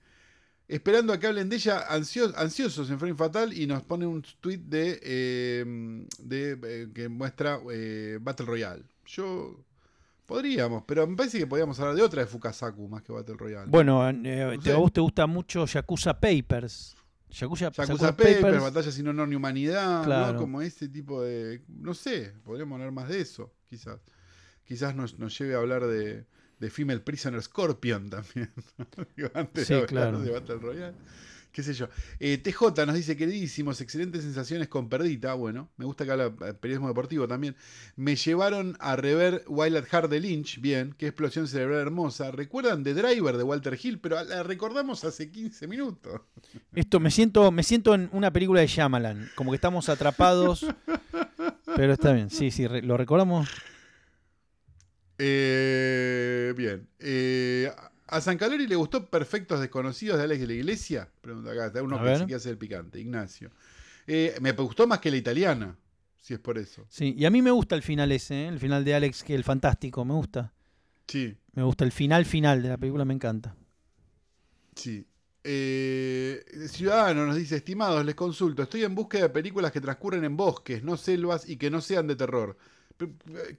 [0.68, 4.22] esperando a que hablen de ella, ansio- ansiosos en Frame Fatal, y nos pone un
[4.40, 8.82] tweet de, eh, de eh, que muestra eh, Battle Royale.
[9.06, 9.60] Yo
[10.26, 13.70] podríamos, pero me parece que podríamos hablar de otra de Fukasaku más que Battle Royale.
[13.70, 16.96] Bueno, eh, No a vos te gusta mucho Yakuza Papers.
[17.28, 20.32] Yakuza, Yakuza Yakuza Paper, Batalla sin honor ni humanidad, Claro.
[20.34, 20.38] ¿no?
[20.40, 21.62] Como ese tipo de.
[21.68, 24.00] No sé, podríamos hablar más de eso, quizás.
[24.64, 26.24] Quizás nos, nos lleve a hablar de,
[26.58, 28.50] de Female Prisoner Scorpion también.
[29.16, 30.20] Digo, Antes Sí, de hablar claro.
[30.20, 30.94] de Battle Royale.
[31.52, 31.88] Qué sé yo.
[32.20, 35.32] Eh, TJ nos dice, queridísimos, excelentes sensaciones con Perdita.
[35.32, 37.56] Bueno, me gusta que habla eh, periodismo deportivo también.
[37.96, 40.60] Me llevaron a rever Wild at Heart de Lynch.
[40.60, 42.30] Bien, qué explosión cerebral hermosa.
[42.30, 44.00] ¿Recuerdan The Driver de Walter Hill?
[44.00, 46.20] Pero la recordamos hace 15 minutos.
[46.74, 50.66] Esto me siento, me siento en una película de Shyamalan, como que estamos atrapados.
[51.74, 53.48] pero está bien, sí, sí, lo recordamos.
[55.18, 56.88] Eh, bien.
[56.98, 57.70] Eh,
[58.08, 61.08] ¿A San Calori le gustó Perfectos Desconocidos de Alex de la Iglesia?
[61.20, 63.50] Pregunta acá, está uno A que sí que hace el picante, Ignacio.
[64.06, 65.76] Eh, me gustó más que la italiana,
[66.20, 66.86] si es por eso.
[66.88, 69.42] Sí, y a mí me gusta el final ese, el final de Alex, que el
[69.42, 70.52] fantástico, me gusta.
[71.08, 73.54] Sí, Me gusta el final final de la película, me encanta.
[74.74, 75.06] sí.
[75.48, 80.36] Eh, Ciudadano nos dice, estimados, les consulto, estoy en búsqueda de películas que transcurren en
[80.36, 82.56] bosques, no selvas y que no sean de terror.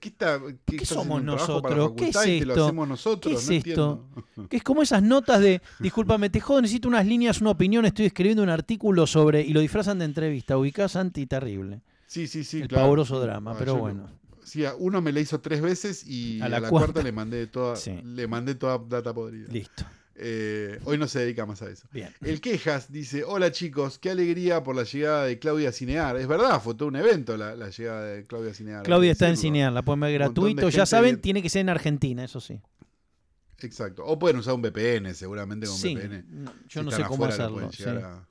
[0.00, 1.92] ¿Qué, está, qué, ¿Qué somos nosotros?
[1.96, 2.14] ¿Qué es
[2.44, 2.64] lo esto?
[2.64, 3.32] hacemos nosotros?
[3.32, 4.06] ¿Qué es No esto?
[4.10, 4.48] entiendo.
[4.48, 8.06] Que es como esas notas de, discúlpame, te jodo, necesito unas líneas, una opinión, estoy
[8.06, 11.80] escribiendo un artículo sobre, y lo disfrazan de entrevista, ubicás anti terrible.
[12.06, 12.62] Sí, sí, sí.
[12.62, 12.84] el claro.
[12.84, 14.08] pavoroso drama, Ah, pero bueno.
[14.42, 16.86] Sí, a uno me la hizo tres veces y A a la la, cuarta.
[16.92, 17.92] cuarta, le mandé toda, Sí.
[18.02, 19.46] le mandé toda data podrida.
[19.52, 19.84] Listo.
[20.20, 21.86] Eh, hoy no se dedica más a eso.
[21.92, 22.12] Bien.
[22.20, 26.16] El Quejas dice, hola chicos, qué alegría por la llegada de Claudia Cinear.
[26.16, 28.82] Es verdad, fue todo un evento la, la llegada de Claudia Cinear.
[28.82, 29.36] Claudia está en.
[29.36, 30.68] Cinear, la pueden ver gratuito.
[30.70, 32.60] Ya saben, tiene que ser en Argentina, eso sí.
[33.60, 34.04] Exacto.
[34.04, 36.24] O pueden usar un VPN, seguramente con Sí, VPN.
[36.68, 37.72] Si yo no sé cómo afuera, hacerlo.
[37.72, 37.84] sí.
[37.84, 38.27] a-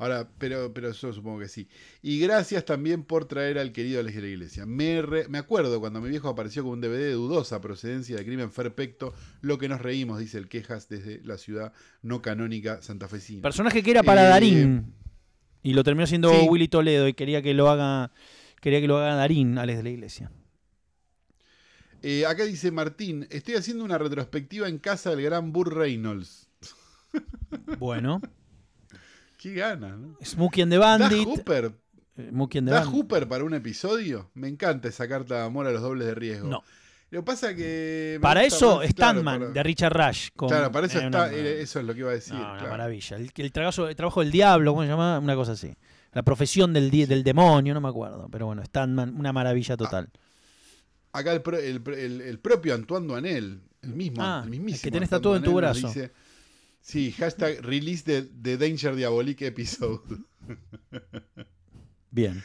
[0.00, 1.68] Ahora, pero, pero yo supongo que sí.
[2.00, 4.64] Y gracias también por traer al querido Alex de la Iglesia.
[4.64, 8.24] Me, re- me acuerdo cuando mi viejo apareció con un DVD de dudosa procedencia de
[8.24, 13.42] crimen perfecto, lo que nos reímos, dice el Quejas, desde la ciudad no canónica santafesina.
[13.42, 14.94] Personaje que era para Eh, Darín.
[15.62, 16.46] Y lo terminó siendo sí.
[16.48, 18.10] Willy Toledo y quería que lo haga.
[18.62, 20.32] Quería que lo haga Darín, Alex de la Iglesia.
[22.02, 26.48] Eh, acá dice Martín, estoy haciendo una retrospectiva en casa del gran Burr Reynolds.
[27.78, 28.22] Bueno.
[29.40, 30.16] Qué gana, ¿no?
[30.22, 31.26] Smokey and the ¿Da Bandit.
[31.26, 31.72] Hooper,
[32.18, 32.94] eh, Smokey and the ¿Da Bandit.
[33.00, 34.30] Hooper para un episodio?
[34.34, 36.46] Me encanta esa carta de amor a los dobles de riesgo.
[36.48, 36.62] No.
[37.10, 38.18] Lo que pasa que...
[38.22, 40.28] Para eso, más, Standman, claro, para- de Richard Rush.
[40.36, 42.34] con- Claro, para eso eh, está, una- eh, eso es lo que iba a decir.
[42.34, 43.16] no, una maravilla.
[43.16, 45.18] El, el tragazo- el trabajo del diablo, ¿cómo se llama?
[45.18, 45.74] Una cosa así.
[46.12, 48.28] La profesión del, del demonio, no me acuerdo.
[48.30, 50.10] Pero bueno, Standman, una maravilla total.
[51.12, 54.76] Acá el, pro- el, propio Antoine Duanel, el mismo, Ah, el mismísimo.
[54.76, 55.88] el que tenés tatuado en tu brazo.
[55.88, 56.12] dice,
[56.80, 60.00] sí, hashtag release the, the Danger Diabolique episode.
[62.10, 62.42] Bien.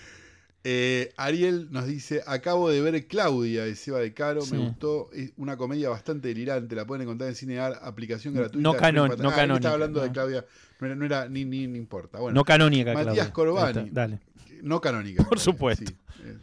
[0.68, 4.56] Eh, Ariel nos dice, acabo de ver Claudia de Seba de Caro, Sí.
[4.56, 8.64] me gustó, es una comedia bastante delirante, la pueden encontrar en Cinear, aplicación gratuita.
[8.64, 10.14] No canon- no ah, canónica, Estaba hablando de no.
[10.14, 10.46] Claudia,
[10.80, 12.20] no era, no era- ni, ni, ni importa.
[12.20, 13.34] Bueno, no canónica, Matías Claudia.
[13.34, 13.88] Corbani.
[13.90, 14.20] Está, Dale.
[14.64, 15.24] no canónica.
[15.24, 15.86] Por supuesto.
[15.86, 15.96] sí.
[16.24, 16.38] Eh,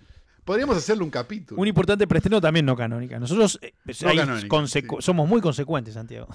[0.44, 1.60] Podríamos hacerle un capítulo.
[1.60, 3.18] Un importante preestreno también no canónica.
[3.18, 3.72] Nosotros eh,
[4.02, 5.02] No ahí canónica, consecu- sí.
[5.02, 6.28] somos muy consecuentes, Santiago.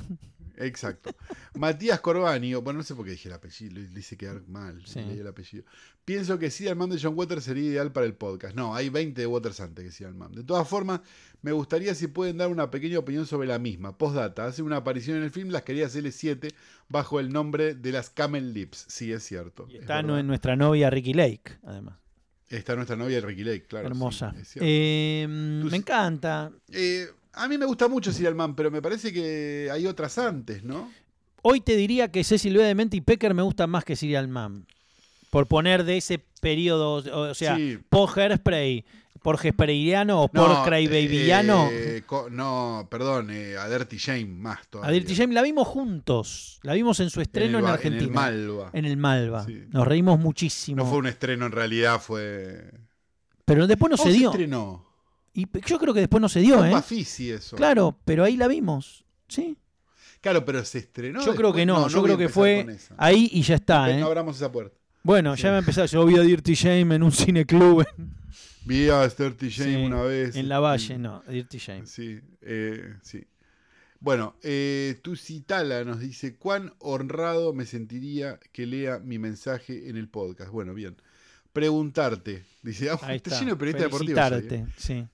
[0.57, 1.09] Exacto.
[1.55, 4.81] Matías Corbani, o- bueno, no sé por qué dije el apellido, le, hice quedar mal,
[4.85, 4.99] Sí.
[5.01, 5.63] leí el apellido.
[6.05, 8.55] Pienso que Serial Man de John Waters sería ideal para el podcast.
[8.55, 10.31] No, hay 20 de Waters antes que Serial Man.
[10.31, 11.01] De todas formas,
[11.41, 13.97] me gustaría si pueden dar una pequeña opinión sobre la misma.
[13.97, 16.53] Postdata, hace una aparición en el film Las Queridas L7
[16.89, 18.85] bajo el nombre de las Camel Lips.
[18.87, 19.67] Sí, es cierto.
[19.69, 21.97] Y es está nuestra novia Ricky Lake, además.
[22.49, 23.87] Está nuestra novia Ricky Lake, claro.
[23.87, 24.33] sí, Hermosa.
[24.61, 25.25] Eh,
[25.61, 26.49] Tú- me encanta.
[26.71, 27.07] Eh,
[27.37, 30.91] a mí me gusta mucho Serial Man, pero me parece que hay otras antes, ¿no?
[31.41, 32.63] Hoy te diría que Cecil B.
[32.63, 34.65] Demente y Pecker me gustan más que Serial Man.
[35.29, 36.93] Por poner de ese periodo,
[37.29, 37.79] o sea, Sí.
[37.89, 38.85] por Hairspray,
[39.21, 41.69] por Hesperiliano o por Crybabyano.
[41.71, 44.93] eh, no, perdón, eh, a Dirty Shame más a todavía.
[44.99, 46.59] Dirty Shame la vimos juntos.
[46.63, 48.03] La vimos en su estreno el en, Argentina.
[48.03, 48.69] En el Malva.
[48.73, 49.45] En el Malva.
[49.45, 49.63] Sí.
[49.69, 50.77] Nos reímos muchísimo.
[50.83, 52.71] No fue un estreno en realidad, fue.
[53.45, 54.29] Pero después no ¿Cómo se dio.
[54.31, 54.86] estrenó?
[55.37, 56.69] Y yo creo que después no se dio, ¿eh?
[56.69, 57.55] un Bafisi eso.
[57.55, 59.05] Claro, pero ahí la vimos.
[59.27, 59.55] Sí.
[60.19, 61.23] Claro, pero se estrenó.
[61.23, 61.87] yo creo que no.
[61.89, 64.01] yo creo que empezar fue ahí y ya está, ¿eh?
[64.01, 64.75] abramos esa puerta.
[65.03, 65.43] Bueno, Sí.
[65.43, 65.85] ya me empezó.
[65.85, 67.85] Yo vi a Dirty Shame en un cineclub
[68.65, 70.35] Vi a Dirty Shame Sí, una vez.
[70.35, 70.97] en la Valle.
[70.97, 71.85] No, Dirty Shame.
[71.85, 73.23] Sí, eh, sí.
[73.99, 80.09] Bueno, eh, Tusitala nos dice, ¿cuán honrado me sentiría que lea mi mensaje en el
[80.09, 80.51] podcast?
[80.51, 80.95] Bueno, bien.
[81.53, 84.29] Preguntarte, dice, ah, está lleno de periodistas deportivos.
[84.29, 85.07] Felicitarte, sí.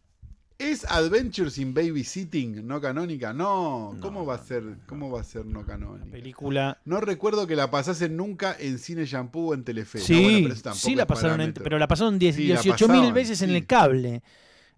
[0.63, 3.33] ¿Es Adventures in Babysitting no canónica?
[3.33, 4.63] No, ¿cómo No, va a ser?
[4.85, 6.09] ¿Cómo va a ser no canónica?
[6.11, 6.79] película.
[6.85, 9.99] No recuerdo que la pasasen nunca en Cine Shampoo o en Telefe.
[9.99, 12.87] No, Sí, bueno, pero sí la pasaron, en- pero la pasaron 10 Sí, la 18
[12.87, 14.23] mil veces en el cable.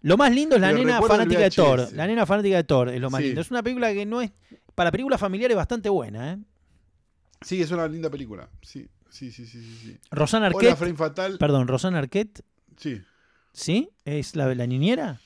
[0.02, 1.88] Lo más lindo es la Pero nena fanática de Thor.
[1.92, 3.26] La nena fanática de Thor es lo más Sí.
[3.28, 3.40] lindo.
[3.40, 4.32] Es una película que no es.
[4.74, 6.38] Para películas familiares bastante buena, ¿eh?
[7.42, 8.48] Sí, es una linda película.
[8.62, 9.78] Sí, sí, sí, sí, sí.
[9.82, 9.98] sí.
[10.10, 10.76] Rosana Hola, Arquette.
[10.76, 11.38] Frame Fatal.
[11.38, 12.42] Perdón, Rosana Arquette,
[12.76, 13.00] Sí.
[13.52, 13.88] ¿sí?
[14.04, 15.20] ¿Es la, la niñera?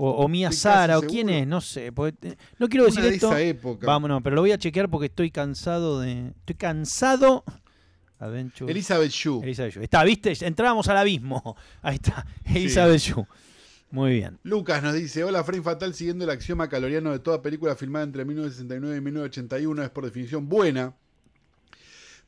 [0.00, 1.42] O, o Mía Sara, o casi én seguro.
[1.42, 1.90] es, no sé.
[1.90, 3.28] porque, eh, no quiero decir Una de esto.
[3.30, 3.84] esa época.
[3.84, 6.28] Vámonos, pero lo voy a chequear porque estoy cansado de.
[6.38, 7.42] Estoy cansado.
[8.20, 8.70] Adventure.
[8.70, 9.42] Elizabeth Shue.
[9.42, 9.82] Elizabeth Shue.
[9.82, 10.32] Está, ¿viste?
[10.46, 11.56] Entrábamos al abismo.
[11.82, 12.24] Ahí está.
[12.44, 13.26] Elizabeth Shue.
[13.90, 14.38] Muy bien.
[14.44, 18.24] Lucas nos dice, hola Frame Fatal, siguiendo el axioma caloriano de toda película filmada entre
[18.24, 20.94] 1969 y 1981 es por definición buena.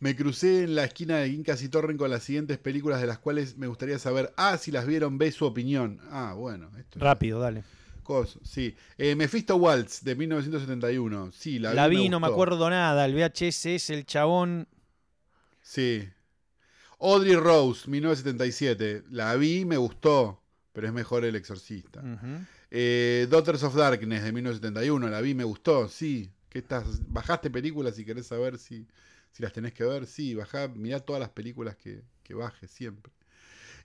[0.01, 3.19] Me crucé en la esquina de Quincas y Torren con las siguientes películas de las
[3.19, 6.01] cuales me gustaría saber, ah, si las vieron, ve su opinión.
[6.11, 7.65] Ah, bueno, esto es Rápido, dale.
[8.03, 8.75] cosa, sí.
[8.97, 13.05] Eh, Mephisto Waltz de 1971, sí, la, La, vi, vi, no me acuerdo nada.
[13.05, 14.67] El VHS es el chabón.
[15.61, 16.09] Sí.
[16.99, 20.41] Audrey Rose, 1977, la vi, me gustó,
[20.73, 22.03] pero es mejor El Exorcista.
[22.71, 26.31] Eh, Daughters of Darkness de 1971, la vi, me gustó, sí.
[26.49, 26.85] ¿Qué estás?
[27.09, 28.87] ¿Bajaste películas si querés saber si,
[29.33, 30.07] si las tenés que ver?
[30.07, 33.13] Sí, bajá, mirá todas las películas que, que bajes siempre.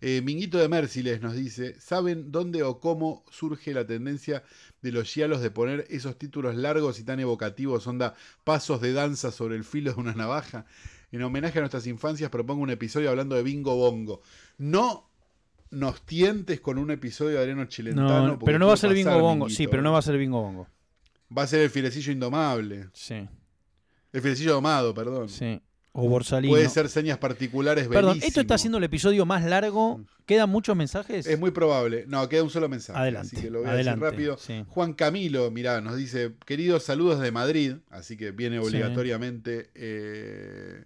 [0.02, 4.44] Eh, Minguito de Merciles nos dice, ¿saben dónde o cómo surge la tendencia
[4.82, 8.14] de los gialos de poner esos títulos largos y tan evocativos, onda
[8.44, 10.66] pasos de danza sobre el filo de una navaja?
[11.12, 14.22] En homenaje a nuestras infancias propongo un episodio hablando de Bingo Bongo.
[14.58, 15.10] No
[15.72, 18.28] nos tientes con un episodio de Adriano Chilentano.
[18.28, 19.50] No, pero no va a ser bingo bongo.
[19.50, 19.94] Sí, pero no ¿eh?
[19.94, 20.68] va a ser bingo bongo.
[21.36, 22.90] Va a ser el filecillo indomable.
[22.94, 23.28] Sí,
[24.16, 25.30] El filecillo domado, perdón.
[25.30, 25.62] sí.
[25.98, 26.52] O Borsalino.
[26.52, 27.88] Puede ser señas particulares.
[27.88, 30.02] Perdón, esto está siendo el episodio más largo.
[30.26, 31.26] ¿Quedan muchos mensajes?
[31.26, 32.04] Es muy probable.
[32.10, 33.00] No, queda un solo mensaje.
[33.00, 34.38] Adelante, Así que lo voy a adelante, decir rápido.
[34.38, 34.66] sí.
[34.68, 37.76] Juan Camilo, mirá, nos dice, queridos saludos de Madrid.
[37.92, 38.66] Así que viene Sí.
[38.68, 40.84] obligatoriamente eh,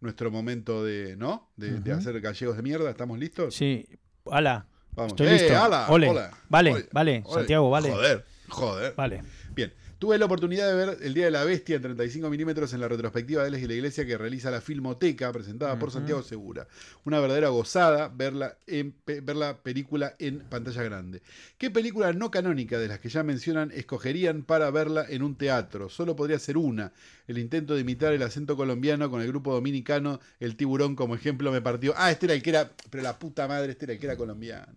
[0.00, 1.48] nuestro momento de, ¿no?
[1.56, 2.90] De, hacer gallegos de mierda.
[2.90, 3.54] ¿Estamos listos?
[3.54, 3.86] Sí.
[4.28, 4.66] Ala.
[4.90, 5.12] Vamos.
[5.12, 5.56] Estoy ¡Eh, listo.
[5.62, 5.86] ala!
[5.88, 6.08] Ole.
[6.08, 6.30] Hola.
[6.48, 6.88] Vale, Ole.
[6.90, 7.22] vale.
[7.26, 7.34] Ole.
[7.34, 7.92] Santiago, vale.
[7.92, 8.94] Joder, joder.
[8.96, 9.22] Vale.
[9.54, 12.80] Bien, tuve la oportunidad de ver El Día de la Bestia en 35 milímetros en
[12.80, 15.88] la retrospectiva de Alex y la Iglesia que realiza la Filmoteca, presentada por.
[15.88, 16.68] Santiago Segura.
[17.06, 21.22] Una verdadera gozada verla en, ver la película en pantalla grande.
[21.56, 25.88] ¿Qué película no canónica de las que ya mencionan escogerían para verla en un teatro?
[25.88, 26.92] Solo podría ser una.
[27.26, 31.50] El intento de imitar el acento colombiano con el grupo dominicano, El Tiburón como ejemplo
[31.50, 31.94] me partió.
[31.96, 34.16] Ah, este era el que era, pero la puta madre, este era el que era
[34.16, 34.74] colombiano.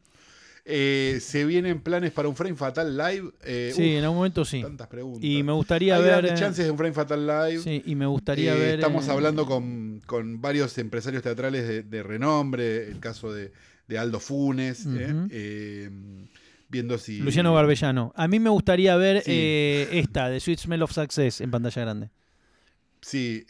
[0.64, 3.32] Eh, se vienen planes para un Frame Fatal Live.
[3.44, 4.62] Eh, Sí, uf, en algún momento sí.
[4.62, 5.24] tantas preguntas.
[5.24, 6.34] Y me gustaría Hay ver.
[6.36, 7.60] chances de un Frame Fatal Live.
[7.64, 8.76] Sí, y me gustaría Eh, ver.
[8.76, 13.52] Estamos hablando con, con varios empresarios teatrales de, de renombre, el caso de,
[13.88, 14.86] de Aldo Funes,
[16.70, 17.18] viendo si...
[17.20, 18.14] Luciano Barbellano.
[18.16, 19.32] A mí me gustaría ver Sí.
[19.92, 22.10] esta, de Sweet Smell of Success, en pantalla grande.
[23.02, 23.44] Sí,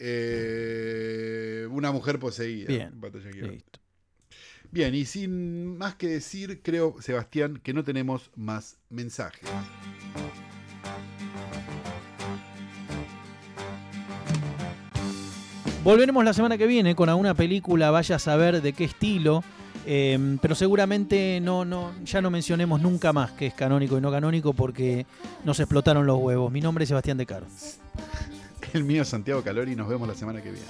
[1.70, 2.68] una mujer poseída.
[2.68, 3.50] Bien, en pantalla grande.
[3.56, 3.80] Listo.
[4.72, 9.46] Bien, y sin más que decir, creo, Sebastián, que no tenemos más mensajes.
[15.84, 19.44] Volveremos la semana que viene con alguna película, vaya a saber de qué estilo.
[19.84, 24.10] eh, pero seguramente no, no, ya no mencionemos nunca más que es canónico y no
[24.10, 25.04] canónico porque
[25.44, 26.50] nos explotaron los huevos.
[26.50, 27.46] Mi nombre es Sebastián De Caro.
[28.72, 30.66] El mío es Santiago Calori y nos vemos la semana que viene.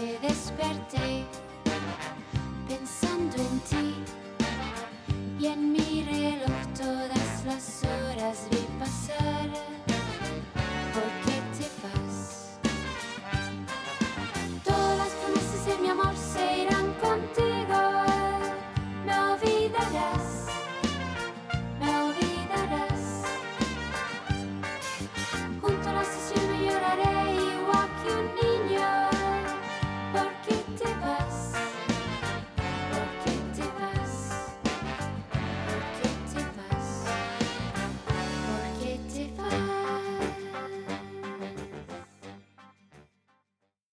[0.00, 1.26] desperté
[2.66, 3.94] pensando en ti
[5.38, 5.81] y en mi